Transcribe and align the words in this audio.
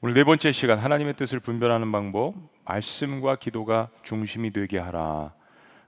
오늘 0.00 0.14
네 0.14 0.22
번째 0.22 0.52
시간 0.52 0.78
하나님의 0.78 1.14
뜻을 1.14 1.40
분별하는 1.40 1.90
방법 1.90 2.36
말씀과 2.64 3.34
기도가 3.34 3.88
중심이 4.04 4.52
되게 4.52 4.78
하라 4.78 5.34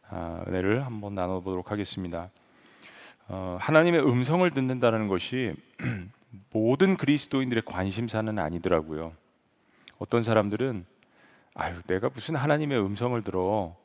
아, 0.08 0.44
은혜를 0.48 0.84
한번 0.84 1.14
나눠보도록 1.14 1.70
하겠습니다. 1.70 2.28
어, 3.28 3.56
하나님의 3.60 4.00
음성을 4.00 4.50
듣는다는 4.50 5.06
것이 5.06 5.54
모든 6.50 6.96
그리스도인들의 6.96 7.62
관심사는 7.64 8.36
아니더라고요. 8.36 9.12
어떤 10.00 10.22
사람들은 10.24 10.84
아유 11.54 11.80
내가 11.86 12.10
무슨 12.12 12.34
하나님의 12.34 12.80
음성을 12.80 13.22
들어 13.22 13.76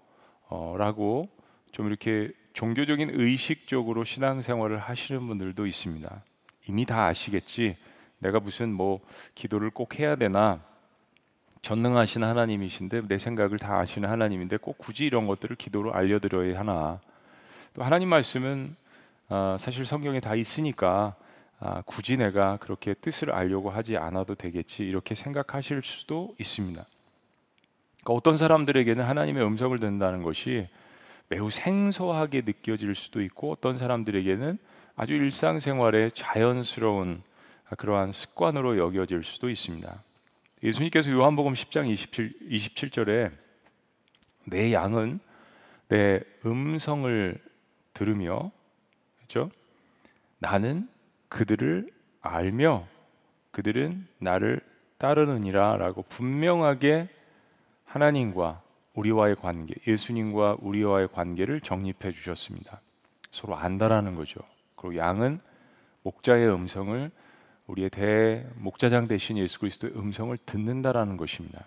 어, 0.49 0.75
라고 0.79 1.29
좀 1.71 1.85
이렇게 1.85 2.31
종교적인 2.53 3.11
의식적으로 3.13 4.03
신앙생활을 4.03 4.79
하시는 4.79 5.27
분들도 5.27 5.67
있습니다. 5.67 6.23
이미 6.67 6.83
다 6.83 7.05
아시겠지. 7.05 7.77
내가 8.19 8.39
무슨 8.39 8.73
뭐 8.73 9.01
기도를 9.35 9.69
꼭 9.69 9.99
해야 9.99 10.15
되나 10.15 10.59
전능하신 11.61 12.23
하나님이신데 12.23 13.07
내 13.07 13.17
생각을 13.17 13.57
다 13.57 13.79
아시는 13.79 14.09
하나님인데 14.09 14.57
꼭 14.57 14.77
굳이 14.77 15.05
이런 15.05 15.25
것들을 15.25 15.55
기도로 15.55 15.93
알려드려야 15.93 16.59
하나 16.59 16.99
또 17.73 17.83
하나님 17.83 18.09
말씀은 18.09 18.75
아, 19.29 19.57
사실 19.59 19.85
성경에 19.85 20.19
다 20.19 20.35
있으니까 20.35 21.15
아, 21.59 21.81
굳이 21.85 22.17
내가 22.17 22.57
그렇게 22.57 22.93
뜻을 22.93 23.31
알려고 23.31 23.71
하지 23.71 23.97
않아도 23.97 24.35
되겠지 24.35 24.83
이렇게 24.83 25.15
생각하실 25.15 25.81
수도 25.83 26.35
있습니다. 26.39 26.85
그러니까 28.03 28.13
어떤 28.13 28.37
사람들에게는 28.37 29.03
하나님의 29.03 29.43
음성을 29.43 29.77
듣는다는 29.79 30.21
것이 30.21 30.67
매우 31.27 31.49
생소하게 31.49 32.43
느껴질 32.45 32.93
수도 32.93 33.21
있고 33.23 33.51
어떤 33.51 33.77
사람들에게는 33.77 34.59
아주 34.95 35.13
일상생활에 35.13 36.11
자연스러운 36.11 37.23
그러한 37.77 38.11
습관으로 38.11 38.77
여겨질 38.77 39.23
수도 39.23 39.49
있습니다. 39.49 40.03
예수님께서 40.63 41.11
요한복음 41.11 41.53
10장 41.53 41.87
27, 41.89 42.49
27절에 42.49 43.31
내 44.45 44.73
양은 44.73 45.19
내 45.87 46.21
음성을 46.45 47.39
들으며 47.93 48.51
그렇죠? 49.17 49.49
나는 50.39 50.87
그들을 51.29 51.89
알며 52.21 52.87
그들은 53.51 54.07
나를 54.19 54.61
따르느니라라고 54.97 56.03
분명하게 56.03 57.09
하나님과 57.85 58.61
우리와의 58.93 59.35
관계, 59.35 59.75
예수님과 59.87 60.57
우리와의 60.59 61.09
관계를 61.11 61.61
정립해 61.61 62.11
주셨습니다. 62.11 62.81
서로 63.31 63.55
안다라는 63.55 64.15
거죠. 64.15 64.39
그리고 64.75 64.97
양은 64.97 65.39
목자의 66.03 66.49
음성을 66.49 67.11
우리의 67.67 67.89
대 67.89 68.45
목자장 68.55 69.07
대신 69.07 69.37
예수 69.37 69.59
그리스도의 69.59 69.93
음성을 69.95 70.37
듣는다라는 70.45 71.17
것입니다. 71.17 71.65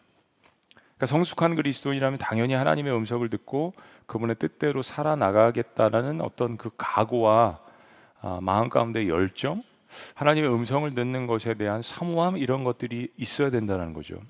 그러니까 0.74 1.06
성숙한 1.06 1.56
그리스도인이라면 1.56 2.18
당연히 2.18 2.54
하나님의 2.54 2.92
음성을 2.94 3.28
듣고 3.28 3.72
그분의 4.06 4.36
뜻대로 4.36 4.82
살아나가겠다라는 4.82 6.20
어떤 6.20 6.56
그 6.56 6.70
각오와 6.76 7.60
아, 8.20 8.38
마음 8.42 8.68
가운데 8.68 9.06
열정, 9.08 9.62
하나님의 10.14 10.52
음성을 10.52 10.92
듣는 10.94 11.26
것에 11.26 11.54
대한 11.54 11.82
사모함 11.82 12.36
이런 12.36 12.64
것들이 12.64 13.08
있어야 13.16 13.50
된다는 13.50 13.92
거죠. 13.92 14.20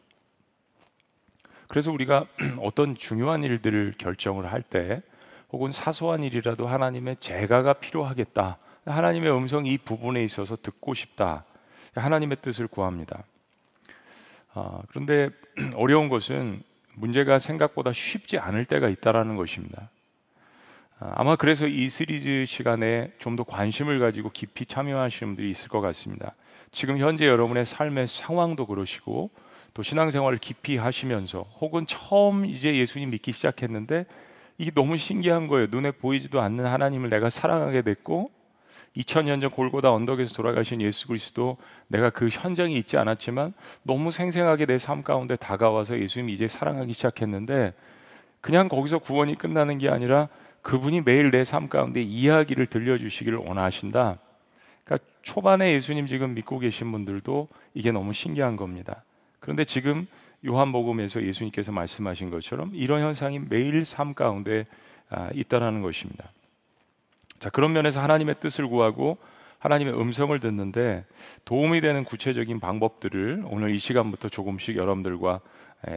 그래서 1.68 1.90
우리가 1.90 2.26
어떤 2.60 2.96
중요한 2.96 3.44
일들을 3.44 3.94
결정을 3.98 4.50
할 4.52 4.62
때 4.62 5.02
혹은 5.50 5.72
사소한 5.72 6.22
일이라도 6.22 6.66
하나님의 6.66 7.16
제가가 7.20 7.74
필요하겠다. 7.74 8.58
하나님의 8.84 9.32
음성이 9.32 9.72
이 9.72 9.78
부분에 9.78 10.22
있어서 10.24 10.56
듣고 10.56 10.94
싶다. 10.94 11.44
하나님의 11.94 12.38
뜻을 12.42 12.66
구합니다. 12.66 13.24
아, 14.54 14.80
그런데 14.88 15.30
어려운 15.76 16.08
것은 16.08 16.62
문제가 16.94 17.38
생각보다 17.38 17.92
쉽지 17.92 18.38
않을 18.38 18.64
때가 18.64 18.88
있다라는 18.88 19.36
것입니다. 19.36 19.90
아, 20.98 21.12
아마 21.14 21.36
그래서 21.36 21.66
이 21.66 21.88
시리즈 21.88 22.44
시간에 22.46 23.12
좀 23.18 23.36
더 23.36 23.44
관심을 23.44 24.00
가지고 24.00 24.30
깊이 24.30 24.66
참여하시는 24.66 25.34
분들이 25.34 25.50
있을 25.50 25.68
것 25.68 25.80
같습니다. 25.80 26.34
지금 26.72 26.98
현재 26.98 27.26
여러분의 27.28 27.64
삶의 27.64 28.08
상황도 28.08 28.66
그러시고 28.66 29.30
또 29.74 29.82
신앙생활을 29.82 30.38
깊이 30.38 30.76
하시면서 30.76 31.42
혹은 31.60 31.86
처음 31.86 32.44
이제 32.44 32.74
예수님 32.74 33.10
믿기 33.10 33.30
시작했는데 33.30 34.06
이게 34.58 34.72
너무 34.72 34.96
신기한 34.96 35.46
거예요. 35.46 35.68
눈에 35.70 35.92
보이지도 35.92 36.40
않는 36.40 36.66
하나님을 36.66 37.10
내가 37.10 37.30
사랑하게 37.30 37.82
됐고 37.82 38.32
2000년 38.96 39.40
전 39.40 39.50
골고다 39.50 39.92
언덕에서 39.92 40.34
돌아가신 40.34 40.80
예수 40.80 41.06
그리스도 41.08 41.56
내가 41.86 42.10
그 42.10 42.28
현장에 42.28 42.74
있지 42.74 42.96
않았지만 42.96 43.52
너무 43.82 44.10
생생하게 44.10 44.66
내 44.66 44.78
삶 44.78 45.02
가운데 45.02 45.36
다가와서 45.36 45.98
예수님 46.00 46.30
이제 46.30 46.48
사랑하기 46.48 46.92
시작했는데 46.92 47.74
그냥 48.40 48.68
거기서 48.68 48.98
구원이 48.98 49.34
끝나는 49.36 49.78
게 49.78 49.88
아니라 49.88 50.28
그분이 50.62 51.02
매일 51.02 51.30
내 51.30 51.44
삶 51.44 51.68
가운데 51.68 52.02
이야기를 52.02 52.66
들려주시기를 52.66 53.38
원하신다. 53.38 54.18
그러니까 54.84 55.08
초반에 55.22 55.72
예수님 55.74 56.06
지금 56.06 56.34
믿고 56.34 56.58
계신 56.58 56.90
분들도 56.90 57.48
이게 57.74 57.92
너무 57.92 58.12
신기한 58.12 58.56
겁니다. 58.56 59.04
그런데 59.40 59.64
지금 59.64 60.06
요한복음에서 60.46 61.22
예수님께서 61.22 61.72
말씀하신 61.72 62.30
것처럼 62.30 62.70
이런 62.74 63.00
현상이 63.02 63.40
매일 63.48 63.84
삶 63.84 64.14
가운데 64.14 64.66
아, 65.10 65.30
있다라는 65.34 65.82
것입니다. 65.82 66.30
자, 67.38 67.50
그런 67.50 67.72
면에서 67.72 68.00
하나님의 68.00 68.36
뜻을 68.40 68.66
구하고 68.66 69.18
하나님의 69.58 70.00
음성을 70.00 70.38
듣는데 70.38 71.04
도움이 71.44 71.80
되는 71.80 72.04
구체적인 72.04 72.60
방법들을 72.60 73.44
오늘 73.46 73.74
이 73.74 73.78
시간부터 73.78 74.28
조금씩 74.28 74.76
여러분들과 74.76 75.40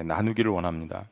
나누기를 0.05 0.51
원합니다. 0.51 1.05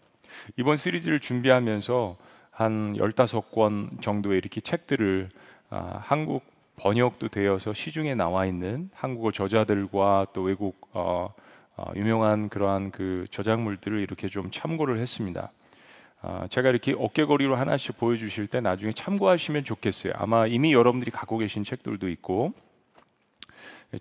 이번 0.57 0.77
시리즈를 0.77 1.19
준비하면서 1.19 2.17
한 2.51 2.93
15권 2.95 4.01
정도의 4.01 4.37
이렇게 4.37 4.61
책들을 4.61 5.29
아, 5.69 5.99
한국 6.03 6.43
번역도 6.77 7.27
되어서 7.27 7.73
시중에 7.73 8.15
나와 8.15 8.45
있는 8.45 8.89
한국어 8.93 9.31
저자들과 9.31 10.27
또 10.33 10.41
외국 10.41 10.89
어, 10.93 11.33
어, 11.75 11.91
유명한 11.95 12.49
그러한 12.49 12.91
그 12.91 13.25
저작물들을 13.31 13.99
이렇게 13.99 14.27
좀 14.27 14.49
참고를 14.51 14.97
했습니다. 14.99 15.51
아, 16.21 16.47
제가 16.49 16.69
이렇게 16.69 16.93
어깨거리로 16.97 17.55
하나씩 17.55 17.97
보여주실 17.97 18.47
때 18.47 18.59
나중에 18.59 18.91
참고하시면 18.91 19.63
좋겠어요. 19.63 20.13
아마 20.15 20.47
이미 20.47 20.73
여러분들이 20.73 21.11
갖고 21.11 21.37
계신 21.37 21.63
책들도 21.63 22.09
있고 22.09 22.53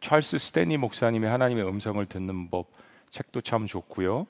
찰스 0.01 0.39
스탠리 0.39 0.77
목사님의 0.77 1.31
하나님의 1.31 1.67
음성을 1.67 2.05
듣는 2.05 2.51
법 2.51 2.71
책도 3.11 3.41
참 3.43 3.67
좋고요. 3.67 4.27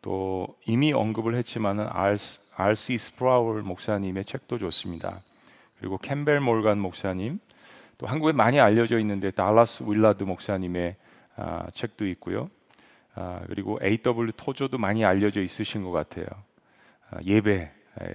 또 0.00 0.56
이미 0.66 0.92
언급을 0.92 1.34
했지만은 1.36 1.86
R.C. 1.88 2.98
스프라울 2.98 3.62
목사님의 3.62 4.24
책도 4.24 4.58
좋습니다. 4.58 5.20
그리고 5.78 5.98
캠벨 5.98 6.40
몰간 6.40 6.78
목사님, 6.78 7.40
또 7.98 8.06
한국에 8.06 8.32
많이 8.32 8.58
알려져 8.58 8.98
있는데 8.98 9.30
달라스 9.30 9.84
윌라드 9.86 10.24
목사님의 10.24 10.96
아, 11.36 11.66
책도 11.72 12.06
있고요. 12.08 12.50
아, 13.14 13.40
그리고 13.46 13.78
A.W. 13.82 14.32
토저도 14.36 14.78
많이 14.78 15.04
알려져 15.04 15.40
있으신 15.40 15.84
것 15.84 15.90
같아요. 15.90 16.26
아, 17.12 17.18
예배에 17.24 17.70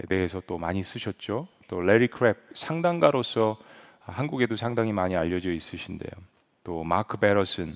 대해서 0.10 0.42
또 0.48 0.58
많이 0.58 0.84
쓰셨죠. 0.84 1.48
또 1.68 1.82
레리 1.82 2.08
크랩 2.08 2.36
상담가로서 2.54 3.58
한국에도 4.00 4.56
상당히 4.56 4.92
많이 4.92 5.16
알려져 5.16 5.52
있으신데요. 5.52 6.12
또 6.64 6.84
마크 6.84 7.18
배터슨 7.18 7.74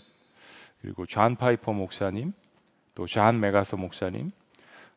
그리고 0.82 1.06
존 1.06 1.36
파이퍼 1.36 1.74
목사님, 1.74 2.34
또 2.96 3.06
존 3.06 3.40
맥아더 3.40 3.78
목사님, 3.78 4.32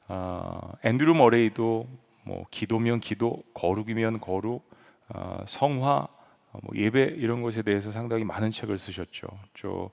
어, 0.09 0.73
앤드루 0.83 1.15
머레이도 1.15 1.87
뭐 2.25 2.47
기도면 2.51 3.01
기도, 3.01 3.43
거룩이면 3.53 4.21
거룩, 4.21 4.69
어, 5.09 5.45
성화, 5.47 6.09
뭐 6.63 6.77
예배 6.77 7.17
이런 7.19 7.43
것에 7.43 7.63
대해서 7.63 7.91
상당히 7.91 8.25
많은 8.25 8.51
책을 8.51 8.79
쓰셨죠. 8.79 9.27
저 9.55 9.91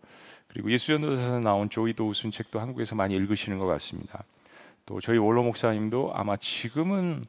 그리고 0.48 0.72
예수전도사에서 0.72 1.40
나온 1.40 1.70
조이 1.70 1.94
도우슨 1.94 2.32
책도 2.32 2.60
한국에서 2.60 2.96
많이 2.96 3.16
읽으시는 3.16 3.58
것 3.58 3.66
같습니다. 3.66 4.24
또 4.92 5.00
저희 5.00 5.18
원로 5.18 5.42
목사님도 5.42 6.12
아마 6.14 6.36
지금은 6.36 7.24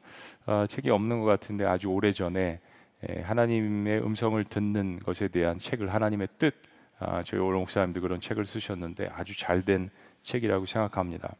어, 0.45 0.65
책이 0.67 0.89
없는 0.89 1.21
것 1.21 1.25
같은데 1.25 1.63
아주 1.63 1.87
오래 1.87 2.11
전에 2.11 2.59
예, 3.07 3.21
하나님의 3.21 4.03
음성을 4.03 4.43
듣는 4.43 4.99
것에 4.99 5.29
대한 5.29 5.59
책을 5.59 5.93
하나님의 5.93 6.27
뜻 6.37 6.55
아, 6.99 7.23
저희 7.23 7.39
원로 7.39 7.59
목사님도 7.59 8.01
그런 8.01 8.19
책을 8.19 8.45
쓰셨는데 8.45 9.09
아주 9.15 9.37
잘 9.37 9.61
된 9.63 9.89
책이라고 10.23 10.65
생각합니다. 10.65 11.35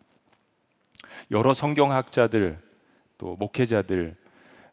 여러 1.31 1.54
성경학자들 1.54 2.58
또 3.18 3.36
목회자들 3.36 4.16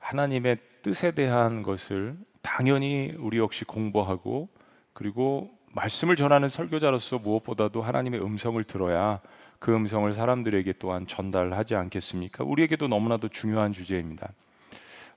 하나님의 0.01 0.59
뜻에 0.83 1.11
대한 1.11 1.65
것을 1.65 2.17
당연히 2.43 3.13
우리 3.19 3.39
역시 3.39 3.65
공부하고 3.65 4.49
그리고 4.93 5.51
말씀을 5.73 6.15
전하는 6.15 6.49
설교자로서 6.49 7.19
무엇보다도 7.19 7.83
하나님의 7.83 8.23
음성을 8.23 8.63
들어야 8.63 9.21
그 9.61 9.73
음성을 9.75 10.13
사람들에게 10.13 10.73
또한 10.81 11.07
전달하지 11.07 11.77
않겠습니까? 11.77 12.43
우리에게도 12.45 12.89
너무나도 12.89 13.29
중요한 13.29 13.73
주제입니다. 13.73 14.33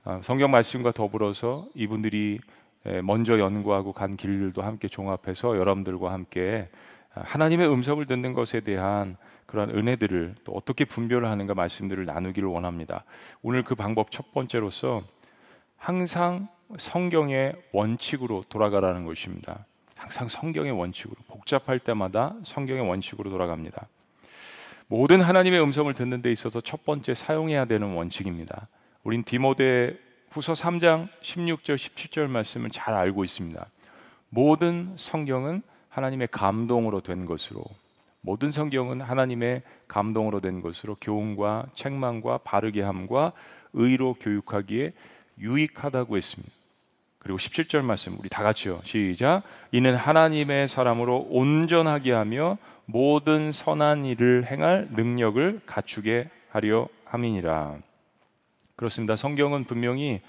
아, 0.04 0.19
성경 0.22 0.51
말씀과 0.51 0.92
더불어서 0.92 1.66
이분들이 1.74 2.40
먼저 3.01 3.40
연구하고 3.40 3.94
간 3.94 4.18
길들도 4.18 4.62
함께 4.62 4.90
종합해서 4.90 5.57
여러분들과 5.57 6.12
함께 6.12 6.68
하나님의 7.13 7.72
음성을 7.72 8.06
듣는 8.06 8.34
것에 8.34 8.60
대한 8.60 9.16
그러한 9.45 9.69
은혜들을 9.69 10.36
또 10.44 10.51
어떻게 10.51 10.84
분별을 10.84 11.30
하는가 11.30 11.54
말씀들을 11.54 12.06
나누기를 12.06 12.50
원합니다. 12.50 13.06
오늘 13.42 13.63
그 13.63 13.75
방법 13.75 14.12
첫 14.12 14.34
번째로서 14.34 15.04
항상 15.78 16.50
성경의 16.78 17.56
원칙으로 17.72 18.44
돌아가라는 18.50 19.06
것입니다. 19.06 19.66
항상 19.95 20.28
성경의 20.28 20.72
원칙으로 20.72 21.16
복잡할 21.28 21.80
때마다 21.80 22.36
성경의 22.44 22.86
원칙으로 22.86 23.30
돌아갑니다. 23.30 23.88
모든 24.88 25.21
하나님의 25.21 25.62
음성을 25.62 25.94
듣는 25.94 26.21
데 26.21 26.31
있어서 26.31 26.62
첫 26.62 26.85
번째 26.85 27.13
사용해야 27.13 27.65
되는 27.65 27.94
원칙입니다. 27.94 28.68
우린 29.03 29.24
디모데 29.24 29.97
후서 30.31 30.53
3장 30.53 31.07
16절 31.21 31.75
17절 31.75 32.27
말씀을 32.27 32.69
잘 32.69 32.94
알고 32.94 33.24
있습니다. 33.24 33.65
모든 34.30 34.94
성경은 34.95 35.62
하나님의 35.89 36.30
감동으로 36.31 37.01
된 37.01 37.25
것으로 37.25 37.63
모든 38.21 38.51
성경은 38.51 39.01
하나님의 39.01 39.62
감동으로 39.88 40.39
된 40.39 40.62
것으로 40.62 40.95
교훈과 41.00 41.68
책망과 41.75 42.39
바르게 42.39 42.81
함과 42.81 43.33
의로 43.74 44.13
교육하기에 44.15 44.94
유익하다고 45.39 46.18
했습니다. 46.18 46.53
그리고 47.19 47.38
17절 47.38 47.83
말씀 47.83 48.18
우리 48.19 48.30
다 48.30 48.44
같이요. 48.44 48.81
시작. 48.83 49.44
이는 49.71 49.95
하나님의 49.95 50.68
사람으로 50.68 51.27
온전하게 51.30 52.12
하며 52.12 52.57
모든 52.85 53.51
선한 53.51 54.06
일을 54.06 54.45
행할 54.45 54.88
능력을 54.91 55.62
갖추게 55.65 56.30
하려 56.50 56.88
함이니라. 57.06 57.77
그렇습니다. 58.75 59.15
성경은 59.15 59.65
분명히 59.65 60.21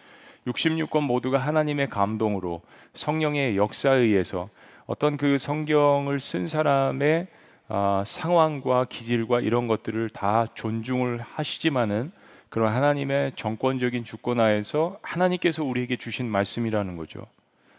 66권 0.46 1.02
모두가 1.02 1.38
하나님의 1.38 1.88
감동으로 1.88 2.62
성령의 2.92 3.56
역사에 3.56 3.98
의해서 3.98 4.48
어떤 4.86 5.16
그 5.16 5.38
성경을 5.38 6.20
쓴 6.20 6.48
사람의 6.48 7.26
아, 7.68 8.04
상황과 8.06 8.84
기질과 8.84 9.40
이런 9.40 9.66
것들을 9.68 10.10
다 10.10 10.46
존중을 10.54 11.20
하시지만은 11.20 12.12
그런 12.50 12.72
하나님의 12.72 13.32
정권적인 13.36 14.04
주권하에서 14.04 14.98
하나님께서 15.02 15.64
우리에게 15.64 15.96
주신 15.96 16.26
말씀이라는 16.26 16.96
거죠. 16.96 17.26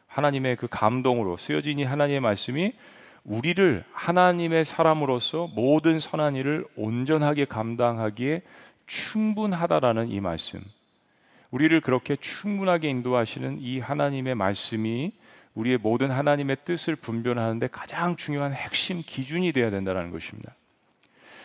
하나님의 0.08 0.56
그 0.56 0.68
감동으로 0.68 1.38
쓰여진 1.38 1.78
이 1.80 1.84
하나님의 1.84 2.20
말씀이 2.20 2.74
우리를 3.26 3.84
하나님의 3.92 4.66
사람으로서 4.66 5.50
모든 5.56 6.00
선한 6.00 6.36
일을 6.36 6.66
온전하게 6.76 7.46
감당하기에 7.46 8.44
충분하다라는 8.86 10.12
이 10.12 10.22
말씀. 10.22 10.62
우리를 11.50 11.80
그렇게 11.82 12.16
충분하게 12.16 12.90
인도하시는 12.90 13.58
이 13.60 13.80
하나님의 13.80 14.36
말씀이 14.36 15.12
우리의 15.56 15.78
모든 15.78 16.12
하나님의 16.12 16.58
뜻을 16.66 16.96
분별하는데 16.96 17.68
가장 17.72 18.16
중요한 18.16 18.54
핵심 18.54 19.02
기준이 19.02 19.54
되어야 19.54 19.72
된다는 19.72 20.12
것입니다. 20.12 20.54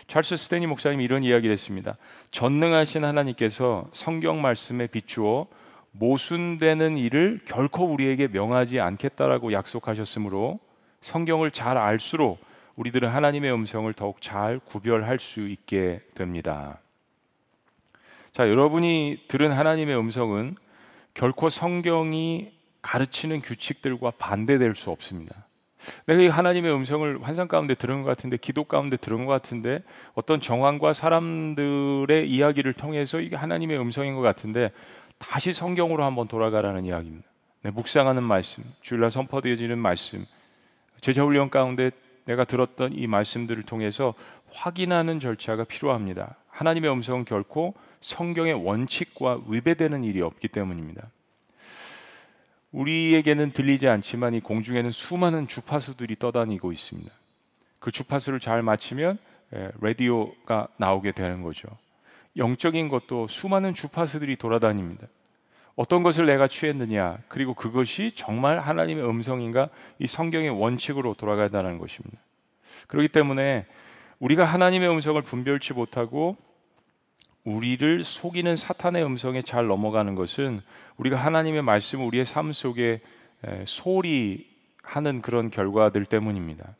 찰스 0.08 0.36
스테니 0.36 0.66
목사님이 0.66 1.04
이런 1.04 1.22
이야기를 1.22 1.52
했습니다. 1.52 1.96
전능하신 2.32 3.04
하나님께서 3.04 3.88
성경 3.92 4.42
말씀에 4.42 4.88
비추어 4.88 5.46
모순되는 5.92 6.98
일을 6.98 7.40
결코 7.46 7.84
우리에게 7.84 8.26
명하지 8.28 8.80
않겠다라고 8.80 9.52
약속하셨으므로 9.52 10.58
성경을 11.00 11.50
잘 11.50 11.78
알수록 11.78 12.40
우리들은 12.76 13.08
하나님의 13.08 13.52
음성을 13.52 13.92
더욱 13.94 14.22
잘 14.22 14.58
구별할 14.58 15.18
수 15.18 15.48
있게 15.48 16.00
됩니다. 16.14 16.78
자, 18.32 18.48
여러분이 18.48 19.24
들은 19.28 19.52
하나님의 19.52 19.98
음성은 19.98 20.56
결코 21.14 21.50
성경이 21.50 22.52
가르치는 22.82 23.40
규칙들과 23.42 24.12
반대될 24.12 24.74
수 24.74 24.90
없습니다. 24.90 25.46
내가 26.06 26.20
이 26.20 26.28
하나님의 26.28 26.72
음성을 26.72 27.22
환상 27.22 27.48
가운데 27.48 27.74
들은 27.74 28.02
것 28.02 28.08
같은데, 28.08 28.36
기도 28.36 28.64
가운데 28.64 28.96
들은 28.96 29.24
것 29.24 29.32
같은데, 29.32 29.82
어떤 30.14 30.40
정황과 30.40 30.92
사람들의 30.92 32.30
이야기를 32.30 32.74
통해서 32.74 33.20
이게 33.20 33.36
하나님의 33.36 33.78
음성인 33.78 34.14
것 34.14 34.20
같은데, 34.20 34.70
다시 35.18 35.52
성경으로 35.52 36.04
한번 36.04 36.28
돌아가라는 36.28 36.84
이야기입니다. 36.84 37.26
네, 37.62 37.70
묵상하는 37.70 38.22
말씀, 38.22 38.62
주일날 38.80 39.10
선포되어지는 39.10 39.78
말씀, 39.78 40.24
제자훈련 41.00 41.50
가운데 41.50 41.90
내가 42.24 42.44
들었던 42.44 42.92
이 42.92 43.06
말씀들을 43.06 43.62
통해서 43.64 44.14
확인하는 44.50 45.20
절차가 45.20 45.64
필요합니다. 45.64 46.36
하나님의 46.48 46.92
음성은 46.92 47.24
결코 47.24 47.74
성경의 48.00 48.54
원칙과 48.54 49.42
위배되는 49.48 50.04
일이 50.04 50.20
없기 50.20 50.48
때문입니다. 50.48 51.10
우리에게는 52.72 53.52
들리지 53.52 53.88
않지만 53.88 54.34
이 54.34 54.40
공중에는 54.40 54.90
수많은 54.90 55.48
주파수들이 55.48 56.16
떠다니고 56.16 56.72
있습니다. 56.72 57.10
그 57.78 57.90
주파수를 57.90 58.38
잘 58.38 58.62
맞추면 58.62 59.18
예, 59.54 59.70
라디오가 59.80 60.68
나오게 60.76 61.12
되는 61.12 61.42
거죠. 61.42 61.68
영적인 62.36 62.88
것도 62.88 63.26
수많은 63.26 63.74
주파수들이 63.74 64.36
돌아다닙니다. 64.36 65.08
어떤 65.80 66.02
것을 66.02 66.26
내가 66.26 66.46
취했느냐, 66.46 67.16
그리고 67.26 67.54
그것이 67.54 68.12
정말 68.14 68.58
하나님의 68.58 69.02
음성인가, 69.02 69.70
이 69.98 70.06
성경의 70.06 70.50
원칙으로 70.50 71.14
돌아가야 71.14 71.46
한다는 71.46 71.78
것입니다. 71.78 72.18
그렇기 72.86 73.08
때문에 73.08 73.64
우리가 74.18 74.44
하나님의 74.44 74.90
음성을 74.90 75.22
분별치 75.22 75.72
못하고 75.72 76.36
우리를 77.44 78.04
속이는 78.04 78.56
사탄의 78.56 79.02
음성에 79.02 79.40
잘 79.40 79.68
넘어가는 79.68 80.14
것은 80.16 80.60
우리가 80.98 81.16
하나님의 81.16 81.62
말씀을 81.62 82.04
우리의 82.04 82.26
삶 82.26 82.52
속에 82.52 83.00
소홀히 83.64 84.46
하는 84.82 85.22
그런 85.22 85.50
결과들 85.50 86.04
때문입니다. 86.04 86.76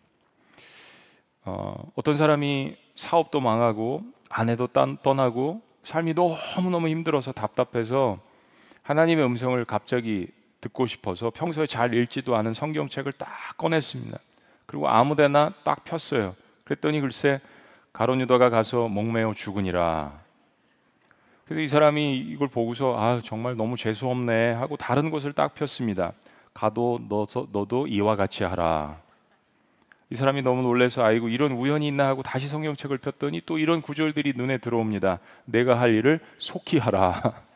어, 1.46 1.90
어떤 1.94 2.18
사람이 2.18 2.76
사업도 2.96 3.40
망하고 3.40 4.02
아내도 4.28 4.66
떠나고 4.66 5.62
삶이 5.84 6.12
너무너무 6.12 6.88
힘들어서 6.88 7.32
답답해서 7.32 8.18
하나님의 8.90 9.24
음성을 9.24 9.64
갑자기 9.66 10.26
듣고 10.60 10.88
싶어서 10.88 11.30
평소에 11.30 11.64
잘 11.66 11.94
읽지도 11.94 12.34
않은 12.34 12.54
성경책을 12.54 13.12
딱 13.12 13.28
꺼냈습니다. 13.56 14.18
그리고 14.66 14.88
아무데나 14.88 15.52
딱 15.62 15.84
폈어요. 15.84 16.34
그랬더니 16.64 17.00
글쎄 17.00 17.38
가론 17.92 18.20
유다가 18.20 18.50
가서 18.50 18.88
목매어 18.88 19.34
죽으니라. 19.34 20.20
그래서 21.44 21.60
이 21.60 21.68
사람이 21.68 22.18
이걸 22.18 22.48
보고서 22.48 22.96
아 22.98 23.20
정말 23.22 23.54
너무 23.54 23.76
재수 23.76 24.08
없네 24.08 24.54
하고 24.54 24.76
다른 24.76 25.10
곳을 25.10 25.34
딱 25.34 25.54
폈습니다. 25.54 26.12
가도 26.52 26.98
너서 27.08 27.46
너도 27.52 27.86
이와 27.86 28.16
같이 28.16 28.42
하라. 28.42 28.98
이 30.10 30.16
사람이 30.16 30.42
너무 30.42 30.62
놀래서 30.62 31.04
아이고 31.04 31.28
이런 31.28 31.52
우연이 31.52 31.86
있나 31.86 32.08
하고 32.08 32.24
다시 32.24 32.48
성경책을 32.48 32.98
폈더니 32.98 33.42
또 33.46 33.56
이런 33.56 33.82
구절들이 33.82 34.32
눈에 34.34 34.58
들어옵니다. 34.58 35.20
내가 35.44 35.78
할 35.78 35.94
일을 35.94 36.18
속히 36.38 36.78
하라. 36.78 37.44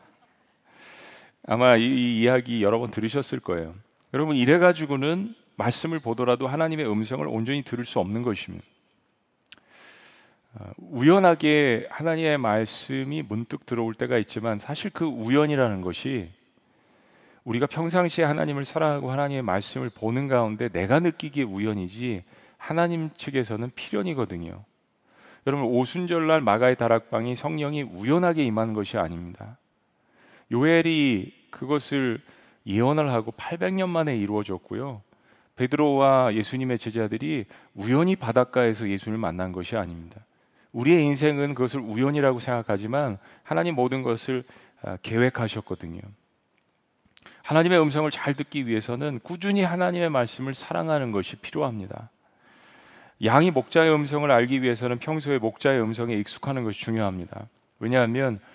아마 1.47 1.75
이, 1.75 1.83
이 1.83 2.21
이야기 2.21 2.63
여러 2.63 2.79
번 2.79 2.91
들으셨을 2.91 3.39
거예요. 3.39 3.73
여러분 4.13 4.35
이래 4.35 4.57
가지고는 4.57 5.35
말씀을 5.57 5.99
보더라도 5.99 6.47
하나님의 6.47 6.89
음성을 6.89 7.25
온전히 7.27 7.63
들을 7.63 7.85
수 7.85 7.99
없는 7.99 8.23
것입니다. 8.23 8.65
어, 10.55 10.71
우연하게 10.77 11.87
하나님의 11.91 12.37
말씀이 12.37 13.21
문득 13.27 13.65
들어올 13.65 13.93
때가 13.93 14.17
있지만 14.19 14.57
사실 14.57 14.89
그 14.89 15.05
우연이라는 15.05 15.81
것이 15.81 16.29
우리가 17.43 17.67
평상시에 17.67 18.25
하나님을 18.25 18.65
사랑하고 18.65 19.11
하나님의 19.11 19.43
말씀을 19.43 19.91
보는 19.93 20.27
가운데 20.27 20.69
내가 20.69 20.99
느끼기에 20.99 21.43
우연이지 21.43 22.23
하나님 22.57 23.11
측에서는 23.15 23.69
필연이거든요. 23.75 24.63
여러분 25.45 25.67
오순절날 25.67 26.41
마가의 26.41 26.75
다락방이 26.75 27.35
성령이 27.35 27.83
우연하게 27.83 28.43
임하는 28.45 28.73
것이 28.73 28.97
아닙니다. 28.97 29.57
요엘이 30.51 31.33
그것을 31.51 32.19
예언을 32.65 33.11
하고 33.11 33.31
800년 33.31 33.89
만에 33.89 34.17
이루어졌고요. 34.17 35.01
베드로와 35.55 36.33
예수님의 36.33 36.77
제자들이 36.77 37.45
우연히 37.73 38.15
바닷가에서 38.15 38.89
예수를 38.89 39.17
만난 39.17 39.51
것이 39.51 39.77
아닙니다. 39.77 40.21
우리의 40.73 41.03
인생은 41.05 41.55
그것을 41.55 41.79
우연이라고 41.79 42.39
생각하지만 42.39 43.17
하나님 43.43 43.75
모든 43.75 44.03
것을 44.03 44.43
아, 44.81 44.97
계획하셨거든요. 45.01 46.01
하나님의 47.43 47.79
음성을 47.79 48.09
잘 48.11 48.33
듣기 48.33 48.67
위해서는 48.67 49.19
꾸준히 49.23 49.63
하나님의 49.63 50.09
말씀을 50.09 50.53
사랑하는 50.53 51.11
것이 51.11 51.37
필요합니다. 51.37 52.09
양이 53.23 53.51
목자의 53.51 53.93
음성을 53.93 54.29
알기 54.29 54.61
위해서는 54.61 54.99
평소에 54.99 55.37
목자의 55.37 55.81
음성에 55.81 56.15
익숙하는 56.15 56.65
것이 56.65 56.81
중요합니다. 56.81 57.47
왜냐하면 57.79 58.39
아, 58.41 58.54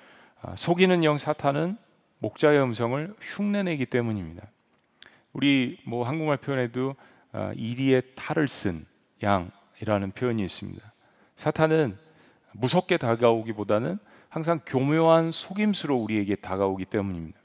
속이는 0.56 1.04
영 1.04 1.18
사탄은 1.18 1.76
목자의 2.18 2.62
음성을 2.62 3.14
흉내내기 3.20 3.86
때문입니다. 3.86 4.46
우리 5.32 5.78
뭐 5.86 6.06
한국말 6.06 6.36
표현에도 6.38 6.96
아, 7.32 7.52
이리의 7.54 8.02
탈을 8.16 8.48
쓴 8.48 8.80
양이라는 9.22 10.12
표현이 10.12 10.42
있습니다. 10.42 10.92
사탄은 11.36 11.96
무섭게 12.52 12.96
다가오기보다는 12.96 13.98
항상 14.28 14.60
교묘한 14.66 15.30
속임수로 15.30 15.96
우리에게 15.96 16.36
다가오기 16.36 16.86
때문입니다. 16.86 17.38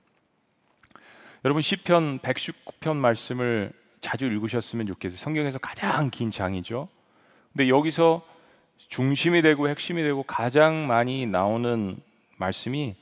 여러분 1.43 1.61
시편 1.61 2.19
119편 2.19 2.95
말씀을 2.95 3.71
자주 4.01 4.25
읽으셨으면 4.25 4.87
좋겠어요. 4.87 5.17
성경에서 5.17 5.59
가장 5.59 6.09
긴 6.09 6.31
장이죠. 6.31 6.89
근데 7.53 7.69
여기서 7.69 8.25
중심이 8.87 9.41
되고 9.41 9.69
핵심이 9.69 10.01
되고 10.03 10.23
가장 10.23 10.87
많이 10.87 11.25
나오는 11.25 11.97
말씀이 12.37 12.95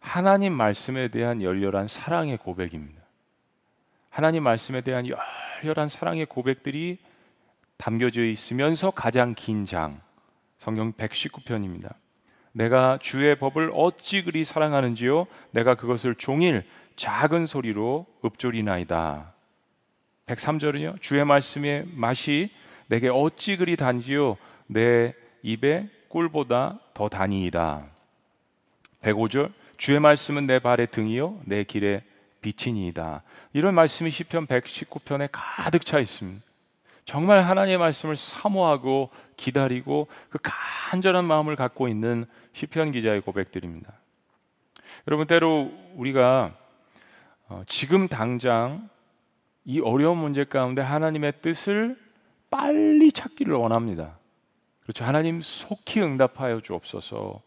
하나님 0.00 0.52
말씀에 0.52 1.08
대한 1.08 1.42
열렬한 1.42 1.88
사랑의 1.88 2.36
고백입니다. 2.36 3.00
하나님 4.10 4.42
말씀에 4.42 4.80
대한 4.80 5.06
열렬한 5.06 5.88
사랑의 5.88 6.26
고백들이 6.26 6.98
담겨져 7.76 8.22
있으면서 8.22 8.90
가장 8.90 9.34
긴 9.34 9.64
장, 9.64 10.00
성경 10.58 10.92
119편입니다. 10.92 11.94
내가 12.52 12.98
주의 13.00 13.34
법을 13.34 13.72
어찌 13.74 14.22
그리 14.22 14.44
사랑하는지요? 14.44 15.26
내가 15.52 15.74
그것을 15.74 16.14
종일 16.14 16.64
작은 16.96 17.46
소리로 17.46 18.06
읊조리나이다. 18.24 19.32
103절은요. 20.26 21.00
주의 21.00 21.24
말씀의 21.24 21.86
맛이 21.94 22.50
내게 22.88 23.08
어찌 23.08 23.56
그리 23.56 23.76
단지요? 23.76 24.36
내 24.66 25.14
입에 25.42 25.88
꿀보다 26.08 26.78
더 26.92 27.08
다니이다. 27.08 27.91
105절 29.02 29.52
주의 29.76 30.00
말씀은 30.00 30.46
내 30.46 30.58
발의 30.58 30.88
등이요 30.88 31.40
내 31.44 31.64
길에 31.64 32.02
빛이니이다. 32.40 33.22
이런 33.52 33.74
말씀이 33.74 34.10
시편 34.10 34.46
119편에 34.46 35.28
가득 35.30 35.84
차 35.84 35.98
있습니다. 35.98 36.44
정말 37.04 37.40
하나님의 37.40 37.78
말씀을 37.78 38.16
사모하고 38.16 39.10
기다리고 39.36 40.08
그 40.28 40.38
간절한 40.42 41.24
마음을 41.24 41.56
갖고 41.56 41.88
있는 41.88 42.26
시편 42.52 42.92
기자의 42.92 43.20
고백들입니다. 43.22 43.92
여러분 45.08 45.26
때로 45.26 45.72
우리가 45.94 46.54
어, 47.48 47.62
지금 47.66 48.08
당장 48.08 48.88
이 49.64 49.80
어려운 49.80 50.18
문제 50.18 50.44
가운데 50.44 50.80
하나님의 50.82 51.34
뜻을 51.42 51.96
빨리 52.50 53.10
찾기를 53.10 53.54
원합니다. 53.54 54.18
그렇죠. 54.82 55.04
하나님 55.04 55.40
속히 55.40 56.00
응답하여 56.00 56.60
주옵소서. 56.60 57.40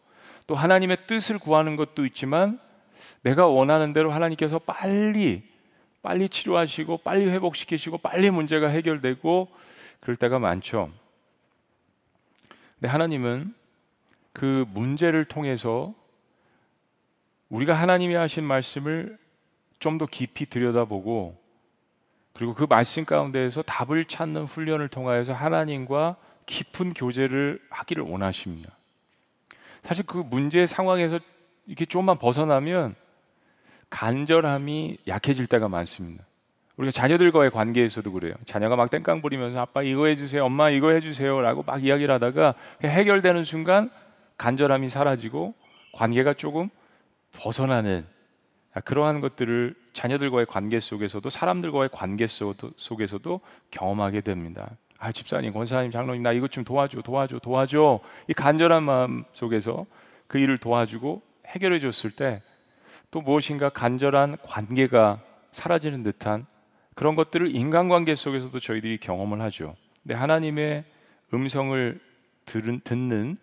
또 0.46 0.54
하나님의 0.54 1.06
뜻을 1.06 1.38
구하는 1.38 1.76
것도 1.76 2.06
있지만 2.06 2.60
내가 3.22 3.46
원하는 3.46 3.92
대로 3.92 4.10
하나님께서 4.12 4.58
빨리 4.58 5.42
빨리 6.02 6.28
치료하시고 6.28 6.98
빨리 6.98 7.28
회복시키시고 7.28 7.98
빨리 7.98 8.30
문제가 8.30 8.68
해결되고 8.68 9.48
그럴 10.00 10.16
때가 10.16 10.38
많죠. 10.38 10.92
근데 12.78 12.88
하나님은 12.88 13.54
그 14.32 14.64
문제를 14.72 15.24
통해서 15.24 15.92
우리가 17.48 17.74
하나님이 17.74 18.14
하신 18.14 18.44
말씀을 18.44 19.18
좀 19.78 19.98
더 19.98 20.06
깊이 20.06 20.46
들여다보고 20.46 21.36
그리고 22.32 22.54
그 22.54 22.66
말씀 22.68 23.04
가운데에서 23.04 23.62
답을 23.62 24.04
찾는 24.04 24.44
훈련을 24.44 24.88
통하여서 24.88 25.32
하나님과 25.32 26.16
깊은 26.44 26.92
교제를 26.92 27.60
하기를 27.70 28.04
원하십니다. 28.04 28.75
사실 29.86 30.04
그 30.04 30.18
문제 30.18 30.66
상황에서 30.66 31.20
이렇게 31.66 31.84
조금만 31.84 32.16
벗어나면 32.16 32.94
간절함이 33.90 34.98
약해질 35.06 35.46
때가 35.46 35.68
많습니다. 35.68 36.24
우리가 36.76 36.90
자녀들과의 36.90 37.50
관계에서도 37.50 38.10
그래요. 38.12 38.34
자녀가 38.44 38.76
막 38.76 38.90
땡깡 38.90 39.22
부리면서 39.22 39.60
아빠 39.60 39.82
이거 39.82 40.06
해주세요, 40.06 40.44
엄마 40.44 40.70
이거 40.70 40.90
해주세요라고 40.90 41.62
막 41.62 41.84
이야기를 41.84 42.12
하다가 42.14 42.54
해결되는 42.82 43.44
순간 43.44 43.90
간절함이 44.36 44.88
사라지고 44.88 45.54
관계가 45.94 46.34
조금 46.34 46.68
벗어나는 47.38 48.04
그러한 48.84 49.20
것들을 49.20 49.74
자녀들과의 49.94 50.46
관계 50.46 50.80
속에서도 50.80 51.30
사람들과의 51.30 51.90
관계 51.92 52.26
속에서도 52.26 53.40
경험하게 53.70 54.20
됩니다. 54.20 54.76
아 54.98 55.12
집사님, 55.12 55.52
권사님, 55.52 55.90
장로님 55.90 56.22
나 56.22 56.32
이것 56.32 56.50
좀 56.50 56.64
도와줘, 56.64 57.02
도와줘, 57.02 57.38
도와줘. 57.38 58.00
이 58.28 58.32
간절한 58.32 58.82
마음 58.82 59.24
속에서 59.32 59.84
그 60.26 60.38
일을 60.38 60.58
도와주고 60.58 61.22
해결해 61.46 61.78
줬을 61.78 62.10
때 62.10 62.42
또 63.10 63.20
무엇인가 63.22 63.68
간절한 63.68 64.36
관계가 64.42 65.22
사라지는 65.50 66.02
듯한 66.02 66.46
그런 66.94 67.14
것들을 67.14 67.54
인간관계 67.54 68.14
속에서도 68.14 68.58
저희들이 68.58 68.98
경험을 68.98 69.40
하죠. 69.42 69.74
근데 70.02 70.14
하나님의 70.14 70.84
음성을 71.32 72.00
들은, 72.44 72.80
듣는 72.84 73.38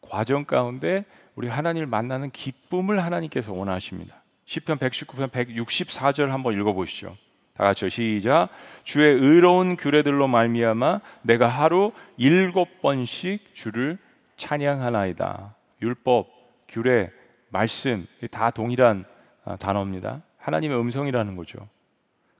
과정 0.00 0.44
가운데 0.44 1.04
우리 1.34 1.48
하나님을 1.48 1.86
만나는 1.86 2.30
기쁨을 2.30 3.02
하나님께서 3.02 3.52
원하십니다. 3.52 4.22
시편 4.44 4.78
119편 4.78 5.30
164절 5.30 6.26
한번 6.28 6.58
읽어 6.58 6.72
보시죠. 6.72 7.16
다 7.56 7.64
같이요. 7.64 7.88
시작. 7.88 8.48
주의 8.84 9.14
의로운 9.14 9.76
규례들로 9.76 10.28
말미암아 10.28 11.00
내가 11.22 11.48
하루 11.48 11.92
일곱 12.16 12.82
번씩 12.82 13.54
주를 13.54 13.98
찬양하나이다. 14.36 15.54
율법, 15.82 16.28
규례, 16.68 17.10
말씀 17.48 18.06
다 18.30 18.50
동일한 18.50 19.04
아, 19.44 19.56
단어입니다. 19.56 20.22
하나님의 20.38 20.78
음성이라는 20.78 21.36
거죠. 21.36 21.66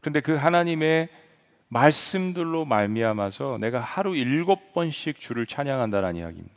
그런데 0.01 0.21
그 0.21 0.35
하나님의 0.35 1.09
말씀들로 1.69 2.65
말미암아서 2.65 3.59
내가 3.61 3.81
하루 3.81 4.15
일곱 4.15 4.73
번씩 4.73 5.19
주를 5.19 5.47
찬양한다는 5.47 6.17
이야기입니다. 6.17 6.55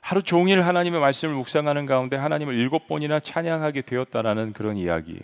하루 0.00 0.22
종일 0.22 0.62
하나님의 0.62 1.00
말씀을 1.00 1.34
묵상하는 1.34 1.86
가운데 1.86 2.16
하나님을 2.16 2.54
일곱 2.54 2.86
번이나 2.86 3.18
찬양하게 3.18 3.82
되었다라는 3.82 4.52
그런 4.52 4.76
이야기예요. 4.76 5.20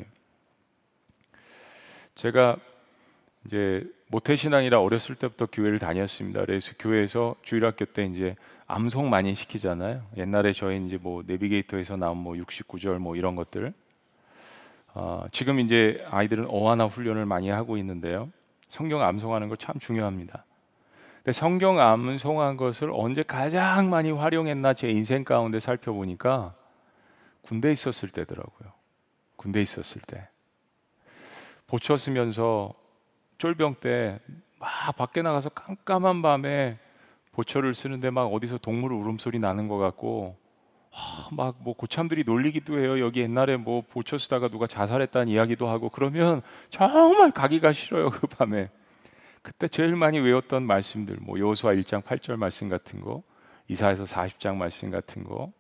제가 2.15 2.57
이제 3.47 3.85
모태신앙이라 4.09 4.81
어렸을 4.81 5.15
때부터 5.15 5.47
교회를 5.47 5.79
다녔습니다. 5.79 6.45
그래서 6.45 6.73
교회에서 6.79 7.35
주일학교 7.43 7.85
때 7.87 8.05
이제 8.05 8.37
암송 8.67 9.11
많이 9.11 9.35
시키잖아요. 9.35 10.03
옛날에 10.17 10.53
저희 10.53 10.85
이제 10.85 10.99
뭐 11.01 11.23
내비게이터에서 11.27 11.97
나온 11.97 12.19
뭐 12.19 12.35
69절 12.35 12.99
뭐 12.99 13.17
이런 13.17 13.37
것들. 13.37 13.73
어, 14.95 15.25
지금 15.33 15.59
이제 15.59 16.05
아이들은 16.11 16.47
어하나 16.49 16.85
훈련을 16.85 17.25
많이 17.27 17.49
하고 17.49 17.77
있는데요. 17.79 18.31
성경 18.69 19.03
암송하는 19.03 19.49
거참 19.49 19.79
중요합니다. 19.79 20.45
근데 21.17 21.33
성경 21.33 21.79
암송한 21.79 22.57
것을 22.57 22.91
언제 22.93 23.23
가장 23.23 23.91
많이 23.91 24.11
활용했나 24.11 24.75
제 24.75 24.91
인생 24.91 25.25
가운데 25.25 25.61
살펴보니까 25.61 26.55
군대 27.43 27.73
있었을 27.73 28.11
때더라고요. 28.11 28.73
군대 29.37 29.63
있었을 29.63 30.03
때. 30.03 30.29
보초 31.73 31.97
쓰면서 31.97 32.75
쫄병 33.39 33.77
때 33.77 34.21
막 34.63 34.97
밖에 34.97 35.23
나가서 35.23 35.49
깜깜한 35.51 36.23
밤에 36.23 36.79
보초를 37.33 37.75
쓰는데 37.75 38.11
막 38.11 38.27
어디서 38.27 38.59
동물 38.59 38.93
울음소리 38.93 39.41
나는 39.41 39.67
것 39.67 39.79
같고 39.79 40.37
막 41.37 41.57
뭐 41.61 41.75
고참들이 41.75 42.25
놀리기도 42.25 42.79
해요. 42.79 43.01
여기 43.01 43.21
옛날에 43.21 43.57
뭐 43.57 43.83
보초 43.83 44.19
쓰다가 44.19 44.49
누가 44.49 44.67
자살했다는 44.67 45.29
이야기도 45.29 45.69
하고 45.69 45.89
그러면 45.89 46.43
정말 46.71 47.33
가기가 47.33 47.73
싫어요 47.73 48.11
그 48.11 48.27
밤에. 48.27 48.69
그때 49.41 49.67
제일 49.67 49.97
많이 49.97 50.21
외웠던 50.21 50.63
말씀들 50.63 51.17
뭐 51.23 51.39
여호수아 51.39 51.73
1장 51.73 52.03
8절 52.03 52.37
말씀 52.37 52.69
같은 52.69 53.01
거, 53.01 53.23
이사에서 53.67 54.05
40장 54.05 54.57
말씀 54.57 54.91
같은 54.93 55.25
거, 55.25 55.51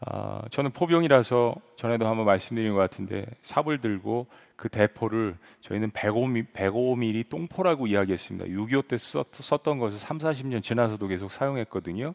아, 0.00 0.42
저는 0.50 0.70
포병이라서 0.70 1.56
전에도 1.76 2.06
한번 2.06 2.24
말씀드린 2.24 2.72
것 2.72 2.78
같은데 2.78 3.26
삽을 3.42 3.80
들고 3.80 4.26
그 4.54 4.68
대포를 4.68 5.36
저희는 5.60 5.90
105mm, 5.90 6.52
105mm 6.52 7.28
똥포라고 7.28 7.88
이야기했습니다. 7.88 8.46
6.25 8.46 8.88
때 8.88 8.96
썼, 8.96 9.62
던 9.62 9.78
것을 9.78 9.98
3, 9.98 10.18
40년 10.18 10.62
지나서도 10.62 11.06
계속 11.08 11.30
사용했거든요. 11.32 12.14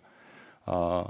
아, 0.65 1.05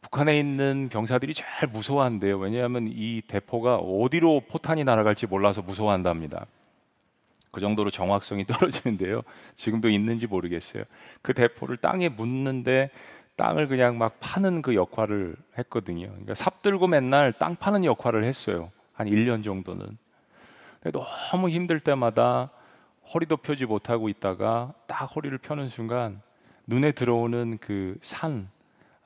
북한에 0.00 0.38
있는 0.38 0.88
병사들이 0.90 1.34
잘 1.34 1.68
무서워한대요. 1.68 2.38
왜냐하면 2.38 2.88
이 2.90 3.22
대포가 3.26 3.76
어디로 3.76 4.42
포탄이 4.48 4.82
날아갈지 4.82 5.26
몰라서 5.26 5.62
무서워한답니다. 5.62 6.46
그 7.50 7.60
정도로 7.60 7.90
정확성이 7.90 8.44
떨어지는데요. 8.46 9.22
지금도 9.56 9.88
있는지 9.88 10.26
모르겠어요. 10.26 10.84
그 11.22 11.34
대포를 11.34 11.76
땅에 11.76 12.08
묻는데 12.08 12.90
땅을 13.40 13.68
그냥 13.68 13.96
막 13.96 14.18
파는 14.20 14.60
그 14.60 14.74
역할을 14.74 15.34
했거든요. 15.56 16.08
그러니까 16.08 16.34
삽 16.34 16.60
들고 16.60 16.86
맨날 16.88 17.32
땅 17.32 17.56
파는 17.56 17.86
역할을 17.86 18.24
했어요. 18.24 18.68
한 18.92 19.06
1년 19.06 19.42
정도는. 19.42 19.96
너무 20.92 21.48
힘들 21.48 21.80
때마다 21.80 22.50
허리도 23.14 23.38
펴지 23.38 23.64
못하고 23.64 24.10
있다가 24.10 24.74
딱 24.86 25.06
허리를 25.16 25.36
펴는 25.38 25.68
순간 25.68 26.20
눈에 26.66 26.92
들어오는 26.92 27.56
그 27.62 27.96
산, 28.02 28.50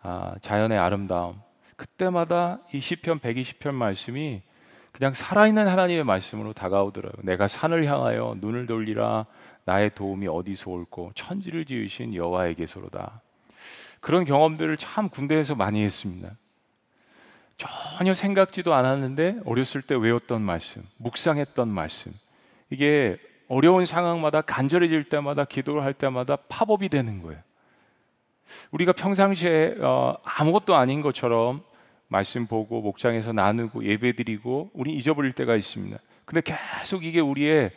아, 0.02 0.34
자연의 0.40 0.78
아름다움. 0.78 1.40
그때마다 1.76 2.58
이 2.72 2.80
시편 2.80 3.20
120편 3.20 3.72
말씀이 3.72 4.42
그냥 4.90 5.14
살아있는 5.14 5.68
하나님의 5.68 6.02
말씀으로 6.02 6.52
다가오더라고요. 6.52 7.22
내가 7.22 7.46
산을 7.46 7.84
향하여 7.84 8.34
눈을 8.40 8.66
돌리라 8.66 9.26
나의 9.64 9.94
도움이 9.94 10.26
어디서 10.26 10.72
올고 10.72 11.12
천지를 11.14 11.64
지으신 11.64 12.14
여호와에게서로다. 12.14 13.22
그런 14.04 14.26
경험들을 14.26 14.76
참 14.76 15.08
군대에서 15.08 15.54
많이 15.54 15.82
했습니다. 15.82 16.30
전혀 17.56 18.12
생각지도 18.12 18.74
않았는데 18.74 19.40
어렸을 19.46 19.80
때 19.80 19.94
외웠던 19.94 20.42
말씀, 20.42 20.82
묵상했던 20.98 21.68
말씀. 21.68 22.12
이게 22.68 23.16
어려운 23.48 23.86
상황마다 23.86 24.42
간절해질 24.42 25.04
때마다 25.04 25.46
기도를 25.46 25.84
할 25.84 25.94
때마다 25.94 26.36
팝업이 26.36 26.90
되는 26.90 27.22
거예요. 27.22 27.40
우리가 28.72 28.92
평상시에 28.92 29.76
어, 29.80 30.18
아무것도 30.22 30.74
아닌 30.74 31.00
것처럼 31.00 31.62
말씀 32.08 32.46
보고 32.46 32.82
목장에서 32.82 33.32
나누고 33.32 33.86
예배드리고 33.86 34.72
우리 34.74 34.92
잊어버릴 34.92 35.32
때가 35.32 35.56
있습니다. 35.56 35.96
근데 36.26 36.42
계속 36.42 37.06
이게 37.06 37.20
우리의 37.20 37.70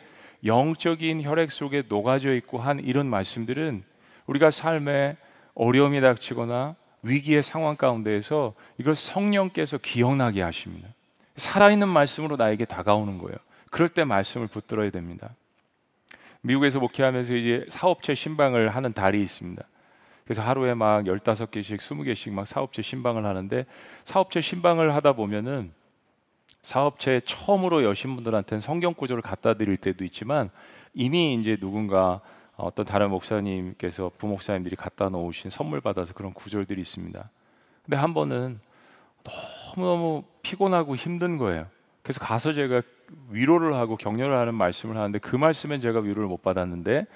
영적인 0.44 1.22
혈액 1.22 1.50
속에 1.50 1.84
녹아져 1.88 2.34
있고 2.34 2.58
한 2.58 2.80
이런 2.80 3.06
말씀들은 3.06 3.82
우리가 4.26 4.50
삶에 4.50 5.16
어려움이 5.58 6.00
닥치거나 6.00 6.76
위기의 7.02 7.42
상황 7.42 7.76
가운데에서 7.76 8.54
이걸 8.78 8.94
성령께서 8.94 9.78
기억나게 9.78 10.40
하십니다. 10.40 10.88
살아있는 11.36 11.88
말씀으로 11.88 12.36
나에게 12.36 12.64
다가오는 12.64 13.18
거예요. 13.18 13.36
그럴 13.70 13.88
때 13.88 14.04
말씀을 14.04 14.46
붙들어야 14.46 14.90
됩니다. 14.90 15.30
미국에서 16.40 16.78
목회하면서 16.78 17.34
이제 17.34 17.66
사업체 17.68 18.14
신방을 18.14 18.68
하는 18.68 18.92
달이 18.92 19.20
있습니다. 19.20 19.62
그래서 20.24 20.42
하루에 20.42 20.74
막 20.74 21.04
15개씩, 21.04 21.78
20개씩 21.78 22.30
막 22.32 22.46
사업체 22.46 22.80
신방을 22.82 23.24
하는데 23.24 23.66
사업체 24.04 24.40
신방을 24.40 24.94
하다 24.94 25.14
보면은 25.14 25.72
사업체 26.62 27.20
처음으로 27.24 27.82
여신 27.82 28.14
분들한테는 28.14 28.60
성경 28.60 28.94
구절을 28.94 29.22
갖다 29.22 29.54
드릴 29.54 29.76
때도 29.76 30.04
있지만 30.04 30.50
이미 30.94 31.34
이제 31.34 31.56
누군가 31.56 32.20
어떤 32.58 32.84
다른 32.84 33.10
목사님께서 33.10 34.10
부목사님들이 34.18 34.76
갖다 34.76 35.08
놓으신 35.08 35.50
선물 35.50 35.80
받아서 35.80 36.12
그런 36.12 36.32
구절들이 36.34 36.80
있습니다. 36.80 37.30
근데 37.84 37.96
한 37.96 38.14
번은 38.14 38.60
너무너무 39.76 40.24
피곤하고 40.42 40.96
힘든 40.96 41.38
거예요. 41.38 41.66
그래서 42.02 42.20
가서 42.20 42.52
제가 42.52 42.82
위로를 43.30 43.74
하고 43.74 43.96
격려를 43.96 44.36
하는 44.36 44.54
말씀을 44.54 44.96
하는데 44.96 45.18
그 45.20 45.36
말씀엔 45.36 45.80
제가 45.80 46.00
위로를 46.00 46.26
못 46.26 46.42
받았는데 46.42 47.06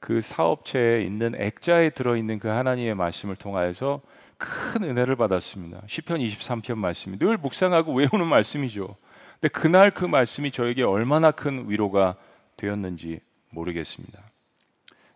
그 0.00 0.20
사업체에 0.20 1.02
있는 1.02 1.34
액자에 1.34 1.90
들어 1.90 2.16
있는 2.16 2.38
그 2.38 2.48
하나님의 2.48 2.94
말씀을 2.94 3.36
통하여서 3.36 4.00
큰 4.38 4.84
은혜를 4.84 5.16
받았습니다. 5.16 5.82
시편 5.86 6.18
23편 6.18 6.76
말씀이 6.76 7.18
늘 7.18 7.36
묵상하고 7.36 7.92
외우는 7.94 8.26
말씀이죠. 8.26 8.96
근데 9.40 9.48
그날 9.48 9.90
그 9.90 10.04
말씀이 10.04 10.50
저에게 10.50 10.82
얼마나 10.82 11.30
큰 11.30 11.68
위로가 11.68 12.16
되었는지 12.56 13.20
모르겠습니다. 13.50 14.29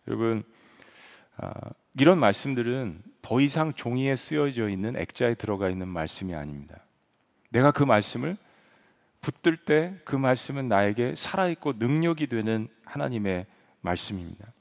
여러분 0.09 0.43
아, 1.37 1.53
이런 1.99 2.19
말씀들은 2.19 3.03
더 3.23 3.41
이상 3.41 3.73
종이에 3.73 4.17
쓰여져 4.17 4.69
있는 4.69 4.97
액자에 4.97 5.35
들어가 5.35 5.71
있는 5.71 5.89
말씀이 5.89 6.35
아닙니다. 6.35 6.85
내가 7.51 7.71
그 7.71 7.83
말씀을 7.83 8.37
붙들 9.21 9.57
때 9.57 9.95
그 10.05 10.17
말씀은 10.17 10.69
나에게 10.69 11.15
살아있고 11.17 11.75
능력이 11.79 12.27
되는 12.27 12.69
하나님의 12.85 13.47
말씀입니다. 13.81 14.53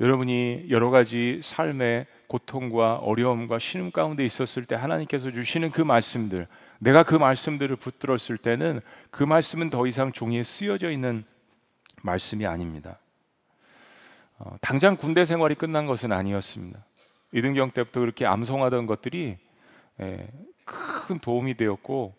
여러분이 0.00 0.66
여러 0.70 0.90
가지 0.90 1.40
삶의 1.42 2.06
고통과 2.26 2.94
어려움과 2.96 3.58
신음 3.58 3.90
가운데 3.90 4.24
있었을 4.24 4.64
때 4.64 4.76
하나님께서 4.76 5.30
주시는 5.30 5.72
그 5.72 5.82
말씀들, 5.82 6.46
내가 6.78 7.02
그 7.02 7.16
말씀들을 7.16 7.76
붙들었을 7.76 8.38
때는 8.38 8.80
그 9.10 9.24
말씀은 9.24 9.68
더 9.68 9.86
이상 9.86 10.12
종이에 10.12 10.42
쓰여져 10.42 10.90
있는 10.90 11.24
말씀이 12.02 12.46
아닙니다. 12.46 12.99
어, 14.40 14.56
당장 14.62 14.96
군대 14.96 15.24
생활이 15.26 15.54
끝난 15.54 15.86
것은 15.86 16.12
아니었습니다. 16.12 16.82
이등병 17.32 17.72
때부터 17.72 18.00
그렇게 18.00 18.24
암송하던 18.24 18.86
것들이 18.86 19.36
예, 20.00 20.28
큰 20.64 21.18
도움이 21.18 21.54
되었고 21.54 22.14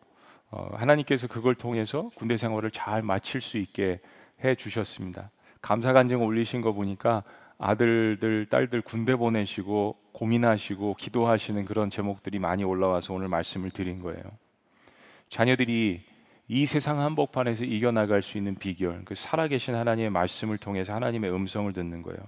어, 0.51 0.69
하나님께서 0.73 1.27
그걸 1.27 1.55
통해서 1.55 2.09
군대 2.13 2.37
생활을 2.37 2.69
잘 2.69 3.01
마칠 3.01 3.41
수 3.41 3.57
있게 3.57 3.99
해 4.43 4.53
주셨습니다. 4.55 5.31
감사 5.61 5.93
간증 5.93 6.23
올리신 6.23 6.61
거 6.61 6.73
보니까 6.73 7.23
아들들, 7.57 8.45
딸들 8.47 8.81
군대 8.81 9.15
보내시고 9.15 9.97
고민하시고 10.11 10.95
기도하시는 10.95 11.65
그런 11.65 11.89
제목들이 11.89 12.37
많이 12.37 12.63
올라와서 12.63 13.13
오늘 13.13 13.29
말씀을 13.29 13.71
드린 13.71 13.99
거예요. 14.01 14.23
자녀들이 15.29 16.03
이 16.47 16.65
세상 16.65 16.99
한복판에서 16.99 17.63
이겨나갈 17.63 18.21
수 18.21 18.37
있는 18.37 18.55
비결, 18.55 19.03
그 19.05 19.15
살아계신 19.15 19.75
하나님의 19.75 20.09
말씀을 20.09 20.57
통해서 20.57 20.93
하나님의 20.93 21.33
음성을 21.33 21.71
듣는 21.71 22.01
거예요. 22.01 22.19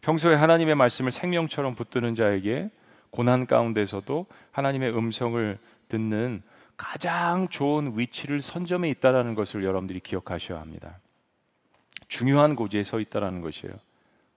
평소에 0.00 0.34
하나님의 0.34 0.74
말씀을 0.74 1.10
생명처럼 1.10 1.74
붙드는 1.74 2.14
자에게 2.14 2.70
고난 3.10 3.46
가운데서도 3.46 4.26
하나님의 4.52 4.96
음성을 4.96 5.58
듣는 5.88 6.42
가장 6.76 7.48
좋은 7.48 7.98
위치를 7.98 8.42
선점해 8.42 8.88
있다라는 8.90 9.34
것을 9.34 9.64
여러분들이 9.64 10.00
기억하셔야 10.00 10.60
합니다. 10.60 10.98
중요한 12.08 12.54
고지에 12.54 12.82
서 12.82 13.00
있다라는 13.00 13.40
것이에요. 13.40 13.74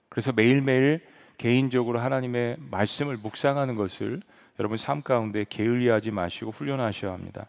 그래서 0.08 0.32
매일매일 0.32 1.06
개인적으로 1.38 2.00
하나님의 2.00 2.58
말씀을 2.72 3.18
묵상하는 3.18 3.76
것을 3.76 4.22
여러분 4.60 4.78
삶 4.78 5.02
가운데 5.02 5.46
게을리하지 5.48 6.12
마시고 6.12 6.52
훈련하셔야 6.52 7.14
합니다. 7.14 7.48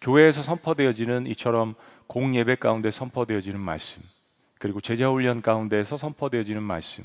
교회에서 0.00 0.42
선포되어지는 0.42 1.26
이처럼 1.28 1.74
공예배 2.06 2.56
가운데 2.56 2.90
선포되어지는 2.90 3.60
말씀, 3.60 4.02
그리고 4.58 4.80
제자 4.80 5.08
훈련 5.08 5.42
가운데서 5.42 5.96
선포되어지는 5.96 6.62
말씀, 6.62 7.04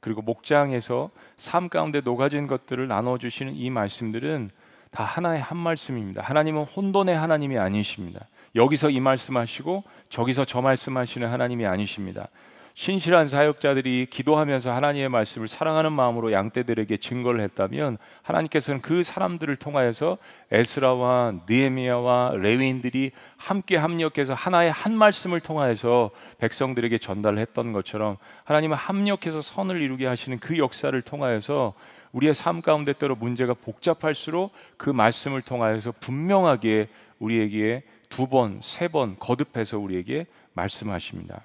그리고 0.00 0.20
목장에서 0.22 1.10
삶 1.36 1.68
가운데 1.68 2.00
녹아진 2.00 2.46
것들을 2.46 2.86
나눠 2.88 3.18
주시는 3.18 3.54
이 3.56 3.70
말씀들은 3.70 4.50
다 4.90 5.02
하나의 5.02 5.40
한 5.40 5.56
말씀입니다. 5.56 6.22
하나님은 6.22 6.64
혼돈의 6.64 7.16
하나님이 7.16 7.58
아니십니다. 7.58 8.26
여기서 8.54 8.90
이 8.90 9.00
말씀하시고 9.00 9.82
저기서 10.10 10.44
저 10.44 10.60
말씀하시는 10.60 11.26
하나님이 11.28 11.66
아니십니다. 11.66 12.28
신실한 12.76 13.28
사역자들이 13.28 14.08
기도하면서 14.10 14.72
하나님의 14.72 15.08
말씀을 15.08 15.46
사랑하는 15.46 15.92
마음으로 15.92 16.32
양떼들에게 16.32 16.96
증거를 16.96 17.40
했다면 17.40 17.98
하나님께서는 18.22 18.80
그 18.80 19.04
사람들을 19.04 19.54
통하여서 19.56 20.16
에스라와 20.50 21.34
느헤미야와 21.48 22.32
레위인들이 22.36 23.12
함께 23.36 23.76
합력해서 23.76 24.34
하나의 24.34 24.72
한 24.72 24.96
말씀을 24.96 25.38
통하여서 25.38 26.10
백성들에게 26.38 26.98
전달을 26.98 27.38
했던 27.38 27.72
것처럼 27.72 28.16
하나님은 28.42 28.76
합력해서 28.76 29.40
선을 29.40 29.80
이루게 29.80 30.06
하시는 30.06 30.36
그 30.40 30.58
역사를 30.58 31.00
통하여서 31.00 31.74
우리의 32.10 32.34
삶 32.34 32.60
가운데 32.60 32.92
때로 32.92 33.14
문제가 33.14 33.54
복잡할수록 33.54 34.52
그 34.76 34.90
말씀을 34.90 35.42
통하여서 35.42 35.92
분명하게 36.00 36.88
우리에게 37.20 37.84
두 38.08 38.26
번, 38.26 38.58
세 38.62 38.88
번 38.88 39.16
거듭해서 39.18 39.78
우리에게 39.78 40.26
말씀하십니다. 40.54 41.42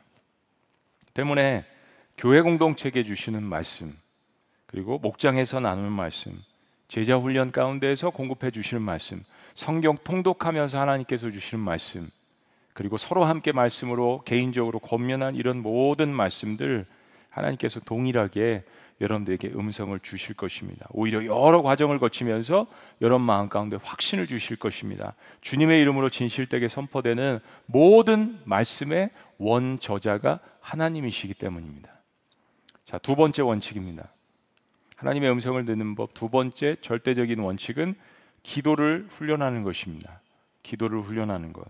때문에 1.14 1.66
교회 2.18 2.42
공동체에 2.42 3.04
주시는 3.04 3.44
말씀, 3.44 3.94
그리고 4.66 5.00
목장에서 5.00 5.60
나누는 5.60 5.92
말씀, 5.92 6.38
제자 6.88 7.18
훈련 7.18 7.52
가운데에서 7.52 8.10
공급해 8.10 8.52
주시는 8.52 8.82
말씀, 8.82 9.24
성경 9.54 9.98
통독하면서 10.04 10.80
하나님께서 10.80 11.32
주시는 11.32 11.64
말씀, 11.64 12.08
그리고 12.74 12.98
서로 12.98 13.26
함께 13.26 13.52
말씀으로 13.52 14.22
개인적으로 14.26 14.80
권면한 14.80 15.36
이런 15.36 15.62
모든 15.62 16.14
말씀들 16.14 16.86
하나님께서 17.30 17.80
동일하게 17.82 18.64
여러분들에게 19.02 19.50
음성을 19.56 19.98
주실 20.00 20.36
것입니다. 20.36 20.88
오히려 20.92 21.26
여러 21.26 21.62
과정을 21.62 22.00
거치면서 22.00 22.68
여러분 23.02 23.26
마음 23.26 23.48
가운데 23.48 23.78
확신을 23.82 24.28
주실 24.28 24.58
것입니다. 24.58 25.14
주님의 25.42 25.82
이름으로 25.82 26.10
진실되게 26.10 26.68
선포되는 26.68 27.40
모든 27.66 28.40
말씀의 28.44 29.10
원 29.38 29.80
저자가 29.80 30.40
하나님이시기 30.70 31.34
때문입니다. 31.34 31.90
자, 32.86 33.00
두 33.00 33.16
번째 33.16 33.42
원칙입니다. 33.42 34.12
하나님의 34.98 35.32
음성을 35.32 35.64
듣는 35.66 35.96
법 35.96 36.14
두 36.14 36.30
번째 36.30 36.76
절대적인 36.82 37.40
원칙은 37.40 37.96
기도를 38.44 39.08
훈련하는 39.10 39.64
것입니다. 39.64 40.22
기도를 40.62 41.02
훈련하는 41.02 41.54
것. 41.54 41.66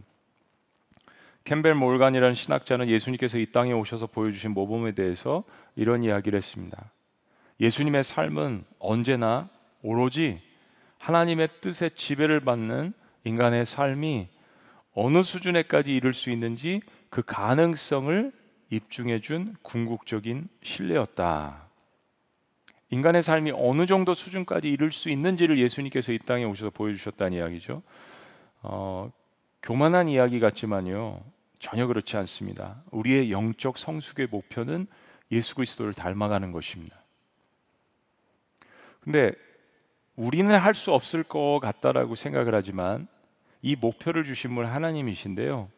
캠벨 1.45 1.75
몰간이라는 1.75 2.35
신학자는 2.35 2.89
예수님께서 2.89 3.37
이 3.37 3.45
땅에 3.45 3.71
오셔서 3.71 4.07
보여주신 4.07 4.51
모범에 4.51 4.91
대해서 4.91 5.43
이런 5.75 6.03
이야기를 6.03 6.35
했습니다. 6.35 6.91
예수님의 7.61 8.03
삶은 8.03 8.65
언제나 8.79 9.49
오로지 9.81 10.41
하나님의 10.99 11.47
뜻에 11.61 11.89
지배를 11.89 12.41
받는 12.41 12.93
인간의 13.23 13.65
삶이 13.65 14.27
어느 14.93 15.23
수준에까지 15.23 15.95
이룰 15.95 16.13
수 16.13 16.29
있는지 16.29 16.81
그 17.09 17.23
가능성을 17.23 18.38
입증해 18.69 19.19
준 19.19 19.55
궁극적인 19.61 20.47
신뢰였다. 20.61 21.67
인간의 22.91 23.21
삶이 23.21 23.51
어느 23.51 23.85
정도 23.85 24.13
수준까지 24.13 24.69
이룰 24.69 24.91
수 24.91 25.09
있는지를 25.09 25.59
예수님께서 25.59 26.11
이 26.11 26.19
땅에 26.19 26.43
오셔서 26.43 26.71
보여주셨다는 26.71 27.37
이야기죠. 27.37 27.83
어, 28.61 29.11
교만한 29.61 30.07
이야기 30.09 30.39
같지만요. 30.39 31.21
전혀 31.59 31.87
그렇지 31.87 32.17
않습니다. 32.17 32.81
우리의 32.91 33.31
영적 33.31 33.77
성숙의 33.77 34.27
목표는 34.31 34.87
예수 35.31 35.55
그리스도를 35.55 35.93
닮아가는 35.93 36.51
것입니다. 36.51 36.97
근데 39.01 39.33
우리는 40.15 40.53
할 40.55 40.73
수 40.73 40.93
없을 40.93 41.23
것 41.23 41.59
같다라고 41.61 42.15
생각을 42.15 42.55
하지만 42.55 43.07
이 43.61 43.75
목표를 43.75 44.23
주신 44.23 44.55
분 44.55 44.65
하나님이신데요. 44.65 45.69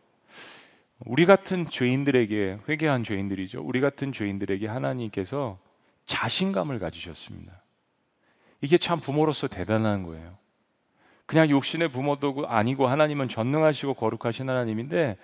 우리 1.05 1.25
같은 1.25 1.69
죄인들에게 1.69 2.59
회개한 2.69 3.03
죄인들이죠. 3.03 3.61
우리 3.63 3.81
같은 3.81 4.11
죄인들에게 4.11 4.67
하나님께서 4.67 5.57
자신감을 6.05 6.79
가지셨습니다. 6.79 7.61
이게 8.61 8.77
참 8.77 8.99
부모로서 8.99 9.47
대단한 9.47 10.03
거예요. 10.03 10.37
그냥 11.25 11.49
육신의 11.49 11.87
부모도 11.87 12.45
아니고 12.47 12.87
하나님은 12.87 13.29
전능하시고 13.29 13.95
거룩하신 13.95 14.49
하나님인데 14.49 15.17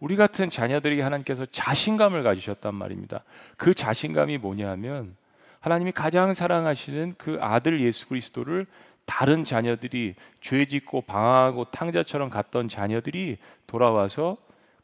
우리 0.00 0.16
같은 0.16 0.50
자녀들에게 0.50 1.00
하나님께서 1.00 1.46
자신감을 1.46 2.22
가지셨단 2.24 2.74
말입니다. 2.74 3.22
그 3.56 3.72
자신감이 3.72 4.38
뭐냐면 4.38 5.16
하나님이 5.60 5.92
가장 5.92 6.34
사랑하시는 6.34 7.14
그 7.16 7.38
아들 7.40 7.80
예수 7.80 8.08
그리스도를 8.08 8.66
다른 9.06 9.44
자녀들이 9.44 10.14
죄 10.40 10.64
짓고 10.64 11.02
방황하고 11.02 11.66
탕자처럼 11.66 12.28
갔던 12.30 12.68
자녀들이 12.68 13.38
돌아와서 13.68 14.36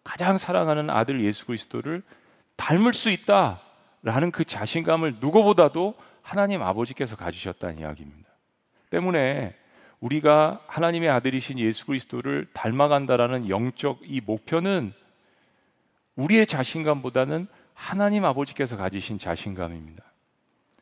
가장 0.08 0.38
사랑하는 0.38 0.88
아들 0.88 1.22
예수 1.22 1.44
그리스도를 1.44 2.02
닮을 2.56 2.94
수 2.94 3.10
있다라는 3.10 4.30
그 4.32 4.42
자신감을 4.42 5.16
누구보다도 5.20 5.96
하나님 6.22 6.62
아버지께서 6.62 7.14
가지셨다는 7.14 7.80
이야기입니다. 7.80 8.26
때문에 8.88 9.54
우리가 10.00 10.62
하나님의 10.66 11.10
아들이신 11.10 11.58
예수 11.58 11.84
그리스도를 11.84 12.48
닮아간다라는 12.54 13.50
영적 13.50 14.00
이 14.04 14.22
목표는 14.22 14.94
우리의 16.16 16.46
자신감보다는 16.46 17.46
하나님 17.74 18.24
아버지께서 18.24 18.78
가지신 18.78 19.18
자신감입니다. 19.18 20.02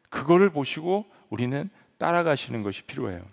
그거를 0.08 0.50
보시고 0.50 1.04
우리는 1.30 1.68
따라가시는 1.98 2.62
것이 2.62 2.84
필요해요. 2.84 3.24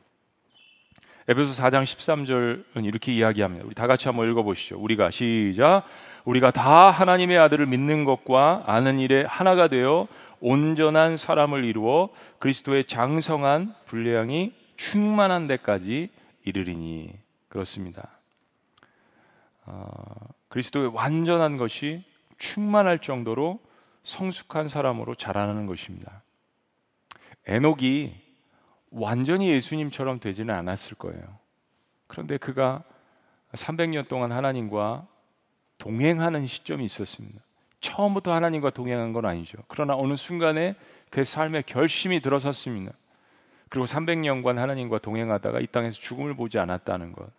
에베소 1.28 1.54
4장 1.54 1.84
13절은 1.84 2.86
이렇게 2.86 3.14
이야기합니다. 3.14 3.66
우리 3.66 3.74
다 3.74 3.88
같이 3.88 4.10
한번 4.10 4.30
읽어 4.30 4.44
보시죠. 4.44 4.78
우리가 4.78 5.10
시작 5.10 5.84
우리가 6.26 6.52
다 6.52 6.92
하나님의 6.92 7.38
아들을 7.38 7.66
믿는 7.66 8.04
것과 8.04 8.64
아는 8.66 9.00
일에 9.00 9.24
하나가 9.24 9.70
되어 9.70 10.08
온전한 10.42 11.16
사람을 11.16 11.64
이루어 11.64 12.10
그리스도의 12.40 12.84
장성한 12.86 13.74
분량이 13.86 14.54
충만한 14.76 15.48
데까지 15.48 16.10
이르리니 16.44 17.14
그렇습니다. 17.48 18.10
어, 19.66 19.86
그리스도의 20.50 20.92
완전한 20.94 21.56
것이 21.56 22.04
충만할 22.38 23.00
정도로 23.00 23.62
성숙한 24.04 24.68
사람으로 24.68 25.16
자라나는 25.16 25.68
것입니다. 25.68 26.22
에녹이 27.48 28.23
완전히 28.94 29.50
예수님처럼 29.50 30.20
되지는 30.20 30.54
않았을 30.54 30.98
거예요. 30.98 31.22
그런데 32.08 32.38
그가 32.38 32.84
300년 33.54 34.08
동안 34.08 34.32
하나님과 34.32 35.08
동행하는 35.80 36.46
시점이 36.46 36.86
있었습니다. 36.86 37.42
처음부터 37.82 38.34
하나님과 38.34 38.70
동행한 38.70 39.12
건 39.12 39.26
아니죠. 39.26 39.58
그러나 39.68 39.96
어느 39.96 40.16
순간에 40.16 40.76
그 41.10 41.24
삶에 41.24 41.64
결심이 41.66 42.20
들어섰습니다. 42.20 42.94
그리고 43.70 43.86
300년간 43.86 44.56
하나님과 44.56 45.00
동행하다가 45.00 45.60
이 45.60 45.68
땅에서 45.68 46.00
죽음을 46.00 46.36
보지 46.36 46.60
않았다는 46.60 47.14
것. 47.14 47.30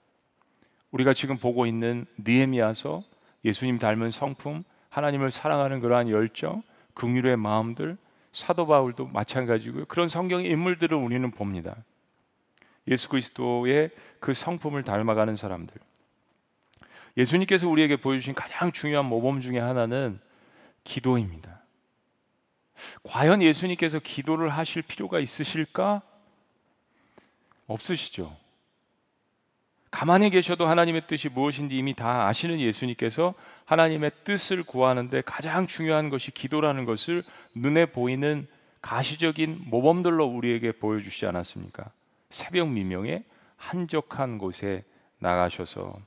우리가 0.90 1.14
지금 1.14 1.38
보고 1.38 1.66
있는 1.66 2.06
느헤미야서 2.18 3.02
예수님 3.44 3.78
닮은 3.78 4.10
성품, 4.10 4.64
하나님을 4.90 5.30
사랑하는 5.30 5.80
그러한 5.80 6.08
열정, 6.10 6.62
긍휼의 6.94 7.36
마음들, 7.36 7.96
사도 8.34 8.66
바울도 8.66 9.06
마찬가지고요. 9.06 9.84
그런 9.86 10.08
성경의 10.08 10.50
인물들을 10.50 10.94
우리는 10.96 11.30
봅니다. 11.30 11.76
예수 12.88 13.08
그리스도의 13.08 13.90
그 14.18 14.34
성품을 14.34 14.82
닮아가는 14.82 15.36
사람들. 15.36 15.74
예수님께서 17.16 17.68
우리에게 17.68 17.96
보여주신 17.96 18.34
가장 18.34 18.72
중요한 18.72 19.06
모범 19.06 19.40
중에 19.40 19.60
하나는 19.60 20.18
기도입니다. 20.82 21.60
과연 23.04 23.40
예수님께서 23.40 24.00
기도를 24.00 24.48
하실 24.48 24.82
필요가 24.82 25.20
있으실까? 25.20 26.02
없으시죠. 27.68 28.36
가만히 29.92 30.28
계셔도 30.28 30.66
하나님의 30.66 31.06
뜻이 31.06 31.28
무엇인지 31.28 31.78
이미 31.78 31.94
다 31.94 32.26
아시는 32.26 32.58
예수님께서 32.58 33.32
하나님의 33.64 34.10
뜻을 34.24 34.62
구하는데 34.62 35.22
가장 35.22 35.66
중요한 35.66 36.10
것이 36.10 36.30
기도라는 36.30 36.84
것을 36.84 37.22
눈에 37.54 37.86
보이는 37.86 38.46
가시적인 38.82 39.64
모범들로 39.66 40.26
우리에게 40.26 40.72
보여주시지 40.72 41.26
않았습니까? 41.26 41.90
새벽 42.30 42.68
미명에 42.68 43.24
한적한 43.56 44.38
곳에 44.38 44.84
나가셔서 45.18 45.98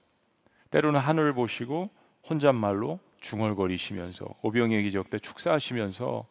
때로는 0.70 1.00
하늘을 1.00 1.34
보시고 1.34 1.89
혼잣말로 2.30 3.00
중얼거리시면서 3.22 4.26
오병의 4.43 4.84
기적 4.84 5.10
때 5.10 5.17
축사하시면서 5.17 6.28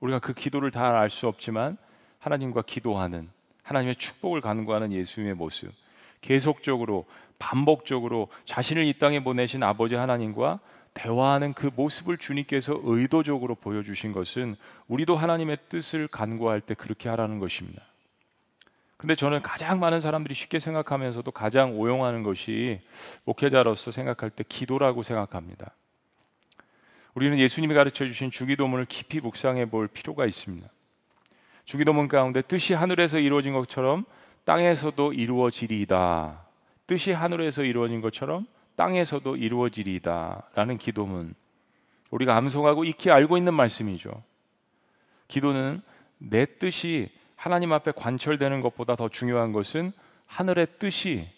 우리가 0.00 0.20
그 0.20 0.32
기도를 0.32 0.70
다 0.70 1.00
알 1.00 1.10
수 1.10 1.26
없지만 1.28 1.76
하나님과 2.18 2.62
기도하는 2.62 3.28
하나님의 3.62 3.96
축복을 3.96 4.40
간구하는 4.40 4.92
예수님의 4.92 5.34
모습 5.34 5.70
계속적으로 6.22 7.04
반복적으로 7.38 8.28
자신을 8.44 8.84
이 8.84 8.92
땅에 8.92 9.22
보내신 9.22 9.62
아버지 9.62 9.94
하나님과 9.94 10.60
대화하는 10.94 11.52
그 11.54 11.70
모습을 11.74 12.18
주님께서 12.18 12.80
의도적으로 12.82 13.54
보여주신 13.54 14.12
것은 14.12 14.56
우리도 14.88 15.16
하나님의 15.16 15.58
뜻을 15.68 16.08
간구할 16.08 16.60
때 16.60 16.74
그렇게 16.74 17.08
하라는 17.08 17.38
것입니다. 17.38 17.82
근데 18.96 19.14
저는 19.14 19.40
가장 19.42 19.78
많은 19.78 20.00
사람들이 20.00 20.34
쉽게 20.34 20.58
생각하면서도 20.58 21.30
가장 21.30 21.78
오용하는 21.78 22.24
것이 22.24 22.80
목회자로서 23.24 23.92
생각할 23.92 24.30
때 24.30 24.44
기도라고 24.48 25.04
생각합니다. 25.04 25.70
우리는 27.14 27.38
예수님이 27.38 27.74
가르쳐 27.74 28.04
주신 28.04 28.32
주기도문을 28.32 28.86
깊이 28.86 29.20
묵상해 29.20 29.66
볼 29.66 29.86
필요가 29.86 30.26
있습니다. 30.26 30.68
주기도문 31.64 32.08
가운데 32.08 32.42
뜻이 32.42 32.74
하늘에서 32.74 33.18
이루어진 33.18 33.52
것처럼 33.52 34.04
땅에서도 34.44 35.12
이루어지리이다. 35.12 36.47
뜻이 36.88 37.12
하늘에서 37.12 37.62
이루어진 37.62 38.00
것처럼 38.00 38.46
땅에서도 38.74 39.36
이루어지리이다라는 39.36 40.78
기도문 40.78 41.34
우리가 42.10 42.34
암송하고 42.36 42.84
익히 42.84 43.10
알고 43.10 43.36
있는 43.36 43.52
말씀이죠. 43.54 44.10
기도는 45.28 45.82
내 46.16 46.46
뜻이 46.46 47.10
하나님 47.36 47.72
앞에 47.72 47.92
관철되는 47.92 48.62
것보다 48.62 48.96
더 48.96 49.08
중요한 49.08 49.52
것은 49.52 49.92
하늘의 50.26 50.66
뜻이 50.78 51.28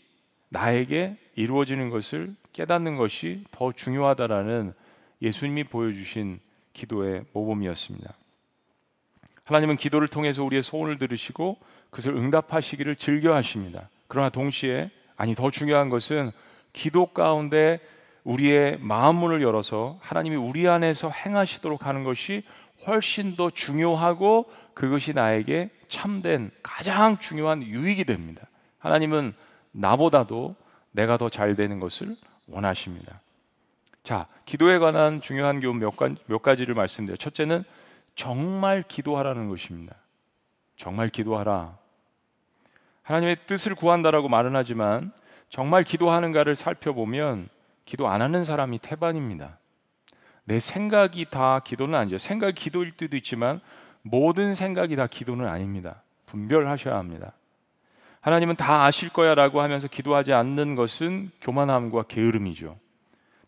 나에게 0.51 1.19
이루어지는 1.35 1.91
것을 1.91 2.35
깨닫는 2.53 2.97
것이 2.97 3.45
더 3.51 3.73
중요하다라는 3.73 4.73
예수님이 5.21 5.65
보여주신 5.65 6.39
기도의 6.73 7.25
모범이었습니다. 7.33 8.15
하나님은 9.45 9.77
기도를 9.77 10.07
통해서 10.07 10.45
우리의 10.45 10.63
소원을 10.63 10.99
들으시고 10.99 11.59
그것을 11.91 12.17
응답하시기를 12.17 12.95
즐겨 12.95 13.35
하십니다. 13.35 13.91
그러나 14.07 14.29
동시에 14.29 14.91
아니 15.21 15.35
더 15.35 15.51
중요한 15.51 15.91
것은 15.91 16.33
기도 16.73 17.05
가운데 17.05 17.79
우리의 18.25 18.79
마음 18.81 19.17
문을 19.17 19.43
열어서 19.43 19.99
하나님이 20.01 20.37
우리 20.37 20.67
안에서 20.67 21.11
행하시도록 21.11 21.85
하는 21.85 22.05
것이 22.05 22.43
훨씬 22.87 23.37
더 23.37 23.51
중요하고 23.51 24.51
그것이 24.73 25.13
나에게 25.13 25.69
참된 25.89 26.51
가장 26.63 27.19
중요한 27.19 27.63
유익이 27.63 28.05
됩니다. 28.05 28.47
하나님은 28.79 29.35
나보다도 29.73 30.57
내가 30.93 31.19
더 31.19 31.29
잘 31.29 31.55
되는 31.55 31.81
것을 31.81 32.17
원하십니다. 32.47 33.21
자, 34.03 34.27
기도에 34.47 34.79
관한 34.79 35.21
중요한 35.21 35.61
교훈 35.61 35.81
몇, 35.81 35.93
몇 36.29 36.41
가지를 36.41 36.75
말씀드려요. 36.75 37.19
첫째는 37.19 37.65
정말 38.15 38.83
기도하라는 38.89 39.51
것입니다. 39.51 39.97
정말 40.79 41.11
기도하라. 41.11 41.77
하나님의 43.11 43.39
뜻을 43.47 43.75
구한다라고 43.75 44.29
말은 44.29 44.55
하지만 44.55 45.11
정말 45.49 45.83
기도하는가를 45.83 46.55
살펴보면 46.55 47.49
기도 47.85 48.07
안 48.09 48.23
하는 48.23 48.45
사람이 48.45 48.79
태반입니다. 48.79 49.59
내 50.45 50.61
생각이 50.61 51.27
다 51.29 51.59
기도는 51.59 51.99
아니죠. 51.99 52.19
생각이 52.19 52.55
기도일 52.55 52.93
때도 52.93 53.17
있지만 53.17 53.61
모든 54.03 54.55
생각이 54.55 54.95
다 54.95 55.09
기도는 55.09 55.49
아닙니다. 55.49 56.03
분별하셔야 56.27 56.97
합니다. 56.97 57.33
하나님은 58.21 58.55
다 58.55 58.85
아실 58.85 59.09
거야라고 59.09 59.61
하면서 59.61 59.89
기도하지 59.89 60.33
않는 60.33 60.77
것은 60.77 61.33
교만함과 61.41 62.05
게으름이죠. 62.05 62.79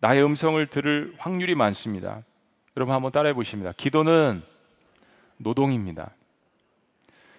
나의 0.01 0.25
음성을 0.25 0.67
들을 0.67 1.15
확률이 1.19 1.55
많습니다. 1.55 2.21
여러분 2.77 2.97
한번 2.97 3.13
따라해 3.13 3.33
보십니다. 3.33 3.71
기도는 3.77 4.43
노동입니다. 5.37 6.11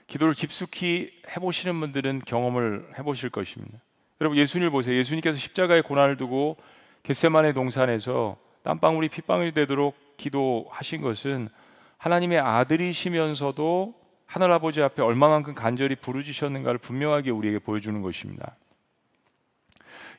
기도를 0.07 0.33
깊숙이 0.33 1.11
해보시는 1.35 1.79
분들은 1.79 2.21
경험을 2.25 2.87
해보실 2.97 3.29
것입니다. 3.29 3.79
여러분 4.21 4.37
예수님을 4.37 4.69
보세요. 4.69 4.95
예수님께서 4.95 5.37
십자가의 5.37 5.81
고난을 5.81 6.17
두고 6.17 6.57
겟세만의 7.03 7.53
동산에서 7.53 8.37
땀방울이 8.63 9.09
핏방울이 9.09 9.51
되도록 9.51 9.95
기도하신 10.17 11.01
것은 11.01 11.47
하나님의 11.97 12.39
아들이시면서도 12.39 13.93
하늘아버지 14.25 14.81
앞에 14.81 15.01
얼마만큼 15.01 15.53
간절히 15.53 15.95
부르짖으셨는가를 15.95 16.79
분명하게 16.79 17.31
우리에게 17.31 17.59
보여주는 17.59 18.01
것입니다. 18.01 18.55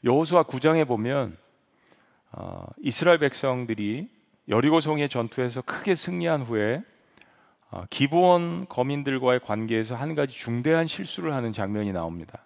여호수아 0.04 0.44
9장에 0.44 0.86
보면 0.86 1.36
어, 2.32 2.66
이스라엘 2.78 3.18
백성들이 3.18 4.08
여리고성의 4.48 5.08
전투에서 5.08 5.62
크게 5.62 5.94
승리한 5.94 6.42
후에 6.42 6.82
어, 6.82 6.82
기브온 7.90 8.66
거민들과의 8.68 9.40
관계에서 9.40 9.96
한 9.96 10.14
가지 10.14 10.34
중대한 10.34 10.86
실수를 10.86 11.32
하는 11.32 11.52
장면이 11.52 11.92
나옵니다. 11.92 12.40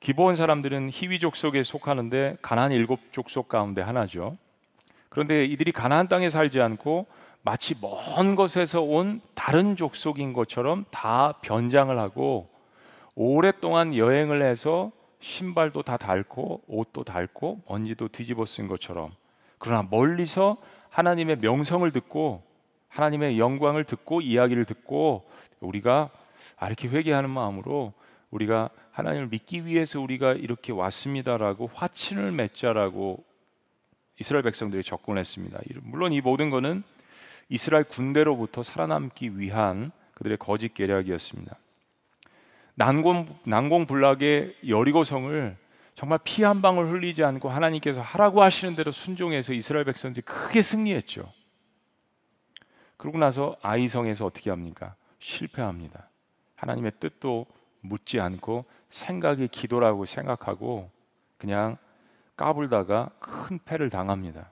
기브온 0.00 0.36
사람들은 0.36 0.90
히위 0.92 1.18
족 1.18 1.34
속에 1.34 1.62
속하는데 1.62 2.36
가나안 2.40 2.72
일곱 2.72 3.12
족속 3.12 3.48
가운데 3.48 3.82
하나죠. 3.82 4.36
그런데 5.08 5.44
이들이 5.44 5.72
가나안 5.72 6.08
땅에 6.08 6.30
살지 6.30 6.60
않고 6.60 7.06
마치 7.42 7.74
먼 7.80 8.36
곳에서 8.36 8.82
온 8.82 9.20
다른 9.34 9.74
족속인 9.74 10.32
것처럼 10.32 10.84
다 10.90 11.34
변장을 11.42 11.98
하고 11.98 12.48
오랫동안 13.14 13.96
여행을 13.96 14.42
해서 14.42 14.92
신발도 15.20 15.82
다 15.82 15.96
닳고 15.96 16.62
옷도 16.68 17.02
닳고 17.02 17.62
먼지도 17.68 18.08
뒤집어 18.08 18.44
쓴 18.44 18.68
것처럼 18.68 19.10
그러나 19.58 19.86
멀리서 19.90 20.56
하나님의 20.90 21.38
명성을 21.38 21.90
듣고 21.90 22.42
하나님의 22.88 23.38
영광을 23.38 23.84
듣고 23.84 24.20
이야기를 24.20 24.64
듣고 24.64 25.28
우리가 25.60 26.10
아, 26.56 26.66
이렇게 26.66 26.88
회개하는 26.88 27.30
마음으로 27.30 27.92
우리가 28.30 28.70
하나님을 28.90 29.28
믿기 29.28 29.64
위해서 29.64 30.00
우리가 30.00 30.32
이렇게 30.32 30.72
왔습니다라고 30.72 31.70
화친을 31.72 32.32
맺자라고 32.32 33.24
이스라엘 34.20 34.42
백성들이 34.42 34.82
접근했습니다. 34.82 35.60
물론 35.82 36.12
이 36.12 36.20
모든 36.20 36.50
것은 36.50 36.82
이스라엘 37.48 37.84
군대로부터 37.84 38.62
살아남기 38.62 39.38
위한 39.38 39.92
그들의 40.14 40.36
거짓 40.38 40.74
계략이었습니다. 40.74 41.56
난공 42.74 43.26
난공불락의 43.44 44.56
여리고성을 44.68 45.56
정말 45.94 46.18
피 46.22 46.44
한 46.44 46.62
방울 46.62 46.90
흘리지 46.90 47.24
않고 47.24 47.48
하나님께서 47.48 48.00
하라고 48.00 48.42
하시는 48.42 48.76
대로 48.76 48.90
순종해서 48.92 49.52
이스라엘 49.52 49.84
백성들이 49.84 50.24
크게 50.24 50.62
승리했죠. 50.62 51.32
그러고 52.98 53.16
나서 53.16 53.56
아이성에서 53.62 54.26
어떻게 54.26 54.50
합니까? 54.50 54.94
실패합니다. 55.20 56.10
하나님의 56.56 56.92
뜻도 57.00 57.46
묻지 57.80 58.20
않고 58.20 58.66
생각이 58.90 59.48
기도라고 59.48 60.04
생각하고 60.04 60.90
그냥 61.38 61.78
까불다가 62.36 63.10
큰 63.20 63.58
패를 63.64 63.88
당합니다. 63.88 64.50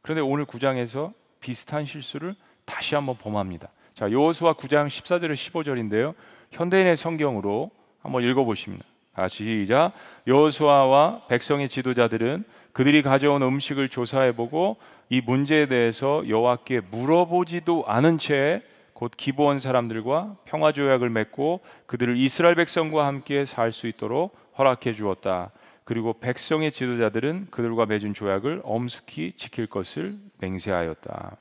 그런데 0.00 0.22
오늘 0.22 0.46
9장에서 0.46 1.12
비슷한 1.40 1.84
실수를 1.84 2.34
다시 2.64 2.94
한번 2.94 3.16
범합니다. 3.16 3.68
자, 3.94 4.10
여호수아 4.10 4.54
9장 4.54 4.86
14절에 4.86 5.32
15절인데요. 5.32 6.14
현대인의 6.52 6.96
성경으로 6.96 7.70
한번 8.00 8.22
읽어 8.22 8.44
보십니다. 8.44 8.84
같이 9.14 9.44
시작. 9.44 9.92
여호수아와 10.26 11.26
백성의 11.28 11.68
지도자들은 11.68 12.44
그들이 12.76 13.00
가져온 13.00 13.42
음식을 13.42 13.88
조사해 13.88 14.36
보고 14.36 14.76
이 15.08 15.22
문제에 15.22 15.64
대해서 15.66 16.28
여호와께 16.28 16.82
물어보지도 16.90 17.84
않은 17.86 18.18
채 18.18 18.62
곧 18.96 19.12
기브온 19.14 19.60
사람들과 19.60 20.36
평화 20.46 20.72
조약을 20.72 21.10
맺고 21.10 21.60
그들을 21.86 22.16
이스라엘 22.16 22.54
백성과 22.54 23.06
함께 23.06 23.44
살 23.44 23.70
수 23.70 23.86
있도록 23.86 24.34
허락해 24.56 24.94
주었다. 24.94 25.50
그리고 25.84 26.14
백성의 26.14 26.72
지도자들은 26.72 27.48
그들과 27.50 27.84
맺은 27.84 28.14
조약을 28.14 28.62
엄숙히 28.64 29.34
지킬 29.36 29.66
것을 29.66 30.14
맹세하였다. 30.38 31.36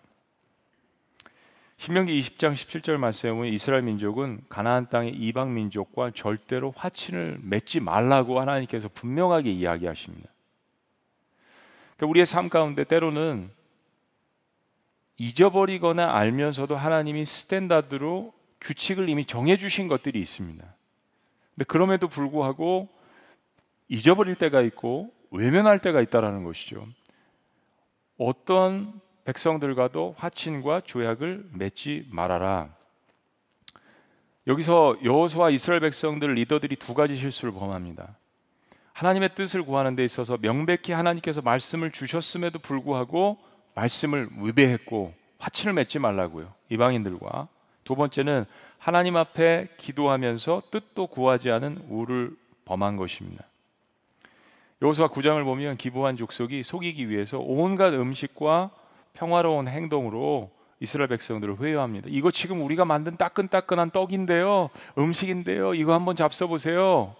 신명기 1.77 2.21
20장 2.21 2.53
17절 2.53 2.97
말씀에 2.97 3.31
보면 3.31 3.47
이스라엘 3.47 3.83
민족은 3.83 4.41
가나안 4.49 4.89
땅의 4.89 5.13
이방 5.13 5.53
민족과 5.53 6.11
절대로 6.13 6.73
화친을 6.75 7.39
맺지 7.41 7.79
말라고 7.79 8.41
하나님께서 8.41 8.89
분명하게 8.93 9.51
이야기하십니다. 9.51 10.34
그러니까 11.95 12.09
우리의 12.09 12.25
삶 12.25 12.49
가운데 12.49 12.83
때로는 12.83 13.49
잊어버리거나 15.17 16.13
알면서도 16.13 16.75
하나님이 16.75 17.25
스탠다드로 17.25 18.33
규칙을 18.59 19.07
이미 19.09 19.25
정해 19.25 19.57
주신 19.57 19.87
것들이 19.87 20.19
있습니다. 20.19 20.63
근데 21.55 21.65
그럼에도 21.65 22.07
불구하고 22.07 22.89
잊어버릴 23.87 24.35
때가 24.35 24.61
있고 24.61 25.13
외면할 25.31 25.79
때가 25.79 26.01
있다라는 26.01 26.43
것이죠. 26.43 26.85
어떤 28.17 28.99
백성들과도 29.23 30.15
화친과 30.17 30.81
조약을 30.81 31.49
맺지 31.53 32.07
말아라. 32.11 32.73
여기서 34.47 34.97
여호수아 35.03 35.49
이스라엘 35.49 35.79
백성들 35.81 36.33
리더들이 36.33 36.75
두 36.75 36.93
가지 36.93 37.15
실수를 37.15 37.53
범합니다. 37.53 38.15
하나님의 38.95 39.35
뜻을 39.35 39.63
구하는 39.63 39.97
데 39.97 40.05
있어서 40.05 40.37
명백히 40.37 40.93
하나님께서 40.93 41.41
말씀을 41.41 41.91
주셨음에도 41.91 42.59
불구하고 42.59 43.37
말씀을 43.73 44.29
위배했고 44.41 45.13
화친을 45.37 45.73
맺지 45.73 45.99
말라고요. 45.99 46.53
이방인들과 46.69 47.49
두 47.83 47.95
번째는 47.95 48.45
하나님 48.77 49.17
앞에 49.17 49.67
기도하면서 49.77 50.63
뜻도 50.71 51.07
구하지 51.07 51.51
않은 51.51 51.83
우를 51.89 52.37
범한 52.63 52.95
것입니다. 52.95 53.43
여호수아 54.81 55.09
9장을 55.09 55.43
보면 55.43 55.75
기부한 55.75 56.15
족속이 56.15 56.63
속이기 56.63 57.09
위해서 57.09 57.37
온갖 57.39 57.93
음식과 57.93 58.69
평화로운 59.11 59.67
행동으로 59.67 60.51
이스라엘 60.79 61.09
백성들을 61.09 61.59
회유합니다. 61.59 62.07
이거 62.09 62.31
지금 62.31 62.61
우리가 62.61 62.85
만든 62.85 63.17
따끈따끈한 63.17 63.91
떡인데요. 63.91 64.69
음식인데요. 64.97 65.73
이거 65.73 65.93
한번 65.93 66.15
잡숴 66.15 66.47
보세요. 66.47 67.13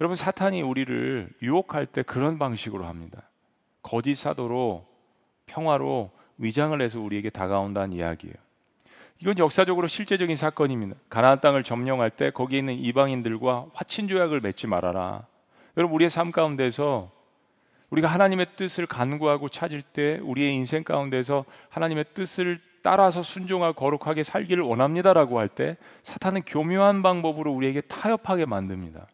여러분 0.00 0.16
사탄이 0.16 0.62
우리를 0.62 1.30
유혹할 1.42 1.86
때 1.86 2.02
그런 2.02 2.38
방식으로 2.38 2.84
합니다. 2.84 3.22
거짓 3.82 4.14
사도로 4.16 4.86
평화로 5.46 6.10
위장을 6.38 6.80
해서 6.80 7.00
우리에게 7.00 7.30
다가온다는 7.30 7.92
이야기예요. 7.94 8.34
이건 9.20 9.38
역사적으로 9.38 9.86
실제적인 9.86 10.34
사건입니다. 10.36 10.96
가나안 11.08 11.40
땅을 11.40 11.62
점령할 11.62 12.10
때 12.10 12.30
거기에 12.30 12.58
있는 12.58 12.74
이방인들과 12.74 13.66
화친 13.72 14.08
조약을 14.08 14.40
맺지 14.40 14.66
말아라. 14.66 15.26
여러분 15.76 15.94
우리의 15.94 16.10
삶 16.10 16.32
가운데서 16.32 17.10
우리가 17.90 18.08
하나님의 18.08 18.46
뜻을 18.56 18.86
간구하고 18.86 19.48
찾을 19.48 19.82
때 19.82 20.18
우리의 20.22 20.54
인생 20.54 20.82
가운데서 20.82 21.44
하나님의 21.68 22.06
뜻을 22.14 22.58
따라서 22.82 23.22
순종하고 23.22 23.74
거룩하게 23.74 24.24
살기를 24.24 24.62
원합니다라고 24.64 25.38
할 25.38 25.48
때 25.48 25.76
사탄은 26.02 26.42
교묘한 26.42 27.02
방법으로 27.02 27.52
우리에게 27.52 27.82
타협하게 27.82 28.46
만듭니다. 28.46 29.06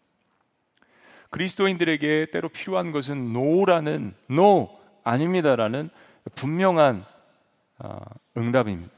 그리스도인들에게 1.31 2.27
때로 2.33 2.49
필요한 2.49 2.93
것은 2.93 3.33
No라는 3.33 4.15
No 4.29 4.79
아닙니다라는 5.05 5.91
분명한 6.35 7.05
어, 7.79 7.99
응답입니다. 8.37 8.93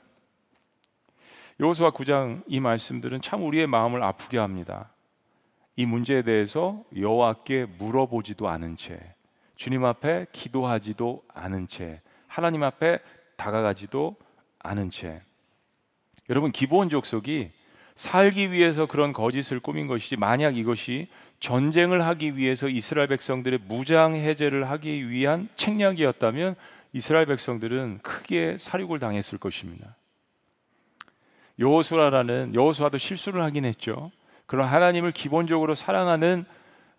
여호수아 1.61 1.91
9장 1.93 2.43
이 2.47 2.59
말씀들은 2.59 3.21
참 3.21 3.45
우리의 3.45 3.67
마음을 3.67 4.03
아프게 4.03 4.39
합니다. 4.39 4.91
이 5.77 5.87
문제에 5.87 6.23
대해서 6.23 6.83
여호와께 6.97 7.67
물어보지도 7.79 8.49
않은 8.49 8.77
채 8.77 8.99
주님 9.57 9.85
앞에 9.85 10.27
기도하지도 10.33 11.23
않은 11.33 11.69
채 11.69 12.01
하나님 12.27 12.63
앞에 12.63 12.99
다가가지도 13.37 14.17
않은 14.59 14.91
채 14.91 15.23
여러분 16.29 16.51
기본 16.53 16.89
족속이 16.89 17.53
살기 17.95 18.53
위해서 18.53 18.87
그런 18.87 19.13
거짓을 19.13 19.61
꾸민 19.61 19.87
것이지 19.87 20.17
만약 20.17 20.57
이것이 20.57 21.09
전쟁을 21.43 22.07
하기 22.07 22.37
위해서 22.37 22.69
이스라엘 22.69 23.09
백성들의 23.09 23.59
무장 23.67 24.15
해제를 24.15 24.71
하기 24.71 25.11
위한 25.11 25.49
책략이었다면 25.57 26.55
이스라엘 26.93 27.27
백성들은 27.27 27.99
크게 28.03 28.57
사륙을 28.59 29.01
당했을 29.01 29.39
것입니다. 29.39 29.97
여호수아라는 31.59 32.55
여호수아도 32.55 32.97
실수를 32.97 33.43
하긴 33.43 33.65
했죠. 33.65 34.13
그런 34.47 34.69
하나님을 34.69 35.11
기본적으로 35.11 35.75
사랑하는 35.75 36.45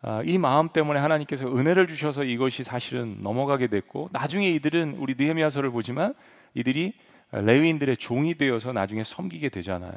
아, 0.01 0.21
이 0.25 0.37
마음 0.37 0.67
때문에 0.67 0.99
하나님께서 0.99 1.47
은혜를 1.47 1.87
주셔서 1.87 2.25
이것이 2.25 2.63
사실은 2.63 3.15
넘어가게 3.21 3.67
됐고 3.67 4.09
나중에 4.11 4.49
이들은 4.51 4.97
우리 4.99 5.15
느헤미야서를 5.17 5.69
보지만 5.69 6.13
이들이 6.53 6.91
레위인들의 7.31 7.95
종이 7.95 8.35
되어서 8.35 8.73
나중에 8.73 9.05
섬기게 9.05 9.47
되잖아요. 9.47 9.93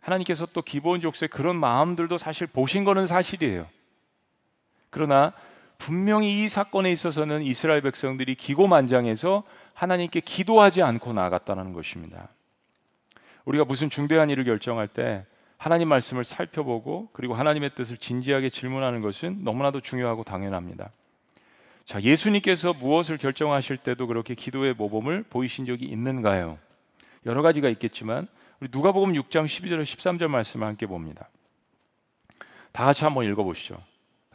하나님께서 0.00 0.46
또 0.46 0.60
기본 0.62 1.00
족속의 1.00 1.28
그런 1.28 1.54
마음들도 1.54 2.18
사실 2.18 2.48
보신 2.48 2.82
거는 2.82 3.06
사실이에요. 3.06 3.75
그러나 4.96 5.34
분명히 5.76 6.42
이 6.42 6.48
사건에 6.48 6.90
있어서는 6.90 7.42
이스라엘 7.42 7.82
백성들이 7.82 8.34
기고만장해서 8.34 9.42
하나님께 9.74 10.20
기도하지 10.20 10.82
않고 10.82 11.12
나아갔다는 11.12 11.74
것입니다. 11.74 12.28
우리가 13.44 13.66
무슨 13.66 13.90
중대한 13.90 14.30
일을 14.30 14.44
결정할 14.44 14.88
때 14.88 15.26
하나님 15.58 15.88
말씀을 15.88 16.24
살펴보고 16.24 17.10
그리고 17.12 17.34
하나님의 17.34 17.74
뜻을 17.74 17.98
진지하게 17.98 18.48
질문하는 18.48 19.02
것은 19.02 19.44
너무나도 19.44 19.80
중요하고 19.80 20.24
당연합니다. 20.24 20.90
자, 21.84 22.00
예수님께서 22.00 22.72
무엇을 22.72 23.18
결정하실 23.18 23.76
때도 23.76 24.06
그렇게 24.06 24.34
기도의 24.34 24.72
모범을 24.72 25.24
보이신 25.28 25.66
적이 25.66 25.84
있는가요? 25.84 26.58
여러 27.26 27.42
가지가 27.42 27.68
있겠지만 27.68 28.28
우리 28.60 28.70
누가복음 28.72 29.12
6장 29.12 29.44
12절 29.44 29.82
13절 29.82 30.28
말씀을 30.28 30.66
함께 30.66 30.86
봅니다. 30.86 31.28
다 32.72 32.86
같이 32.86 33.04
한번 33.04 33.26
읽어 33.26 33.44
보시죠. 33.44 33.76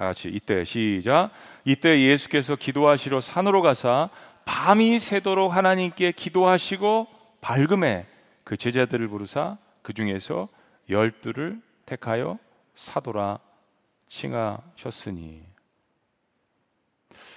다 0.02 0.08
같이 0.08 0.30
이때 0.30 0.66
시작. 0.66 1.30
이때 1.64 2.02
예수께서 2.02 2.56
기도하시러 2.56 3.22
산으로 3.22 3.62
가사 3.62 4.10
밤이 4.46 4.98
새도록 4.98 5.56
하나님께 5.56 6.14
기도하시고 6.14 7.06
밝음에 7.40 8.08
그 8.44 8.58
제자들을 8.58 9.08
부르사 9.10 9.60
그 9.84 9.94
중에서 9.94 10.48
열두를 10.90 11.62
택하여 11.86 12.40
사도라 12.74 13.38
칭하셨으니 14.08 15.44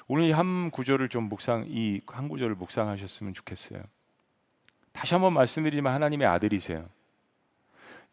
오늘 0.08 0.24
이 0.24 0.32
한 0.32 0.70
구절을 0.70 1.10
좀 1.10 1.24
묵상 1.24 1.66
이 1.68 2.00
한 2.06 2.28
구절을 2.28 2.54
묵상하셨으면 2.54 3.34
좋겠어요. 3.34 3.82
다시 4.92 5.12
한번 5.12 5.34
말씀드리지만 5.34 5.92
하나님의 5.92 6.26
아들이세요. 6.26 6.86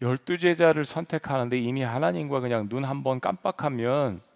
열두 0.02 0.40
제자를 0.40 0.84
선택하는데 0.84 1.58
이미 1.58 1.84
하나님과 1.84 2.42
그냥 2.42 2.68
눈 2.68 2.84
한번 2.84 3.22
깜빡하면 3.22 4.30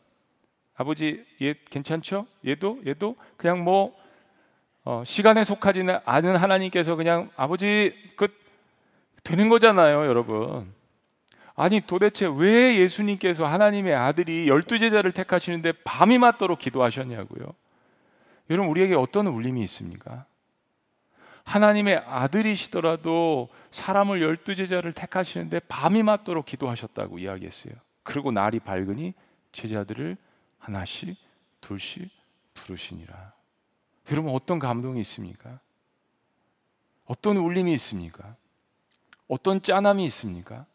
아버지 0.75 1.25
얘 1.41 1.53
괜찮죠? 1.69 2.27
얘도 2.45 2.81
얘도 2.85 3.15
그냥 3.37 3.63
뭐 3.63 3.95
어, 4.83 5.03
시간에 5.05 5.43
속하지 5.43 5.83
않은 6.05 6.35
하나님께서 6.35 6.95
그냥 6.95 7.31
아버지 7.35 7.93
그 8.15 8.27
되는 9.23 9.49
거잖아요, 9.49 10.05
여러분. 10.05 10.71
아니 11.55 11.81
도대체 11.81 12.27
왜 12.27 12.77
예수님께서 12.77 13.45
하나님의 13.45 13.95
아들이 13.95 14.47
열두 14.47 14.77
제자를 14.77 15.11
택하시는데 15.11 15.71
밤이 15.83 16.17
맞도록 16.19 16.59
기도하셨냐고요? 16.59 17.45
여러분 18.49 18.69
우리에게 18.69 18.93
어떤 18.93 19.27
울림이 19.27 19.61
있습니까? 19.61 20.25
하나님의 21.45 22.03
아들이시더라도 22.05 23.49
사람을 23.71 24.21
열두 24.21 24.55
제자를 24.55 24.93
택하시는데 24.93 25.61
밤이 25.67 26.03
맞도록 26.03 26.45
기도하셨다고 26.45 27.19
이야기했어요. 27.19 27.73
그리고 28.03 28.31
날이 28.31 28.59
밝으니 28.59 29.13
제자들을 29.51 30.17
하나씩 30.65 31.15
둘씩 31.61 32.09
부르시니라. 32.55 33.33
여러분 34.11 34.33
어떤 34.33 34.57
감동이 34.57 34.99
있습니까? 35.01 35.59
어떤 37.05 37.37
울림이 37.37 37.71
있습니까? 37.73 38.35
어떤 39.27 39.61
짠함이 39.61 40.03
있습니까? 40.05 40.65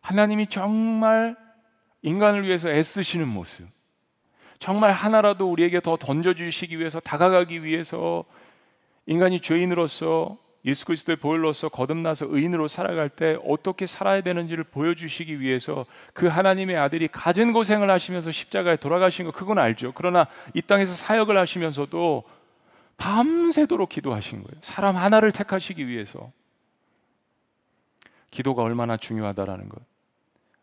하나님이 0.00 0.48
정말 0.48 1.36
인간을 2.02 2.42
위해서 2.42 2.68
애쓰시는 2.68 3.28
모습, 3.28 3.68
정말 4.58 4.90
하나라도 4.90 5.50
우리에게 5.50 5.80
더 5.80 5.96
던져주시기 5.96 6.78
위해서 6.80 6.98
다가가기 6.98 7.62
위해서 7.62 8.24
인간이 9.06 9.38
죄인으로서 9.38 10.38
예수 10.64 10.84
그리스도의 10.86 11.16
보혈로서 11.16 11.68
거듭나서 11.68 12.26
의인으로 12.28 12.68
살아갈 12.68 13.08
때 13.08 13.36
어떻게 13.44 13.86
살아야 13.86 14.20
되는지를 14.20 14.64
보여주시기 14.64 15.40
위해서 15.40 15.84
그 16.14 16.28
하나님의 16.28 16.76
아들이 16.76 17.08
가진 17.08 17.52
고생을 17.52 17.90
하시면서 17.90 18.30
십자가에 18.30 18.76
돌아가신 18.76 19.26
거 19.26 19.32
그건 19.32 19.58
알죠. 19.58 19.92
그러나 19.94 20.26
이 20.54 20.62
땅에서 20.62 20.94
사역을 20.94 21.36
하시면서도 21.36 22.22
밤새도록 22.96 23.88
기도하신 23.88 24.44
거예요. 24.44 24.60
사람 24.60 24.96
하나를 24.96 25.32
택하시기 25.32 25.88
위해서. 25.88 26.30
기도가 28.30 28.62
얼마나 28.62 28.96
중요하다라는 28.96 29.68
것. 29.68 29.82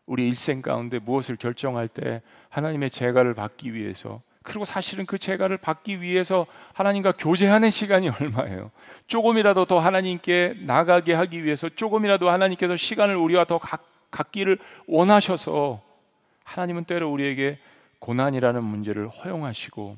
우리 0.06 0.26
일생 0.26 0.62
가운데 0.62 0.98
무엇을 0.98 1.36
결정할 1.36 1.86
때 1.86 2.22
하나님의 2.48 2.90
재가를 2.90 3.34
받기 3.34 3.74
위해서 3.74 4.20
그리고 4.42 4.64
사실은 4.64 5.04
그 5.04 5.18
재가를 5.18 5.58
받기 5.58 6.00
위해서 6.00 6.46
하나님과 6.72 7.12
교제하는 7.12 7.70
시간이 7.70 8.08
얼마예요? 8.20 8.70
조금이라도 9.06 9.66
더 9.66 9.78
하나님께 9.78 10.56
나가게 10.60 11.12
하기 11.12 11.44
위해서 11.44 11.68
조금이라도 11.68 12.30
하나님께서 12.30 12.76
시간을 12.76 13.16
우리와 13.16 13.44
더 13.44 13.58
가, 13.58 13.78
갖기를 14.10 14.58
원하셔서 14.86 15.82
하나님은 16.44 16.84
때로 16.84 17.10
우리에게 17.12 17.58
고난이라는 17.98 18.64
문제를 18.64 19.08
허용하시고 19.08 19.96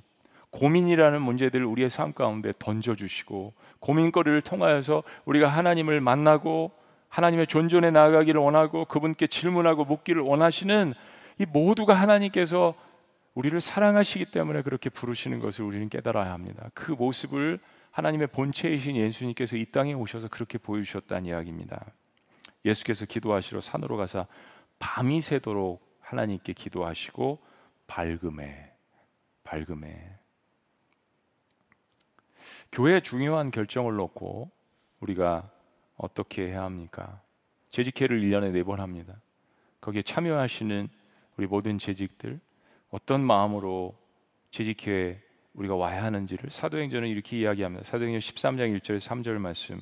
고민이라는 0.51 1.23
문제들을 1.23 1.65
우리의 1.65 1.89
삶 1.89 2.13
가운데 2.13 2.53
던져주시고 2.59 3.55
고민거리를 3.81 4.43
통하여서 4.43 5.03
우리가 5.25 5.49
하나님을 5.49 6.01
만나고 6.01 6.73
하나님의 7.09 7.47
존존에 7.47 7.91
나아가기를 7.91 8.41
원하고 8.41 8.85
그분께 8.85 9.29
질문하고 9.29 9.85
묻기를 9.85 10.23
원하시는 10.23 10.95
이 11.39 11.47
모두가 11.51 11.95
하나님께서 11.95 12.75
우리를 13.35 13.61
사랑하시기 13.61 14.27
때문에 14.27 14.63
그렇게 14.63 14.91
부르시는 14.91 15.41
것을 15.41 15.65
우리는 15.65 15.89
깨달아야 15.89 16.33
합니다. 16.33 16.71
그 16.75 16.93
모습을 16.93 17.59
하나님의 17.91 18.29
본체이신 18.29 18.97
예수님께서 18.97 19.57
이 19.57 19.67
땅에 19.67 19.95
오셔서 19.95 20.29
그렇게 20.29 20.59
보여주셨다는 20.59 21.27
이야기입니다. 21.27 21.85
예수께서 22.65 23.07
기도하시러 23.07 23.61
산으로 23.61 23.97
가서 23.97 24.27
밤이 24.79 25.21
새도록 25.21 25.83
하나님께 26.01 26.53
기도하시고 26.53 27.39
밝음에 27.87 28.73
밝음에 29.45 30.19
교회 32.71 33.01
중요한 33.01 33.51
결정을 33.51 33.95
놓고 33.97 34.51
우리가 35.01 35.51
어떻게 35.97 36.49
해야 36.49 36.65
합니까? 36.65 37.21
재직회를 37.69 38.21
1년에 38.21 38.53
4번 38.63 38.77
합니다. 38.77 39.15
거기에 39.81 40.03
참여하시는 40.03 40.89
우리 41.37 41.47
모든 41.47 41.79
재직들 41.79 42.41
어떤 42.93 43.25
마음으로 43.25 43.95
재직회에 44.51 45.19
우리가 45.55 45.75
와야 45.75 46.05
하는지를 46.05 46.51
사도행전은 46.51 47.09
이렇게 47.09 47.39
이야기합니다. 47.39 47.85
사도행전 47.85 48.21
13장 48.21 48.79
1절 48.79 49.01
3절 49.01 49.39
말씀. 49.39 49.81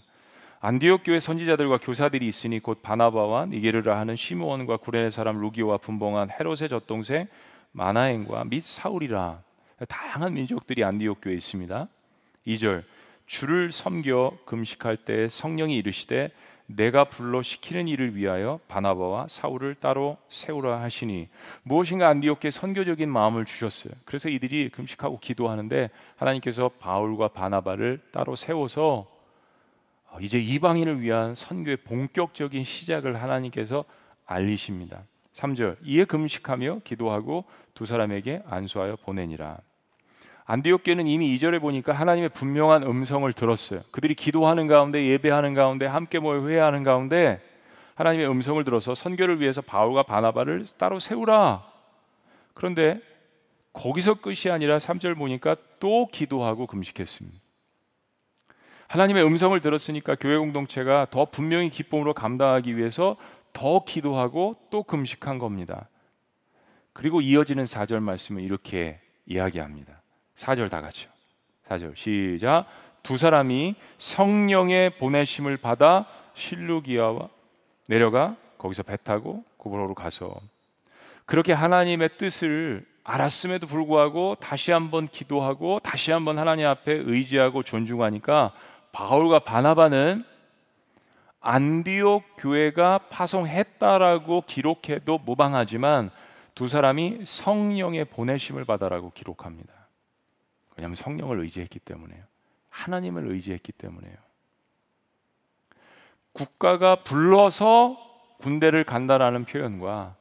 안디옥 0.61 1.03
교회 1.05 1.19
선지자들과 1.19 1.79
교사들이 1.79 2.29
있으니 2.29 2.61
곧 2.61 2.83
바나바와 2.83 3.47
니게르라 3.47 3.99
하는 3.99 4.15
시므온과 4.15 4.77
구레네 4.77 5.11
사람 5.11 5.41
루기오와 5.41 5.79
분봉한 5.79 6.31
헤롯의 6.31 6.69
젖동생 6.69 7.27
마나엔과 7.73 8.45
및 8.45 8.63
사울이라 8.63 9.43
다양한 9.89 10.35
민족들이 10.35 10.85
안디옥 10.85 11.21
교회에 11.23 11.37
있습니다. 11.37 11.89
2절 12.47 12.85
주를 13.27 13.73
섬겨 13.73 14.39
금식할 14.45 14.99
때 14.99 15.29
성령이 15.29 15.77
이르시되 15.79 16.31
내가 16.77 17.05
불러 17.05 17.43
시키는 17.43 17.89
일을 17.89 18.17
위하여 18.17 18.61
바나바와 18.69 19.27
사울을 19.29 19.75
따로 19.75 20.17
세우라 20.29 20.81
하시니 20.81 21.29
무엇인가 21.63 22.09
안디옥에 22.09 22.51
선교적인 22.51 23.09
마음을 23.11 23.45
주셨어요. 23.45 23.93
그래서 24.05 24.29
이들이 24.29 24.71
금식하고 24.71 25.19
기도하는데 25.19 25.91
하나님께서 26.17 26.71
바울과 26.79 27.29
바나바를 27.29 28.01
따로 28.13 28.37
세워서 28.37 29.11
어, 30.13 30.19
이제 30.21 30.39
이방인을 30.39 31.01
위한 31.01 31.35
선교의 31.35 31.79
본격적인 31.79 32.65
시작을 32.65 33.23
하나님께서 33.23 33.85
알리십니다. 34.27 35.05
3절 35.33 35.77
이에 35.85 36.05
금식하며 36.05 36.81
기도하고 36.85 37.45
두 37.75 37.87
사람에게 37.87 38.43
안수하여 38.47 38.97
보내니라. 38.97 39.59
안디옥 40.51 40.83
교는 40.83 41.07
이미 41.07 41.33
2절에 41.37 41.61
보니까 41.61 41.93
하나님의 41.93 42.31
분명한 42.31 42.83
음성을 42.83 43.33
들었어요. 43.33 43.83
그들이 43.93 44.17
기도하는 44.17 44.67
가운데 44.67 45.07
예배하는 45.07 45.55
가운데 45.55 45.87
함께 45.87 46.19
모여 46.19 46.45
회개하는 46.45 46.83
가운데 46.83 47.41
하나님의 47.95 48.29
음성을 48.29 48.65
들어서 48.65 48.97
선교를 48.97 49.41
위해서 49.41 49.63
바울과 49.63 50.03
바나바를 50.03 50.65
따로 50.77 50.99
세우라. 50.99 51.65
그런데 52.53 53.01
거기서 53.75 54.15
끝이 54.15 54.51
아니라 54.51 54.79
3절 54.79 55.17
보니까 55.17 55.55
또 55.79 56.09
기도하고 56.09 56.67
금식했습니다. 56.67 57.39
하나님의 58.89 59.25
음성을 59.25 59.61
들었으니까 59.61 60.17
교회 60.17 60.37
공동체가 60.37 61.07
더 61.13 61.27
분명히 61.27 61.71
기쁨으로 61.71 62.13
감당하기 62.13 62.77
위해서 62.77 63.15
더 63.53 63.85
기도하고 63.85 64.57
또 64.71 64.83
금식한 64.83 65.39
겁니다. 65.39 65.89
그리고 66.93 67.21
이어지는 67.21 67.67
4절 67.67 68.03
말씀을 68.03 68.43
이렇게 68.43 69.01
이야기합니다. 69.27 70.00
4절 70.41 70.71
다 70.71 70.81
같이요. 70.81 71.11
4절 71.69 71.97
시작. 71.97 72.67
두 73.03 73.17
사람이 73.17 73.75
성령의 73.99 74.99
보내심을 74.99 75.57
받아 75.59 76.07
실루기아와 76.35 77.29
내려가 77.87 78.37
거기서 78.59 78.83
배 78.83 78.97
타고 78.97 79.45
구브로로 79.57 79.95
가서 79.95 80.35
그렇게 81.27 81.53
하나님의 81.53 82.11
뜻을 82.17 82.85
알았음에도 83.05 83.67
불구하고 83.67 84.35
다시 84.37 84.73
한번 84.73 85.09
기도하고 85.09 85.79
다시 85.83 86.13
한번 86.13 86.39
하나님 86.39 86.67
앞에 86.67 86.93
의지하고 86.93 87.63
존중하니까 87.63 88.53
바울과 88.93 89.41
바나바는 89.41 90.25
안디옥 91.41 92.23
교회가 92.37 92.99
파송했다라고 93.11 94.43
기록해도 94.47 95.19
무방하지만 95.19 96.11
두 96.55 96.69
사람이 96.69 97.21
성령의 97.25 98.05
보내심을 98.07 98.65
받아라고 98.65 99.13
기록합니다. 99.15 99.80
왜냐하면 100.81 100.95
성령을 100.95 101.41
의지했기 101.41 101.79
때문에요. 101.79 102.25
하나님을 102.71 103.31
의지했기 103.31 103.73
때문에요. 103.73 104.15
국가가 106.33 107.03
불러서 107.05 107.99
군대를 108.39 108.85
간다라는 108.85 109.45
표현과 109.45 110.17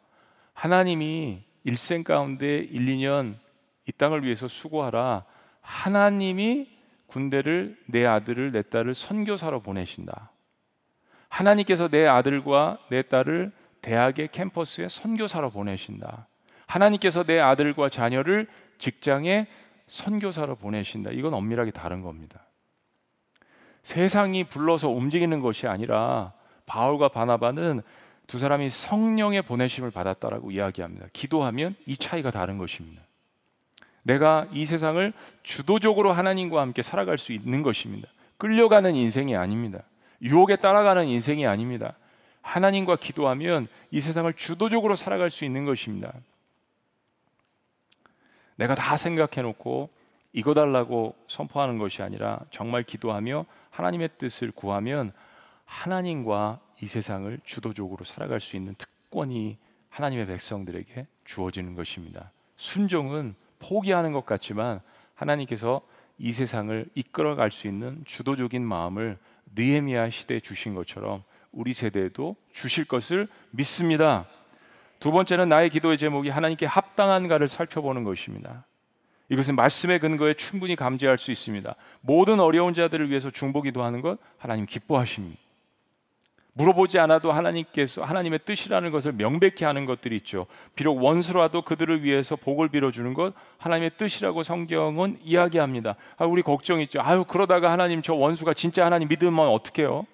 하나님이 0.53 1.45
일생 1.63 2.03
가운데 2.03 2.57
1, 2.57 2.87
2년 2.87 3.37
이 3.85 3.93
땅을 3.93 4.25
위해서 4.25 4.49
수고하라. 4.49 5.23
하나님이 5.61 6.77
군대를 7.07 7.79
내 7.85 8.05
아들을 8.05 8.51
내 8.51 8.61
딸을 8.61 8.95
선교사로 8.95 9.61
보내신다. 9.61 10.31
하나님께서 11.29 11.87
내 11.87 12.05
아들과 12.05 12.79
내 12.89 13.01
딸을 13.01 13.53
대학의 13.81 14.27
캠퍼스에 14.33 14.89
선교사로 14.89 15.51
보내신다. 15.51 16.27
하나님께서 16.65 17.23
내 17.23 17.39
아들과 17.39 17.87
자녀를 17.87 18.47
직장에 18.77 19.47
선교사로 19.89 20.55
보내신다. 20.55 21.11
이건 21.11 21.33
엄밀하게 21.33 21.71
다른 21.71 22.01
겁니다. 22.01 22.45
세상이 23.83 24.45
불러서 24.45 24.89
움직이는 24.89 25.41
것이 25.41 25.67
아니라 25.67 26.33
바울과 26.65 27.09
바나바는 27.09 27.81
두 28.27 28.37
사람이 28.37 28.69
성령의 28.69 29.41
보내심을 29.41 29.91
받았다라고 29.91 30.51
이야기합니다. 30.51 31.07
기도하면 31.11 31.75
이 31.87 31.97
차이가 31.97 32.29
다른 32.29 32.57
것입니다. 32.57 33.01
내가 34.03 34.47
이 34.53 34.65
세상을 34.65 35.11
주도적으로 35.43 36.13
하나님과 36.13 36.61
함께 36.61 36.81
살아갈 36.81 37.17
수 37.17 37.33
있는 37.33 37.63
것입니다. 37.63 38.07
끌려가는 38.37 38.95
인생이 38.95 39.35
아닙니다. 39.35 39.79
유혹에 40.21 40.55
따라가는 40.55 41.07
인생이 41.07 41.47
아닙니다. 41.47 41.95
하나님과 42.41 42.97
기도하면 42.97 43.67
이 43.91 43.99
세상을 43.99 44.31
주도적으로 44.33 44.95
살아갈 44.95 45.29
수 45.29 45.43
있는 45.45 45.65
것입니다. 45.65 46.13
내가 48.59 48.75
다 48.75 48.97
생각해 48.97 49.41
놓고 49.41 49.89
이거 50.33 50.53
달라고 50.53 51.15
선포하는 51.29 51.77
것이 51.77 52.03
아니라 52.03 52.41
정말 52.51 52.83
기도하며 52.83 53.45
하나님의 53.69 54.09
뜻을 54.17 54.51
구하면 54.51 55.13
하나님과 55.63 56.59
이 56.81 56.87
세상을 56.87 57.39
주도적으로 57.45 58.03
살아갈 58.03 58.41
수 58.41 58.57
있는 58.57 58.75
특권이 58.77 59.57
하나님의 59.89 60.27
백성들에게 60.27 61.07
주어지는 61.23 61.75
것입니다. 61.75 62.31
순종은 62.57 63.33
포기하는 63.59 64.11
것 64.11 64.25
같지만 64.25 64.81
하나님께서 65.15 65.79
이 66.17 66.33
세상을 66.33 66.85
이끌어갈 66.95 67.51
수 67.51 67.67
있는 67.67 68.03
주도적인 68.05 68.61
마음을 68.61 69.17
느헤미야 69.55 70.09
시대에 70.09 70.41
주신 70.41 70.75
것처럼 70.75 71.23
우리 71.53 71.73
세대에도 71.73 72.35
주실 72.51 72.85
것을 72.85 73.25
믿습니다. 73.51 74.25
두 74.99 75.11
번째는 75.11 75.49
나의 75.49 75.69
기도의 75.69 75.97
제목이 75.97 76.29
하나님께 76.29 76.65
합당한가를 76.65 77.47
살펴보는 77.47 78.03
것입니다. 78.03 78.65
이것은 79.29 79.55
말씀의 79.55 79.99
근거에 79.99 80.33
충분히 80.33 80.75
감지할 80.75 81.17
수 81.17 81.31
있습니다. 81.31 81.75
모든 82.01 82.39
어려운 82.39 82.73
자들을 82.73 83.09
위해서 83.09 83.29
중보기도 83.29 83.83
하는 83.83 84.01
것 84.01 84.17
하나님 84.37 84.65
기뻐하십니다. 84.65 85.39
물어보지 86.53 86.99
않아도 86.99 87.31
하나님께서 87.31 88.03
하나님의 88.03 88.39
뜻이라는 88.43 88.91
것을 88.91 89.13
명백히 89.13 89.63
하는 89.63 89.85
것들이 89.85 90.17
있죠. 90.17 90.45
비록 90.75 91.01
원수라도 91.01 91.61
그들을 91.61 92.03
위해서 92.03 92.35
복을 92.35 92.67
빌어주는 92.67 93.13
것 93.13 93.33
하나님의 93.59 93.91
뜻이라고 93.97 94.43
성경은 94.43 95.19
이야기합니다. 95.23 95.95
아, 96.17 96.25
우리 96.25 96.41
걱정 96.41 96.81
있죠. 96.81 96.99
아유 97.01 97.23
그러다가 97.25 97.71
하나님 97.71 98.01
저 98.01 98.13
원수가 98.13 98.53
진짜 98.53 98.85
하나님 98.85 99.07
믿으면 99.07 99.47
어떡해요? 99.47 100.05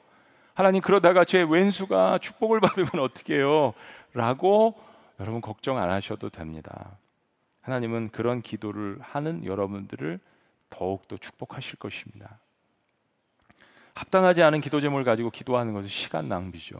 하나님 0.55 0.81
그러다가 0.81 1.25
제 1.25 1.43
왼수가 1.43 2.19
축복을 2.19 2.61
받으면 2.61 2.89
어떡해요? 3.03 3.73
라고 4.13 4.73
여러분 5.19 5.41
걱정 5.41 5.77
안 5.77 5.91
하셔도 5.91 6.29
됩니다. 6.29 6.97
하나님은 7.61 8.09
그런 8.09 8.41
기도를 8.41 8.97
하는 9.01 9.43
여러분들을 9.43 10.19
더욱더 10.69 11.17
축복하실 11.17 11.77
것입니다. 11.77 12.39
합당하지 13.95 14.43
않은 14.43 14.61
기도 14.61 14.79
제목을 14.79 15.03
가지고 15.03 15.29
기도하는 15.29 15.73
것은 15.73 15.89
시간 15.89 16.29
낭비죠. 16.29 16.77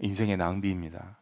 인생의 0.00 0.36
낭비입니다. 0.36 1.16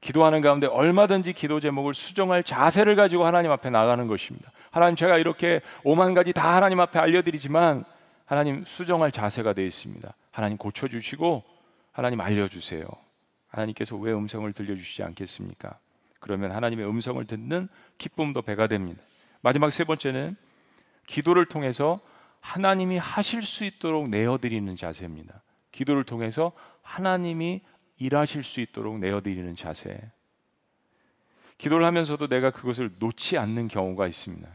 기도하는 0.00 0.40
가운데 0.40 0.66
얼마든지 0.66 1.34
기도 1.34 1.60
제목을 1.60 1.92
수정할 1.92 2.42
자세를 2.42 2.94
가지고 2.96 3.26
하나님 3.26 3.50
앞에 3.50 3.68
나가는 3.68 4.06
것입니다. 4.06 4.50
하나님 4.70 4.96
제가 4.96 5.18
이렇게 5.18 5.60
오만 5.82 6.14
가지 6.14 6.32
다 6.32 6.54
하나님 6.54 6.80
앞에 6.80 6.98
알려드리지만 6.98 7.84
하나님 8.24 8.64
수정할 8.64 9.10
자세가 9.10 9.52
되어 9.52 9.66
있습니다. 9.66 10.10
하나님 10.38 10.56
고쳐주시고 10.56 11.42
하나님 11.90 12.20
알려주세요. 12.20 12.86
하나님께서 13.48 13.96
왜 13.96 14.12
음성을 14.12 14.52
들려주시지 14.52 15.02
않겠습니까? 15.02 15.80
그러면 16.20 16.52
하나님의 16.52 16.88
음성을 16.88 17.24
듣는 17.24 17.68
기쁨도 17.98 18.42
배가 18.42 18.68
됩니다. 18.68 19.02
마지막 19.40 19.70
세 19.70 19.82
번째는 19.82 20.36
기도를 21.08 21.46
통해서 21.46 21.98
하나님이 22.38 22.98
하실 22.98 23.42
수 23.42 23.64
있도록 23.64 24.10
내어드리는 24.10 24.76
자세입니다. 24.76 25.42
기도를 25.72 26.04
통해서 26.04 26.52
하나님이 26.82 27.60
일하실 27.96 28.44
수 28.44 28.60
있도록 28.60 29.00
내어드리는 29.00 29.56
자세. 29.56 29.98
기도를 31.56 31.84
하면서도 31.84 32.28
내가 32.28 32.52
그것을 32.52 32.92
놓지 33.00 33.38
않는 33.38 33.66
경우가 33.66 34.06
있습니다. 34.06 34.48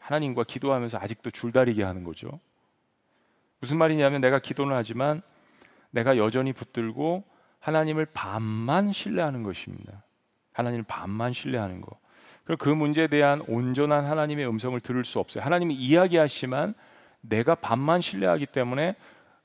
하나님과 0.00 0.44
기도하면서 0.44 0.96
아직도 0.96 1.30
줄다리기 1.30 1.82
하는 1.82 2.04
거죠. 2.04 2.40
무슨 3.64 3.78
말이냐면 3.78 4.20
내가 4.20 4.38
기도는 4.38 4.76
하지만 4.76 5.22
내가 5.90 6.18
여전히 6.18 6.52
붙들고 6.52 7.24
하나님을 7.60 8.04
반만 8.04 8.92
신뢰하는 8.92 9.42
것입니다. 9.42 10.04
하나님을 10.52 10.84
반만 10.86 11.32
신뢰하는 11.32 11.80
거. 11.80 11.98
그리고 12.44 12.62
그 12.62 12.68
문제에 12.68 13.06
대한 13.06 13.40
온전한 13.48 14.04
하나님의 14.04 14.46
음성을 14.46 14.78
들을 14.80 15.02
수 15.02 15.18
없어요. 15.18 15.42
하나님이 15.42 15.74
이야기하시지만 15.76 16.74
내가 17.22 17.54
반만 17.54 18.02
신뢰하기 18.02 18.44
때문에 18.46 18.96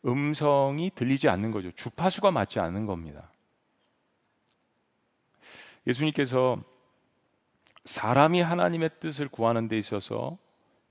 음성이 0.06 0.92
들리지 0.94 1.30
않는 1.30 1.52
거죠. 1.52 1.72
주파수가 1.72 2.32
맞지 2.32 2.60
않는 2.60 2.88
겁니다. 2.88 3.32
예수님께서 5.88 6.62
사람이 7.86 8.42
하나님의 8.42 8.90
뜻을 9.00 9.30
구하는 9.30 9.70
데 9.70 9.78
있어서 9.78 10.38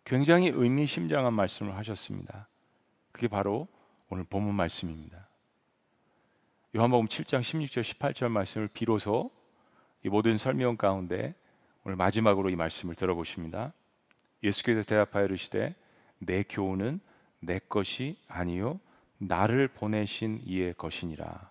굉장히 0.05 0.49
의미심장한 0.49 1.35
말씀을 1.35 1.77
하셨습니다. 1.77 2.49
그게 3.19 3.27
바로 3.27 3.67
오늘 4.11 4.23
본문 4.23 4.55
말씀입니다. 4.55 5.27
요한복음 6.77 7.09
7장 7.09 7.41
16절 7.41 7.83
18절 7.83 8.29
말씀을 8.29 8.69
비로소 8.69 9.33
이 10.05 10.09
모든 10.09 10.37
설명 10.37 10.77
가운데 10.77 11.35
오늘 11.83 11.97
마지막으로 11.97 12.49
이 12.49 12.55
말씀을 12.55 12.95
들어보십니다. 12.95 13.73
예수께서 14.45 14.85
대답하여 14.85 15.25
이르시되 15.25 15.75
내 16.19 16.45
교훈은 16.45 17.01
내 17.41 17.59
것이 17.59 18.17
아니요 18.29 18.79
나를 19.19 19.67
보내신 19.67 20.41
이의 20.45 20.75
것이니라. 20.75 21.51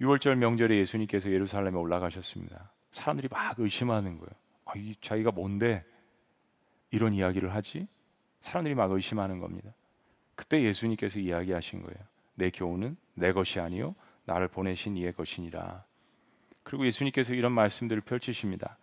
6월절 0.00 0.34
명절에 0.34 0.76
예수님께서 0.76 1.30
예루살렘에 1.30 1.76
올라가셨습니다. 1.76 2.72
사람들이 2.90 3.28
막 3.30 3.60
의심하는 3.60 4.18
거예요. 4.18 4.30
아, 4.64 4.72
이 4.74 4.96
자기가 5.00 5.30
뭔데 5.30 5.84
이런 6.90 7.14
이야기를 7.14 7.54
하지? 7.54 7.86
사람들이 8.40 8.74
막 8.74 8.90
의심하는 8.90 9.38
겁니다. 9.38 9.72
그때 10.34 10.62
예수님께서 10.62 11.18
이야기하신 11.20 11.82
거예요. 11.82 11.98
내 12.34 12.50
교훈은 12.50 12.96
내 13.14 13.32
것이 13.32 13.60
아니요 13.60 13.94
나를 14.24 14.48
보내신 14.48 14.96
이의 14.96 15.12
것이니라. 15.12 15.84
그리고 16.62 16.86
예수님께서 16.86 17.34
이런 17.34 17.52
말씀들을 17.52 18.02
펼치십니다. 18.02 18.78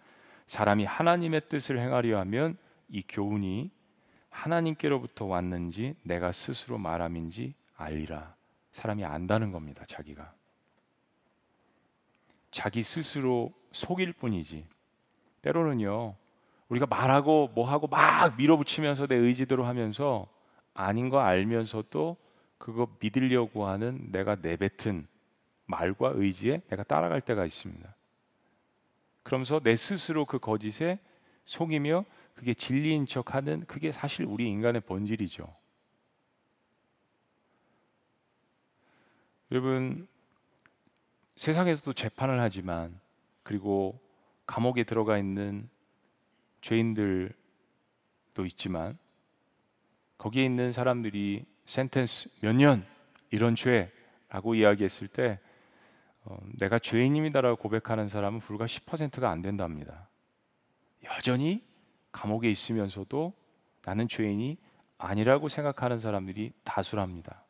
사람이 0.46 0.86
하나님의 0.86 1.42
뜻을 1.50 1.80
행하려 1.80 2.20
하면 2.20 2.58
이 2.90 3.02
교훈이 3.08 3.72
하나님께로부터 4.30 5.26
왔는지 5.26 5.96
내가 6.04 6.32
스스로 6.32 6.78
말함인지 6.78 7.54
알리라. 7.76 8.36
사람이 8.72 9.04
안다는 9.04 9.52
겁니다. 9.52 9.84
자기가. 9.86 10.34
자기 12.52 12.84
스스로 12.84 13.52
속일 13.72 14.14
뿐이지. 14.14 14.66
때로는요. 15.42 16.16
우리가 16.70 16.86
말하고 16.86 17.50
뭐하고 17.54 17.88
막 17.88 18.38
밀어붙이면서 18.38 19.08
내 19.08 19.16
의지대로 19.16 19.66
하면서 19.66 20.28
아닌 20.74 21.10
거 21.10 21.20
알면서도 21.20 22.18
그거 22.58 22.88
믿으려고 23.00 23.66
하는 23.66 24.12
내가 24.12 24.36
내뱉은 24.36 25.08
말과 25.66 26.12
의지에 26.14 26.62
내가 26.70 26.84
따라갈 26.84 27.22
때가 27.22 27.46
있습니다. 27.46 27.96
그러면서 29.24 29.60
내 29.60 29.76
스스로 29.76 30.26
그 30.26 30.40
거짓에 30.40 31.00
속이며 31.46 32.06
그게 32.36 32.54
진리인 32.54 33.08
척 33.08 33.36
하는 33.36 33.66
그게 33.66 33.92
사실 33.92 34.26
우리 34.26 34.48
인간의 34.48 34.82
본질이죠. 34.82 35.54
여러분, 39.52 40.08
세상에서도 41.36 41.94
재판을 41.94 42.40
하지만 42.40 43.00
그리고 43.44 44.00
감옥에 44.46 44.84
들어가 44.84 45.18
있는 45.18 45.70
죄인들도 46.62 47.34
있지만 48.46 48.98
거기에 50.22 50.46
있는 50.46 50.72
사람들이 50.72 51.46
센텐스 51.66 52.46
몇 52.46 52.54
년 52.56 52.86
이런 53.32 53.56
죄라고 53.56 54.54
이야기했을 54.54 55.08
때 55.08 55.40
어, 56.24 56.38
내가 56.60 56.78
죄인입니다라고 56.78 57.56
고백하는 57.56 58.08
사람은 58.08 58.40
불과 58.40 58.66
10%가 58.66 59.32
안 59.32 59.42
된답니다. 59.42 60.10
여전히 61.06 61.64
감옥에 62.12 62.52
있으면서도 62.52 63.34
나는 63.84 64.08
죄인이 64.08 64.58
아니라고 65.00 65.50
생각하는 65.50 65.98
사람들이 65.98 66.52
다수랍니다. 66.64 67.44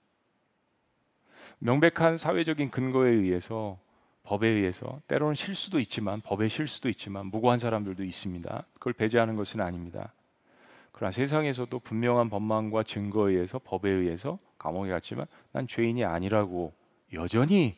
명백한 1.60 2.18
사회적인 2.18 2.72
근거에 2.72 3.12
의해서 3.12 3.80
법에 4.24 4.48
의해서 4.48 5.02
때로는 5.08 5.36
실수도 5.36 5.78
있지만 5.80 6.22
법의 6.22 6.50
실수도 6.50 6.88
있지만 6.88 7.26
무고한 7.26 7.60
사람들도 7.60 8.02
있습니다. 8.06 8.64
그걸 8.76 8.94
배제하는 8.94 9.36
것은 9.36 9.60
아닙니다. 9.60 10.14
그러나 10.92 11.12
세상에서도 11.12 11.80
분명한 11.80 12.30
법망과 12.30 12.84
증거에 12.84 13.34
의해서 13.34 13.60
법에 13.60 13.90
의해서 13.90 14.40
감옥에 14.58 14.90
갔지만 14.90 15.26
난 15.52 15.68
죄인이 15.68 16.04
아니라고 16.04 16.74
여전히 17.14 17.76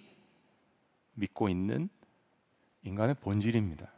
믿고 1.14 1.49
있는 1.49 1.89
인간의 2.84 3.16
본질입니다. 3.22 3.91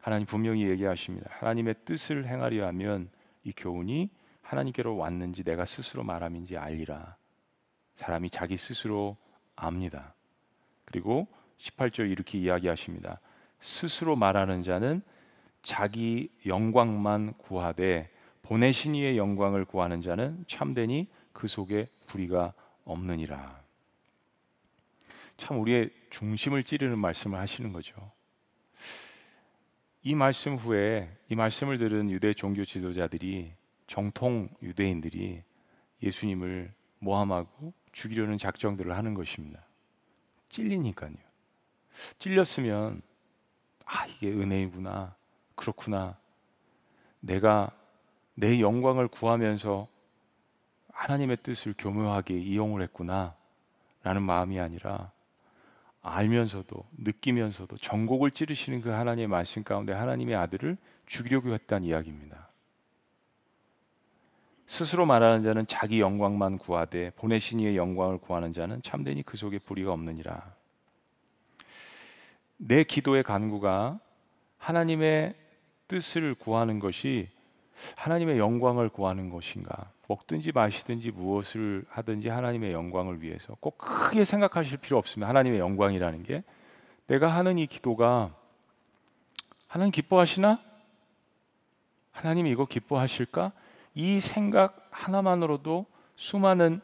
하나님 0.00 0.26
분명히 0.26 0.68
얘기하십니다. 0.68 1.28
하나님의 1.32 1.74
뜻을 1.84 2.26
행하려 2.26 2.66
하면 2.68 3.10
이 3.42 3.52
교훈이 3.52 4.10
하나님께로 4.42 4.96
왔는지 4.96 5.42
내가 5.42 5.64
스스로 5.64 6.04
말함인지 6.04 6.56
알리라. 6.56 7.16
사람이 7.96 8.30
자기 8.30 8.56
스스로 8.56 9.16
압니다. 9.56 10.14
그리고 10.84 11.26
18절 11.58 12.10
이렇게 12.10 12.38
이야기하십니다. 12.38 13.20
스스로 13.58 14.14
말하는 14.14 14.62
자는 14.62 15.02
자기 15.62 16.30
영광만 16.46 17.34
구하되 17.38 18.10
보내신 18.46 18.94
이의 18.94 19.18
영광을 19.18 19.64
구하는 19.64 20.00
자는 20.00 20.44
참되니 20.46 21.08
그 21.32 21.48
속에 21.48 21.88
불의가 22.06 22.54
없느니라. 22.84 23.60
참 25.36 25.58
우리의 25.58 25.90
중심을 26.10 26.62
찌르는 26.62 26.96
말씀을 26.96 27.40
하시는 27.40 27.72
거죠. 27.72 28.12
이 30.02 30.14
말씀 30.14 30.54
후에 30.54 31.10
이 31.28 31.34
말씀을 31.34 31.76
들은 31.76 32.08
유대 32.08 32.32
종교 32.32 32.64
지도자들이 32.64 33.52
정통 33.88 34.48
유대인들이 34.62 35.42
예수님을 36.04 36.72
모함하고 37.00 37.74
죽이려는 37.90 38.38
작정들을 38.38 38.96
하는 38.96 39.14
것입니다. 39.14 39.66
찔리니까요. 40.50 41.16
찔렸으면 42.18 43.02
아 43.84 44.06
이게 44.06 44.30
은혜이구나 44.30 45.16
그렇구나 45.56 46.16
내가 47.18 47.76
내 48.36 48.60
영광을 48.60 49.08
구하면서 49.08 49.88
하나님의 50.92 51.38
뜻을 51.42 51.74
교묘하게 51.76 52.38
이용을 52.38 52.82
했구나 52.82 53.34
라는 54.02 54.22
마음이 54.22 54.60
아니라 54.60 55.10
알면서도 56.02 56.84
느끼면서도 56.98 57.78
전곡을 57.78 58.30
찌르시는 58.30 58.82
그 58.82 58.90
하나님의 58.90 59.26
말씀 59.26 59.64
가운데 59.64 59.92
하나님의 59.92 60.36
아들을 60.36 60.76
죽이려고 61.06 61.52
했다는 61.52 61.88
이야기입니다. 61.88 62.48
스스로 64.66 65.06
말하는 65.06 65.42
자는 65.42 65.66
자기 65.66 66.00
영광만 66.00 66.58
구하되 66.58 67.10
보내신 67.16 67.60
이의 67.60 67.76
영광을 67.76 68.18
구하는 68.18 68.52
자는 68.52 68.82
참되니 68.82 69.22
그 69.22 69.36
속에 69.36 69.58
불의가 69.58 69.92
없느니라. 69.92 70.54
내 72.58 72.84
기도의 72.84 73.22
간구가 73.22 73.98
하나님의 74.58 75.34
뜻을 75.88 76.34
구하는 76.34 76.80
것이 76.80 77.28
하나님의 77.96 78.38
영광을 78.38 78.88
구하는 78.88 79.30
것인가? 79.30 79.90
먹든지 80.08 80.52
마시든지 80.52 81.10
무엇을 81.10 81.84
하든지 81.88 82.28
하나님의 82.28 82.72
영광을 82.72 83.22
위해서 83.22 83.56
꼭 83.60 83.76
크게 83.78 84.24
생각하실 84.24 84.78
필요 84.78 84.98
없으면 84.98 85.28
하나님의 85.28 85.58
영광이라는 85.58 86.22
게 86.22 86.44
내가 87.06 87.28
하는 87.28 87.58
이 87.58 87.66
기도가 87.66 88.34
하나님 89.66 89.90
기뻐하시나? 89.90 90.60
하나님 92.12 92.46
이거 92.46 92.64
기뻐하실까? 92.64 93.52
이 93.94 94.20
생각 94.20 94.88
하나만으로도 94.90 95.86
수많은 96.14 96.80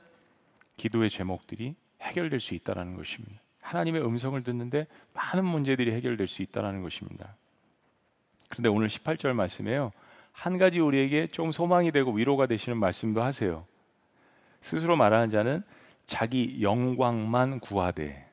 기도의 0.76 1.10
제목들이 1.10 1.74
해결될 2.00 2.40
수 2.40 2.54
있다는 2.54 2.96
것입니다. 2.96 3.40
하나님의 3.60 4.04
음성을 4.04 4.42
듣는데 4.42 4.86
많은 5.14 5.44
문제들이 5.44 5.92
해결될 5.92 6.26
수 6.26 6.42
있다는 6.42 6.82
것입니다. 6.82 7.36
그런데 8.48 8.68
오늘 8.68 8.88
18절 8.88 9.32
말씀에요. 9.32 9.92
한 10.32 10.58
가지 10.58 10.80
우리에게 10.80 11.28
좀 11.28 11.52
소망이 11.52 11.92
되고 11.92 12.10
위로가 12.10 12.46
되시는 12.46 12.78
말씀도 12.78 13.22
하세요. 13.22 13.64
스스로 14.60 14.96
말하는 14.96 15.30
자는 15.30 15.62
자기 16.06 16.58
영광만 16.62 17.60
구하되. 17.60 18.28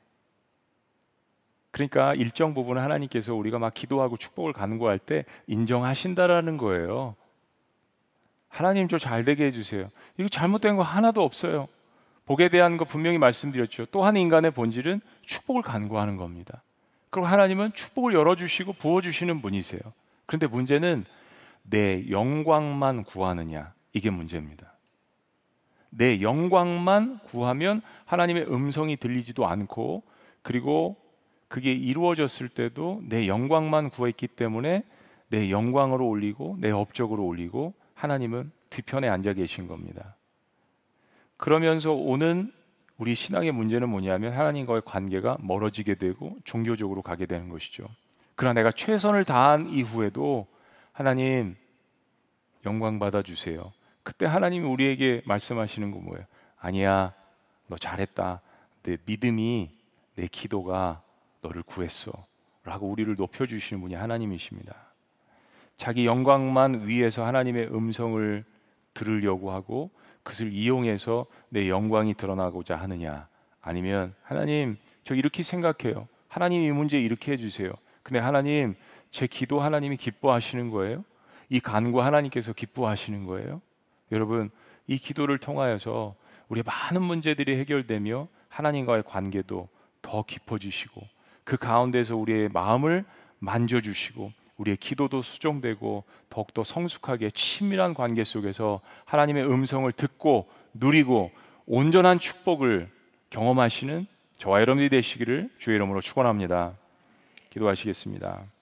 그러니까 1.72 2.16
일정 2.16 2.54
부분은 2.54 2.82
하나님께서 2.82 3.36
우리가 3.36 3.60
막 3.60 3.74
기도하고 3.74 4.18
축복을 4.18 4.54
간구할 4.54 4.98
때 4.98 5.26
인정하신다라는 5.48 6.58
거예요. 6.58 7.16
하나님 8.48 8.88
저 8.88 8.98
잘 8.98 9.24
되게 9.24 9.46
해주세요. 9.46 9.88
이거 10.18 10.28
잘못된 10.28 10.76
거 10.76 10.82
하나도 10.82 11.24
없어요. 11.24 11.68
복에 12.26 12.50
대한 12.50 12.78
거 12.78 12.86
분명히 12.86 13.18
말씀드렸죠. 13.18 13.86
또한 13.88 14.16
인간의 14.18 14.52
본질은 14.52 15.02
축복을 15.26 15.62
간구하는 15.62 16.18
겁니다. 16.18 16.64
그리고 17.10 17.28
하나님은 17.28 17.74
축복을 17.74 18.14
열어주시고 18.14 18.74
부어주시는 18.74 19.42
분이세요. 19.42 19.82
그런데 20.26 20.48
문제는 20.48 21.06
내 21.64 22.10
영광만 22.10 23.04
구하느냐 23.04 23.74
이게 23.94 24.10
문제입니다. 24.10 24.74
내 25.90 26.22
영광만 26.22 27.20
구하면 27.26 27.82
하나님의 28.06 28.52
음성이 28.52 28.96
들리지도 28.96 29.48
않고 29.48 30.04
그리고 30.42 30.98
그게 31.48 31.72
이루어졌을 31.74 32.48
때도 32.48 33.02
내 33.06 33.28
영광만 33.28 33.90
구했기 33.90 34.28
때문에 34.28 34.84
내 35.30 35.50
영광으로 35.50 36.08
올리고 36.08 36.58
내 36.60 36.70
업적으로 36.72 37.26
올리고 37.26 37.74
하나님은 37.96 38.52
뒤편에 38.70 39.08
앉아 39.08 39.34
계신 39.34 39.68
겁니다. 39.68 40.16
그러면서 41.38 41.94
오는 41.94 42.52
우리 42.98 43.16
신앙의 43.16 43.52
문제는 43.52 43.90
뭐냐면 43.90 44.34
하나님과의 44.34 44.84
관계가 44.86 45.38
멀어지게 45.40 45.96
되고 45.96 46.38
종교적으로 46.44 47.02
가게 47.02 47.26
되는 47.26 47.50
것이죠. 47.50 47.88
그러나 48.36 48.54
내가 48.54 48.72
최선을 48.72 49.26
다한 49.26 49.70
이후에도 49.70 50.48
하나님 51.00 51.56
영광 52.66 53.00
받아 53.00 53.22
주세요. 53.22 53.72
그때 54.04 54.26
하나님이 54.26 54.68
우리에게 54.68 55.22
말씀하시는 55.24 55.92
거 55.92 56.00
뭐예요? 56.02 56.26
아니야, 56.60 57.14
너 57.68 57.78
잘했다. 57.78 58.42
내 58.84 58.98
믿음이 59.06 59.72
내 60.16 60.28
기도가 60.28 61.02
너를 61.40 61.64
구했어. 61.64 62.12
라고 62.66 62.90
우리를 62.90 63.16
높여 63.16 63.46
주시는 63.46 63.82
분이 63.82 63.96
하나님이십니다. 63.96 64.76
자기 65.78 66.06
영광만 66.06 66.86
위해서 66.86 67.26
하나님의 67.26 67.74
음성을 67.74 68.44
들으려고 68.94 69.52
하고 69.52 69.92
그것을 70.24 70.52
이용해서 70.52 71.26
내 71.48 71.70
영광이 71.70 72.16
드러나고자 72.16 72.76
하느냐 72.76 73.30
아니면 73.62 74.14
하나님 74.22 74.76
저 75.06 75.16
이렇게 75.16 75.44
생각해요. 75.44 76.10
하나님 76.28 76.62
이 76.62 76.70
문제 76.74 77.00
이렇게 77.00 77.32
해 77.32 77.38
주세요. 77.38 77.72
근데 78.04 78.20
하나님 78.20 78.76
제 79.12 79.28
기도 79.28 79.60
하나님이 79.60 79.98
기뻐하시는 79.98 80.70
거예요? 80.70 81.04
이 81.50 81.60
간구 81.60 82.02
하나님께서 82.02 82.54
기뻐하시는 82.54 83.26
거예요? 83.26 83.62
여러분 84.12 84.50
이 84.88 84.98
기도를 84.98 85.38
통하여서 85.38 86.16
우리 86.48 86.64
많은 86.64 87.02
문제들이 87.02 87.58
해결되며 87.58 88.28
하나님과의 88.50 89.04
관계도 89.04 89.68
더 90.02 90.24
깊어지시고 90.24 91.02
그 91.44 91.58
가운데서 91.58 92.16
우리의 92.16 92.50
마음을 92.50 93.06
만져주시고 93.40 94.32
우리의 94.58 94.78
기도도 94.78 95.22
수정되고 95.22 96.04
더욱더 96.30 96.64
성숙하게 96.64 97.32
친밀한 97.32 97.94
관계 97.94 98.24
속에서 98.24 98.82
하나님의 99.06 99.46
음성을 99.46 99.90
듣고 99.92 100.50
누리고 100.74 101.32
온전한 101.66 102.20
축복을 102.20 102.90
경험하시는 103.30 104.06
저와 104.38 104.62
여러분이 104.62 104.90
되시기를 104.90 105.50
주의 105.58 105.76
이름으로 105.76 106.02
축원합니다. 106.02 106.74
기도하시겠습니다. 107.52 108.59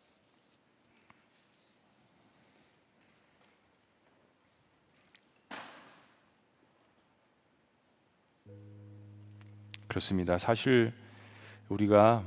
그렇습니다. 9.87 10.37
사실 10.37 10.93
우리가 11.69 12.23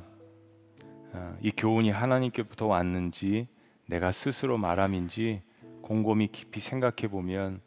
어, 1.12 1.36
이 1.42 1.50
교훈이 1.50 1.90
하나님께부터 1.90 2.66
왔는지 2.66 3.48
내가 3.86 4.12
스스로 4.12 4.56
말함인지 4.56 5.42
곰곰이 5.82 6.28
깊이 6.28 6.60
생각해 6.60 7.08
보면 7.10 7.60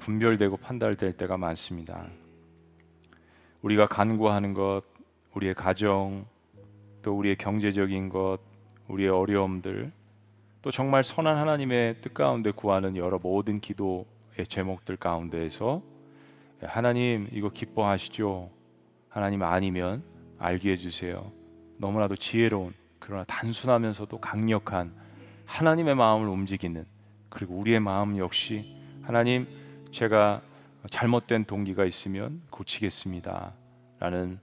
분별되고 0.00 0.56
판단될 0.56 1.12
때가 1.12 1.36
많습니다. 1.36 2.08
우리가 3.62 3.86
간구하는 3.86 4.54
것, 4.54 4.82
우리의 5.34 5.54
가정, 5.54 6.26
또 7.02 7.16
우리의 7.16 7.36
경제적인 7.36 8.08
것, 8.08 8.38
우리의 8.88 9.10
어려움들, 9.10 9.92
또 10.62 10.70
정말 10.70 11.04
선한 11.04 11.36
하나님의 11.36 12.00
뜻 12.00 12.14
가운데 12.14 12.50
구하는 12.50 12.96
여러 12.96 13.18
모든 13.18 13.60
기도의 13.60 14.46
제목들 14.48 14.96
가운데에서 14.96 15.82
하나님 16.62 17.28
이거 17.32 17.48
기뻐하시죠? 17.48 18.57
하나님 19.08 19.42
아니면 19.42 20.02
알게 20.38 20.72
해주세요. 20.72 21.32
너무나도 21.78 22.16
지혜로운 22.16 22.74
그러나 22.98 23.24
단순하면서도 23.24 24.18
강력한 24.20 24.92
하나님의 25.46 25.94
마음을 25.94 26.28
움직이는 26.28 26.84
그리고 27.28 27.54
우리의 27.56 27.80
마음 27.80 28.18
역시 28.18 28.76
하나님 29.02 29.46
제가 29.90 30.42
잘못된 30.90 31.44
동기가 31.44 31.84
있으면 31.84 32.42
고치겠습니다. 32.50 33.54
라는 33.98 34.38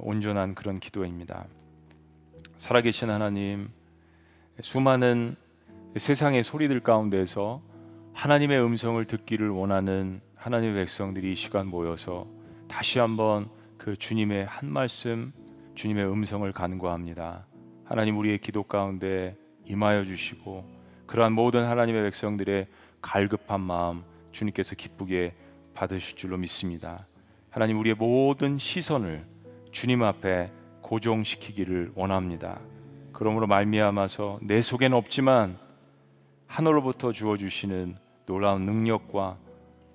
온전한 0.00 0.54
그런 0.54 0.78
기도입니다. 0.78 1.46
살아계신 2.56 3.10
하나님, 3.10 3.70
수많은 4.60 5.36
세상의 5.96 6.42
소리들 6.42 6.80
가운데서 6.80 7.62
하나님의 8.12 8.62
음성을 8.62 9.02
듣기를 9.04 9.48
원하는 9.50 10.20
하나님의 10.34 10.74
백성들이 10.74 11.32
이 11.32 11.34
시간 11.34 11.66
모여서 11.66 12.26
다시 12.68 12.98
한번 12.98 13.48
그 13.80 13.96
주님의 13.96 14.44
한 14.44 14.70
말씀, 14.70 15.32
주님의 15.74 16.04
음성을 16.06 16.52
간구합니다. 16.52 17.46
하나님 17.86 18.18
우리의 18.18 18.36
기도 18.36 18.62
가운데 18.62 19.38
임하여 19.64 20.04
주시고 20.04 20.66
그러한 21.06 21.32
모든 21.32 21.64
하나님의 21.64 22.02
백성들의 22.02 22.66
갈급한 23.00 23.62
마음 23.62 24.02
주님께서 24.32 24.74
기쁘게 24.74 25.34
받으실 25.72 26.14
줄로 26.18 26.36
믿습니다. 26.36 27.06
하나님 27.48 27.78
우리의 27.78 27.94
모든 27.94 28.58
시선을 28.58 29.24
주님 29.72 30.02
앞에 30.02 30.52
고정시키기를 30.82 31.92
원합니다. 31.94 32.60
그러므로 33.14 33.46
말미암아서 33.46 34.40
내 34.42 34.60
속에는 34.60 34.94
없지만 34.94 35.56
하늘로부터 36.46 37.12
주어 37.12 37.38
주시는 37.38 37.96
놀라운 38.26 38.66
능력과 38.66 39.38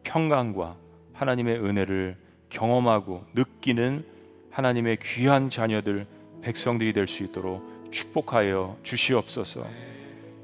평강과 0.03 0.75
하나님의 1.13 1.59
은혜를 1.63 2.24
경험하고 2.49 3.25
느끼는 3.33 4.05
하나님의 4.51 4.97
귀한 5.01 5.49
자녀들 5.49 6.07
백성들이 6.41 6.93
될 6.93 7.07
수 7.07 7.23
있도록 7.23 7.63
축복하여 7.91 8.77
주시옵소서. 8.83 9.65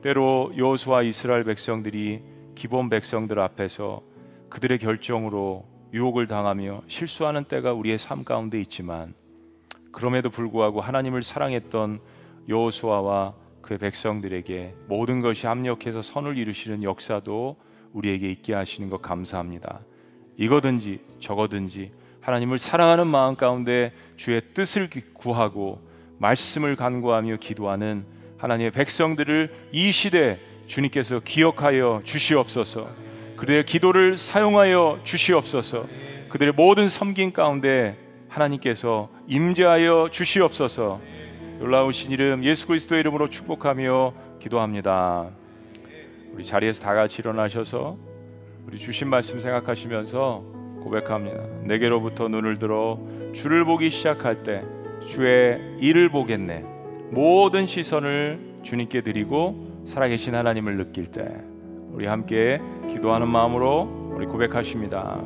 때로 0.02 0.52
여호수아 0.58 1.04
이스라엘 1.04 1.44
백성들이 1.44 2.22
기본 2.56 2.90
백성들 2.90 3.40
앞에서 3.40 4.02
그들의 4.50 4.80
결정으로 4.80 5.66
유혹을 5.94 6.28
당하며 6.28 6.84
실수하는 6.88 7.44
때가 7.44 7.74
우리의 7.74 8.00
삶 8.00 8.24
가운데 8.24 8.60
있지만 8.62 9.14
그럼에도 9.92 10.30
불구하고 10.30 10.82
하나님을 10.82 11.22
사랑했던 11.24 12.00
여호수아와 12.48 13.34
그의 13.62 13.78
백성들에게 13.78 14.76
모든 14.88 15.22
것이 15.22 15.48
합력해서 15.48 16.02
선을 16.02 16.38
이루시는 16.38 16.84
역사도 16.84 17.58
우리에게 17.94 18.30
있게 18.32 18.54
하시는 18.54 18.90
것 18.90 19.02
감사합니다. 19.02 19.82
이거든지 20.42 21.00
저거든지 21.20 21.92
하나님을 22.22 22.58
사랑하는 22.58 23.06
마음 23.06 23.36
가운데 23.36 23.94
주의 24.18 24.42
뜻을 24.54 24.90
구하고 25.14 25.80
말씀을 26.18 26.76
간구하며 26.76 27.38
기도하는 27.38 28.06
하나님의 28.38 28.72
백성들을 28.72 29.70
이 29.72 29.92
시대 29.92 30.40
주님께서 30.66 31.20
기억하여 31.20 32.02
주시옵소서. 32.04 32.88
그들의 33.38 33.66
기도를 33.66 34.18
사용하여 34.18 35.02
주시옵소서. 35.04 35.86
그들의 36.30 36.54
모든 36.54 36.90
섬긴 36.90 37.34
가운데 37.34 37.98
하나님께서 38.28 39.10
임재하여 39.28 40.10
주시옵소서. 40.12 41.02
놀라우신 41.60 42.12
이름 42.12 42.44
예수 42.44 42.66
그리스도의 42.66 43.02
이름으로 43.02 43.28
축복하며 43.28 44.14
기도합니다. 44.40 45.30
우리 46.34 46.44
자리에서 46.44 46.82
다 46.82 46.96
같이 46.96 47.22
일어나셔서 47.22 48.11
우리 48.72 48.80
주신 48.80 49.10
말씀 49.10 49.40
생각하시면서 49.42 50.46
고백합니다. 50.82 51.44
내게로부터 51.64 52.30
눈을 52.30 52.58
들어 52.58 52.98
주를 53.34 53.66
보기 53.66 53.90
시작할 53.90 54.44
때 54.44 54.64
주의 55.06 55.60
일을 55.82 56.08
보겠네. 56.08 56.64
모든 57.10 57.66
시선을 57.66 58.62
주님께 58.64 59.02
드리고 59.02 59.82
살아계신 59.84 60.36
하나님을 60.36 60.78
느낄 60.78 61.08
때 61.08 61.28
우리 61.92 62.08
함께 62.08 62.62
기도하는 62.90 63.28
마음으로 63.28 64.14
우리 64.16 64.26
고백하십니다. 64.26 65.22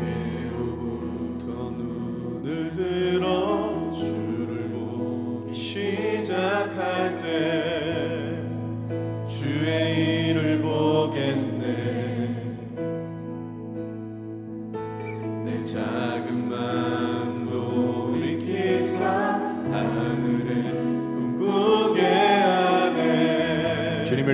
내게로부터 0.00 1.46
눈을 1.76 2.72
들어 2.72 3.92
주를 3.92 4.70
보기 4.70 5.52
시작할 5.52 7.20
때 7.20 7.69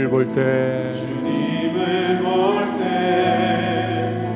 주님을 0.07 0.11
볼 0.11 0.31
때. 0.33 0.93
주님을 0.95 2.19
볼 2.23 2.75
때 2.79 4.31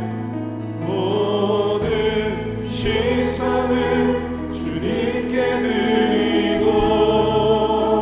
모든 0.80 2.66
시선을 2.66 4.50
주님께 4.52 5.34
드리고 6.58 6.66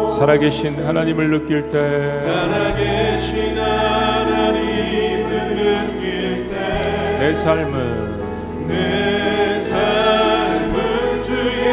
살아계신 0.09 0.87
하나님을 0.87 1.31
느낄 1.31 1.69
때. 1.69 2.15
살아계신 2.17 3.59
하나님을 3.59 5.29
느낄 5.57 6.49
때 6.51 6.57
내 7.21 7.35
삶은 7.35 8.67
내 8.67 9.61
삶은 9.61 11.23
주의 11.25 11.69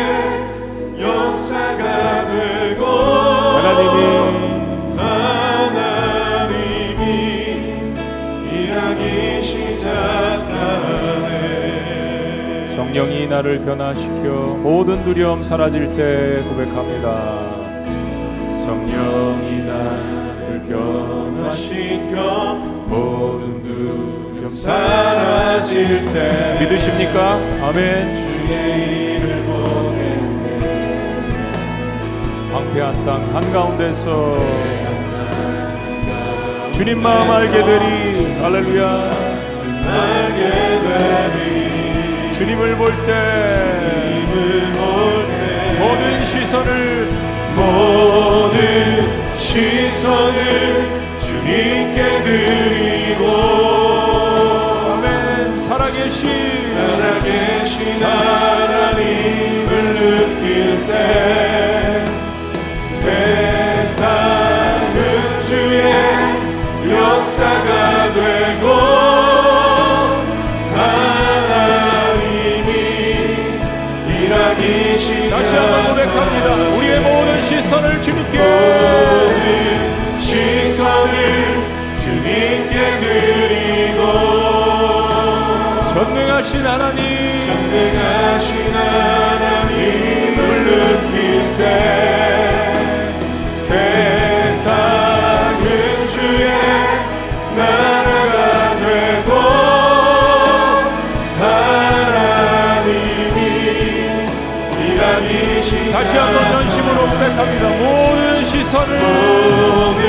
역사가 1.00 2.26
되고 2.28 2.86
하나님이 2.86 3.96
하나님이 3.96 4.25
성령이 12.96 13.28
나를 13.28 13.60
변화시켜 13.66 14.56
모든 14.64 15.04
두려움 15.04 15.44
사라질 15.44 15.94
때 15.98 16.42
고백합니다. 16.48 17.52
성령이 18.64 19.64
나를 19.64 20.64
변화시켜 20.70 22.56
모든 22.88 23.62
두려움 23.64 24.50
사라질 24.50 26.06
때 26.06 26.58
믿으십니까? 26.62 27.34
아멘. 27.68 28.16
주의 28.16 29.18
일을 29.18 29.44
보겠네 29.44 30.48
황폐한 32.54 33.06
땅 33.06 33.36
한가운데서 33.36 34.38
주님 36.72 37.04
마음 37.04 37.30
알게 37.30 37.62
되리 37.62 38.40
할렐루야 38.40 39.12
알게 39.84 40.40
되리 40.80 41.65
주님을 42.36 42.76
볼 42.76 42.92
때 43.06 43.14
모든 45.80 46.26
시선을 46.26 47.10
모든 47.56 49.38
시선을 49.38 50.42
주님께 51.22 52.20
드리고 52.24 53.24
아멘. 54.96 55.58
살아계신 55.58 56.28
살아계신 56.74 58.04
하나님을 58.04 59.72
느낄 59.96 60.86
때 60.88 61.75
시선을 77.66 78.00
주님께 78.00 78.38
모든 78.38 80.22
시선을 80.22 81.14
주님께 82.04 82.98
드리고 83.00 84.02
전능하신 85.92 86.64
하나님 86.64 87.02
전능하신 87.48 88.72
하나님을 88.72 90.40
느낄 90.66 91.56
때 91.58 92.15
고백합니다. 107.26 107.70
모든 107.70 108.46
시선을 108.46 109.00
모든 109.00 110.00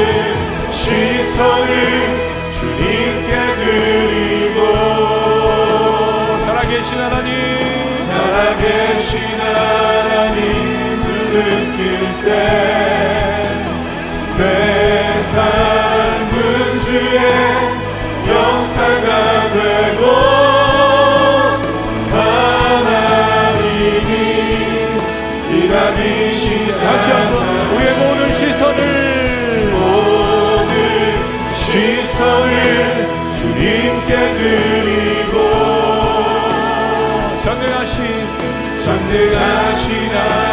시선을 0.70 1.66
주님께 2.58 3.56
드리고 3.56 4.58
살아계신 6.40 6.98
하나님. 7.00 7.32
살아계신 8.06 9.18
하나님을 9.40 11.04
느낄 11.32 11.80
때내 14.34 14.44
삶은 15.22 16.80
주의 16.82 17.55
한번 27.11 27.74
우리의 27.74 27.94
모든 27.94 28.32
시선을 28.32 29.70
모든 29.72 30.72
시선을 31.54 33.09
주님께 33.38 34.32
드리고. 34.32 35.34
전능하신 37.44 38.04
전능하신 38.84 40.14
하 40.14 40.45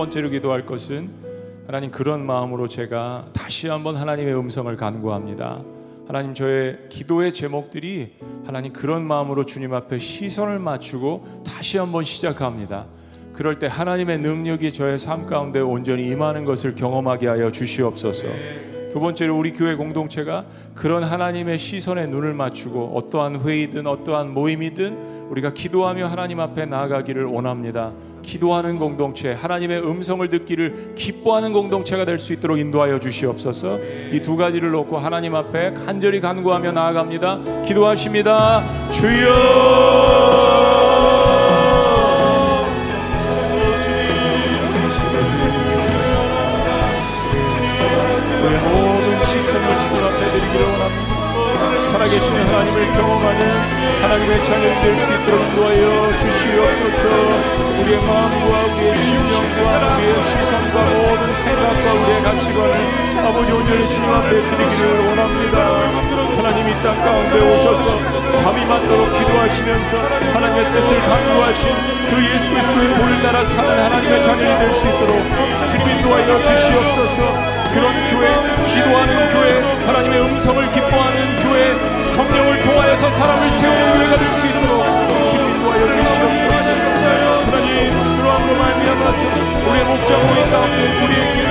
번째로 0.00 0.30
기도할 0.30 0.64
것은 0.64 1.10
하나님 1.66 1.90
그런 1.90 2.24
마음으로 2.24 2.68
제가 2.68 3.28
다시 3.34 3.68
한번 3.68 3.96
하나님의 3.96 4.34
음성을 4.34 4.74
간구합니다. 4.74 5.62
하나님 6.06 6.32
저의 6.32 6.78
기도의 6.88 7.34
제목들이 7.34 8.14
하나님 8.46 8.72
그런 8.72 9.06
마음으로 9.06 9.44
주님 9.44 9.74
앞에 9.74 9.98
시선을 9.98 10.58
맞추고 10.58 11.42
다시 11.44 11.76
한번 11.76 12.04
시작합니다. 12.04 12.86
그럴 13.34 13.58
때 13.58 13.66
하나님의 13.66 14.20
능력이 14.20 14.72
저의 14.72 14.96
삶 14.96 15.26
가운데 15.26 15.60
온전히 15.60 16.08
임하는 16.08 16.46
것을 16.46 16.74
경험하게 16.74 17.28
하여 17.28 17.50
주시옵소서. 17.50 18.69
두 18.90 19.00
번째로 19.00 19.36
우리 19.38 19.52
교회 19.52 19.74
공동체가 19.76 20.44
그런 20.74 21.02
하나님의 21.04 21.58
시선에 21.58 22.06
눈을 22.06 22.34
맞추고 22.34 22.92
어떠한 22.96 23.42
회의든 23.42 23.86
어떠한 23.86 24.32
모임이든 24.34 25.28
우리가 25.30 25.52
기도하며 25.52 26.06
하나님 26.08 26.40
앞에 26.40 26.66
나아가기를 26.66 27.24
원합니다. 27.26 27.92
기도하는 28.22 28.78
공동체, 28.78 29.32
하나님의 29.32 29.80
음성을 29.86 30.28
듣기를 30.28 30.94
기뻐하는 30.96 31.52
공동체가 31.52 32.04
될 32.04 32.18
수 32.18 32.32
있도록 32.32 32.58
인도하여 32.58 32.98
주시옵소서. 32.98 33.78
이 34.12 34.20
두 34.22 34.36
가지를 34.36 34.72
놓고 34.72 34.98
하나님 34.98 35.34
앞에 35.36 35.72
간절히 35.74 36.20
간구하며 36.20 36.72
나아갑니다. 36.72 37.62
기도하십니다. 37.62 38.62
주여! 38.90 40.29
강구하신 71.10 71.74
그 72.08 72.24
예수 72.24 72.48
그리스도의 72.50 72.88
볼을 72.94 73.22
따라 73.22 73.44
사는 73.44 73.68
하나님의 73.84 74.22
자녀이 74.22 74.58
될 74.58 74.72
수 74.72 74.86
있도록 74.86 75.66
주님 75.66 75.88
인도하여 75.88 76.42
주시옵소서 76.42 77.50
그런 77.74 77.86
교회, 78.10 78.26
기도하는 78.66 79.14
교회, 79.30 79.60
하나님의 79.86 80.20
음성을 80.22 80.70
기뻐하는 80.70 81.36
교회, 81.42 81.72
성령을 82.16 82.62
통하여서 82.62 83.10
사람을 83.10 83.48
세우는 83.48 83.92
교회가 83.94 84.16
될 84.18 84.32
수 84.34 84.46
있도록 84.48 84.84
주님 85.28 85.50
인도하여 85.50 85.86
주시옵소서. 85.92 86.70
하나님, 87.46 88.16
그러함으로 88.18 88.54
말미암아서 88.60 89.22
우리의 89.70 89.84
목장 89.84 90.10
모임 90.26 90.50
가운데 90.50 90.80
우리의 91.04 91.22
길, 91.34 91.46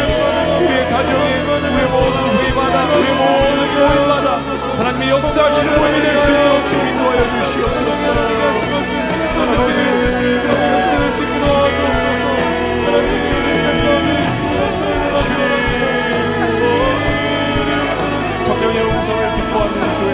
우리의 0.66 0.90
가정에, 0.92 1.30
우리의 1.72 1.88
모든 1.90 2.18
회의마다, 2.38 2.76
우리의 2.98 3.16
모든 3.16 3.58
모임마다 3.80 4.28
하나님의 4.78 5.10
역사하시는 5.10 5.78
모임이 5.80 6.02
될 6.02 6.18
수 6.18 6.32
있도록 6.32 6.66
주님 6.66 6.86
인도하여 6.88 7.44
주시옵소서. 7.44 8.79
성령의 18.50 18.82
음성을 18.84 19.22
기뻐하는 19.36 19.74
교회 20.00 20.12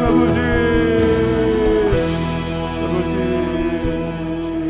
아버지 0.00 0.38
아버지 2.84 3.10
주님 4.46 4.64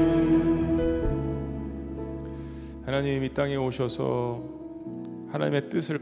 하나님 2.84 3.06
이 3.22 3.26
땅에 3.32 3.54
오셔서 3.54 4.42
하나님의 5.30 5.70
뜻을 5.70 5.98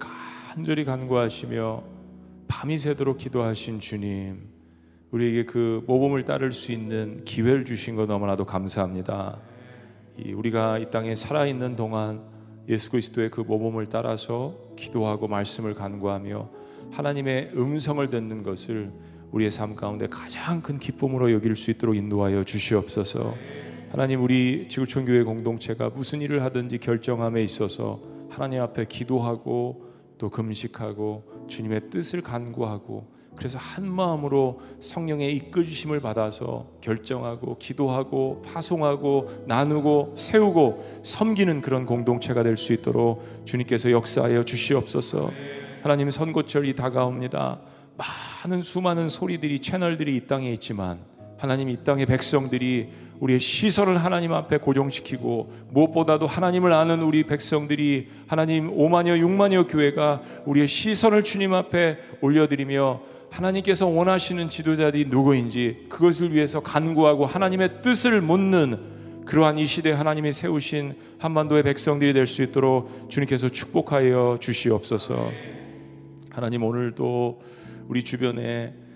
간절히 0.59 0.85
간구하시며 0.85 1.85
밤이 2.49 2.79
새도록 2.79 3.19
기도하신 3.19 3.79
주님 3.79 4.41
우리에게 5.13 5.45
그 5.45 5.85
모범을 5.87 6.25
따를 6.25 6.51
수 6.51 6.73
있는 6.73 7.25
기회를 7.25 7.65
주신 7.65 7.95
것 7.95 8.09
너무나도 8.09 8.45
감사합니다. 8.45 9.39
이 10.19 10.33
우리가 10.33 10.79
이 10.79 10.91
땅에 10.91 11.15
살아 11.15 11.47
있는 11.47 11.77
동안 11.77 12.25
예수 12.69 12.91
그리스도의 12.91 13.31
그 13.31 13.43
모범을 13.43 13.87
따라서 13.87 14.57
기도하고 14.75 15.29
말씀을 15.29 15.75
간구하며 15.75 16.51
하나님의 16.91 17.53
음성을 17.55 18.05
듣는 18.11 18.43
것을 18.43 18.91
우리의 19.31 19.53
삶 19.53 19.77
가운데 19.77 20.09
가장 20.09 20.61
큰 20.61 20.81
기쁨으로 20.81 21.31
여길 21.31 21.55
수 21.55 21.71
있도록 21.71 21.95
인도하여 21.95 22.43
주시옵소서. 22.43 23.33
하나님 23.93 24.25
우리 24.25 24.67
지구촌 24.69 25.05
교회 25.05 25.23
공동체가 25.23 25.91
무슨 25.91 26.21
일을 26.21 26.43
하든지 26.43 26.79
결정함에 26.79 27.45
있어서 27.45 28.01
하나님 28.29 28.61
앞에 28.61 28.87
기도하고 28.87 29.87
또 30.19 30.31
금식하고 30.31 31.47
주님의 31.49 31.91
뜻을 31.91 32.23
간구하고 32.23 33.19
그래서 33.37 33.57
한 33.57 33.89
마음으로 33.89 34.61
성령의 34.81 35.33
이끌주심을 35.37 36.01
받아서 36.01 36.67
결정하고 36.81 37.57
기도하고 37.59 38.43
파송하고 38.43 39.45
나누고 39.47 40.15
세우고 40.17 41.03
섬기는 41.05 41.61
그런 41.61 41.87
공동체가 41.87 42.43
될 42.43 42.57
수 42.57 42.73
있도록 42.73 43.25
주님께서 43.45 43.93
역사하여 43.93 44.43
주시옵소서. 44.43 45.31
하나님 45.83 46.11
선고철이 46.11 46.75
다가옵니다. 46.75 47.61
많은 47.97 48.63
수많은 48.63 49.09
소리들이 49.09 49.61
채널들이 49.61 50.17
이 50.17 50.27
땅에 50.27 50.53
있지만 50.55 50.99
하나님 51.37 51.69
이 51.69 51.85
땅의 51.85 52.07
백성들이 52.07 52.89
우리의 53.21 53.41
시선을 53.41 53.99
하나님 53.99 54.33
앞에 54.33 54.59
고정시키고 54.59 55.53
무엇보다도 55.71 56.27
하나님을 56.27 56.73
아는 56.73 57.03
우리 57.03 57.25
백성들이 57.25 58.09
하나님 58.27 58.71
5만여 58.77 59.21
6만여 59.21 59.71
교회가 59.71 60.23
우리의 60.47 60.69
시선을 60.69 61.25
주님 61.25 61.53
앞에 61.55 61.99
올려드리며 62.21 63.01
하나님께서 63.31 63.87
원하시는 63.87 64.49
지도자들이 64.49 65.07
누구인지 65.07 65.87
그것을 65.89 66.33
위해서 66.33 66.61
간구하고 66.61 67.27
하나님의 67.27 67.83
뜻을 67.83 68.21
묻는 68.21 68.99
그러한 69.27 69.59
이 69.59 69.67
시대 69.67 69.93
하나님이 69.93 70.33
세우신 70.33 70.95
한반도의 71.19 71.63
백성들이 71.63 72.15
될 72.15 72.27
수 72.27 72.43
있도록 72.43 73.11
주님께서 73.11 73.51
축복하여 73.51 74.39
주시옵소서. 74.41 75.31
하나님 76.31 76.63
오늘도 76.63 77.43
우리 77.89 78.03
주변에 78.03 78.73
어, 78.73 78.88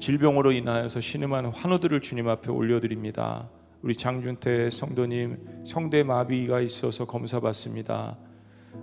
질병으로 0.00 0.52
인하여서 0.52 1.00
신음하는 1.00 1.50
환우들을 1.50 2.00
주님 2.00 2.28
앞에 2.28 2.50
올려드립니다. 2.50 3.48
우리 3.82 3.94
장준태 3.94 4.70
성도님 4.70 5.64
성대 5.64 6.02
마비가 6.02 6.60
있어서 6.60 7.04
검사 7.04 7.40
받습니다. 7.40 8.16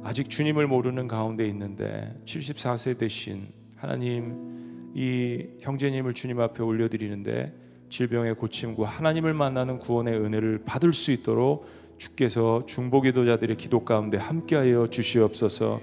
아직 0.04 0.30
주님을 0.30 0.68
모르는 0.68 1.08
가운데 1.08 1.46
있는데 1.48 2.14
74세 2.26 2.98
되신 2.98 3.48
하나님 3.76 4.92
이 4.96 5.48
형제님을 5.62 6.14
주님 6.14 6.40
앞에 6.40 6.64
올려드리는데 6.64 7.54
질병의 7.90 8.36
고침과 8.36 8.86
하나님을 8.86 9.34
만나는 9.34 9.80
구원의 9.80 10.20
은혜를 10.20 10.64
받을 10.66 10.94
수 10.94 11.12
있도록 11.12 11.68
주께서 11.98 12.66
중보기도자들의 12.66 13.56
기도 13.58 13.86
가운데 13.86 14.18
함께하여 14.18 14.88
주시옵소서. 14.90 15.80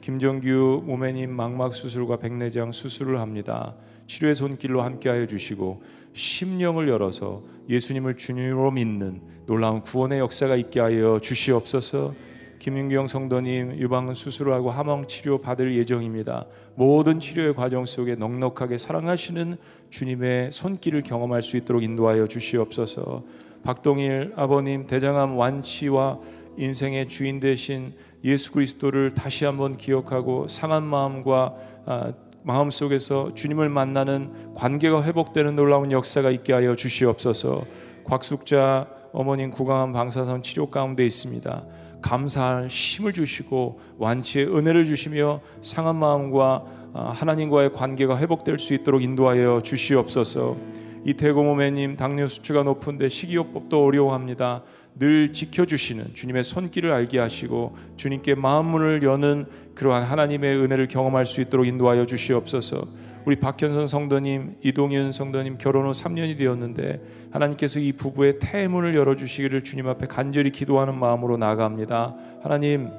김정규 0.00 0.82
모매님 0.84 1.30
망막 1.30 1.72
수술과 1.72 2.16
백내장 2.16 2.72
수술을 2.72 3.20
합니다. 3.20 3.74
치료의 4.06 4.34
손길로 4.34 4.82
함께하여 4.82 5.26
주시고 5.26 5.82
심령을 6.12 6.88
열어서 6.88 7.42
예수님을 7.68 8.16
주님으로 8.16 8.70
믿는 8.72 9.20
놀라운 9.46 9.80
구원의 9.80 10.18
역사가 10.18 10.56
있게 10.56 10.80
하여 10.80 11.18
주시옵소서. 11.20 12.14
김윤경 12.58 13.08
성도님 13.08 13.78
유방 13.78 14.14
수술을 14.14 14.52
하고 14.52 14.70
함왕 14.70 15.08
치료 15.08 15.40
받을 15.40 15.74
예정입니다. 15.74 16.46
모든 16.76 17.18
치료의 17.18 17.56
과정 17.56 17.86
속에 17.86 18.14
넉넉하게 18.14 18.78
사랑하시는 18.78 19.56
주님의 19.90 20.52
손길을 20.52 21.02
경험할 21.02 21.42
수 21.42 21.56
있도록 21.56 21.82
인도하여 21.82 22.28
주시옵소서. 22.28 23.24
박동일 23.64 24.32
아버님 24.36 24.86
대장암 24.86 25.36
완치와 25.36 26.20
인생의 26.56 27.08
주인 27.08 27.40
되신 27.40 27.94
예수 28.24 28.52
그리스도를 28.52 29.12
다시 29.12 29.44
한번 29.44 29.76
기억하고 29.76 30.46
상한 30.46 30.84
마음과 30.84 31.54
아, 31.86 32.12
마음 32.44 32.70
속에서 32.70 33.34
주님을 33.34 33.68
만나는 33.68 34.54
관계가 34.54 35.04
회복되는 35.04 35.54
놀라운 35.54 35.92
역사가 35.92 36.30
있게 36.30 36.52
하여 36.52 36.74
주시옵소서. 36.74 37.64
곽숙자 38.04 38.88
어머님 39.12 39.50
구강암 39.50 39.92
방사선 39.92 40.42
치료 40.42 40.66
가운데 40.66 41.06
있습니다. 41.06 41.62
감사할 42.02 42.66
힘을 42.68 43.12
주시고 43.12 43.78
완치의 43.98 44.46
은혜를 44.48 44.84
주시며 44.84 45.40
상한 45.60 45.96
마음과 45.96 46.64
아, 46.94 47.12
하나님과의 47.14 47.72
관계가 47.72 48.18
회복될 48.18 48.58
수 48.58 48.74
있도록 48.74 49.02
인도하여 49.02 49.60
주시옵소서. 49.62 50.56
이태고 51.04 51.42
모매님 51.42 51.96
당뇨 51.96 52.26
수치가 52.26 52.62
높은데 52.62 53.08
식이요법도 53.08 53.84
어려워합니다. 53.84 54.62
늘 54.98 55.32
지켜주시는 55.32 56.14
주님의 56.14 56.44
손길을 56.44 56.92
알게 56.92 57.18
하시고 57.18 57.76
주님께 57.96 58.34
마음문을 58.34 59.02
여는 59.02 59.46
그러한 59.74 60.02
하나님의 60.02 60.56
은혜를 60.58 60.88
경험할 60.88 61.26
수 61.26 61.40
있도록 61.40 61.66
인도하여 61.66 62.06
주시옵소서. 62.06 62.86
우리 63.24 63.36
박현선 63.36 63.86
성도님, 63.86 64.56
이동윤 64.62 65.12
성도님 65.12 65.56
결혼 65.58 65.86
후 65.86 65.92
3년이 65.92 66.36
되었는데 66.36 67.00
하나님께서 67.30 67.78
이 67.78 67.92
부부의 67.92 68.40
태문을 68.40 68.96
열어주시기를 68.96 69.62
주님 69.62 69.86
앞에 69.86 70.06
간절히 70.06 70.50
기도하는 70.50 70.98
마음으로 70.98 71.36
나아갑니다. 71.36 72.16
하나님 72.42 72.90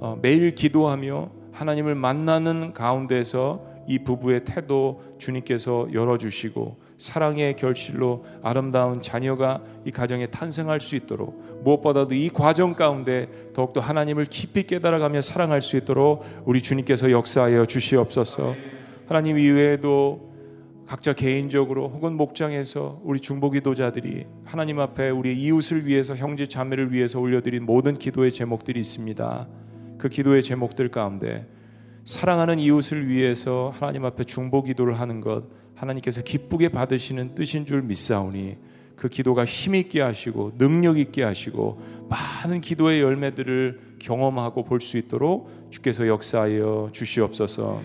어, 0.00 0.18
매일 0.22 0.54
기도하며 0.54 1.30
하나님을 1.52 1.94
만나는 1.94 2.72
가운데서 2.72 3.66
이 3.86 3.98
부부의 3.98 4.44
태도 4.44 5.02
주님께서 5.18 5.88
열어주시고 5.92 6.87
사랑의 6.98 7.54
결실로 7.54 8.24
아름다운 8.42 9.00
자녀가 9.00 9.62
이 9.84 9.92
가정에 9.92 10.26
탄생할 10.26 10.80
수 10.80 10.96
있도록 10.96 11.62
무엇보다도 11.62 12.14
이 12.14 12.28
과정 12.28 12.74
가운데 12.74 13.28
더욱더 13.54 13.80
하나님을 13.80 14.26
깊이 14.26 14.64
깨달아가며 14.64 15.20
사랑할 15.20 15.62
수 15.62 15.76
있도록 15.76 16.24
우리 16.44 16.60
주님께서 16.60 17.10
역사하여 17.12 17.66
주시옵소서. 17.66 18.54
하나님 19.06 19.38
이외에도 19.38 20.28
각자 20.86 21.12
개인적으로 21.12 21.88
혹은 21.88 22.14
목장에서 22.14 23.00
우리 23.04 23.20
중보기도자들이 23.20 24.26
하나님 24.44 24.80
앞에 24.80 25.10
우리 25.10 25.34
이웃을 25.34 25.86
위해서 25.86 26.16
형제 26.16 26.46
자매를 26.46 26.92
위해서 26.92 27.20
올려드린 27.20 27.64
모든 27.64 27.94
기도의 27.94 28.32
제목들이 28.32 28.80
있습니다. 28.80 29.48
그 29.98 30.08
기도의 30.08 30.42
제목들 30.42 30.90
가운데 30.90 31.46
사랑하는 32.04 32.58
이웃을 32.58 33.06
위해서 33.06 33.70
하나님 33.74 34.04
앞에 34.04 34.24
중보기도를 34.24 34.98
하는 34.98 35.20
것 35.20 35.44
하나님께서 35.78 36.22
기쁘게 36.22 36.70
받으시는 36.70 37.34
뜻인 37.34 37.64
줄 37.64 37.82
믿사오니 37.82 38.56
그 38.96 39.08
기도가 39.08 39.44
힘 39.44 39.76
있게 39.76 40.02
하시고 40.02 40.58
능력 40.58 40.98
있게 40.98 41.22
하시고 41.22 41.80
많은 42.08 42.60
기도의 42.60 43.00
열매들을 43.00 43.96
경험하고 44.00 44.64
볼 44.64 44.80
수 44.80 44.98
있도록 44.98 45.70
주께서 45.70 46.08
역사하여 46.08 46.90
주시옵소서. 46.92 47.82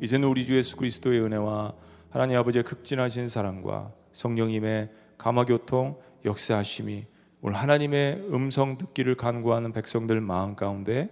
이제는 0.00 0.28
우리 0.28 0.46
주 0.46 0.56
예수 0.56 0.76
그리스도의 0.76 1.20
은혜와 1.20 1.74
하나님 2.10 2.36
아버지의 2.36 2.62
극진하신 2.62 3.28
사랑과 3.28 3.92
성령님의 4.12 4.90
감화교통 5.18 5.96
역사하심이 6.24 7.06
오늘 7.40 7.56
하나님의 7.56 8.28
음성 8.32 8.78
듣기를 8.78 9.16
간구하는 9.16 9.72
백성들 9.72 10.20
마음 10.20 10.54
가운데 10.54 11.08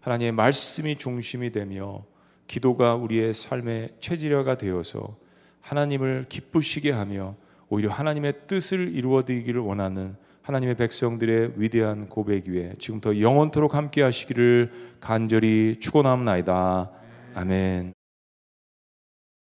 하나님의 0.00 0.32
말씀이 0.32 0.96
중심이 0.96 1.52
되며 1.52 2.04
기도가 2.46 2.94
우리의 2.94 3.34
삶의 3.34 3.94
체질화가 4.00 4.56
되어서 4.56 5.16
하나님을 5.60 6.26
기쁘시게 6.28 6.90
하며 6.90 7.36
오히려 7.68 7.90
하나님의 7.90 8.46
뜻을 8.46 8.94
이루어드리기를 8.94 9.60
원하는 9.60 10.16
하나님의 10.42 10.74
백성들의 10.76 11.54
위대한 11.56 12.08
고백 12.08 12.48
위에 12.48 12.74
지금부터 12.78 13.18
영원토록 13.18 13.74
함께 13.74 14.02
하시기를 14.02 14.70
간절히 15.00 15.76
축원합니다. 15.80 16.90
아멘. 17.34 17.93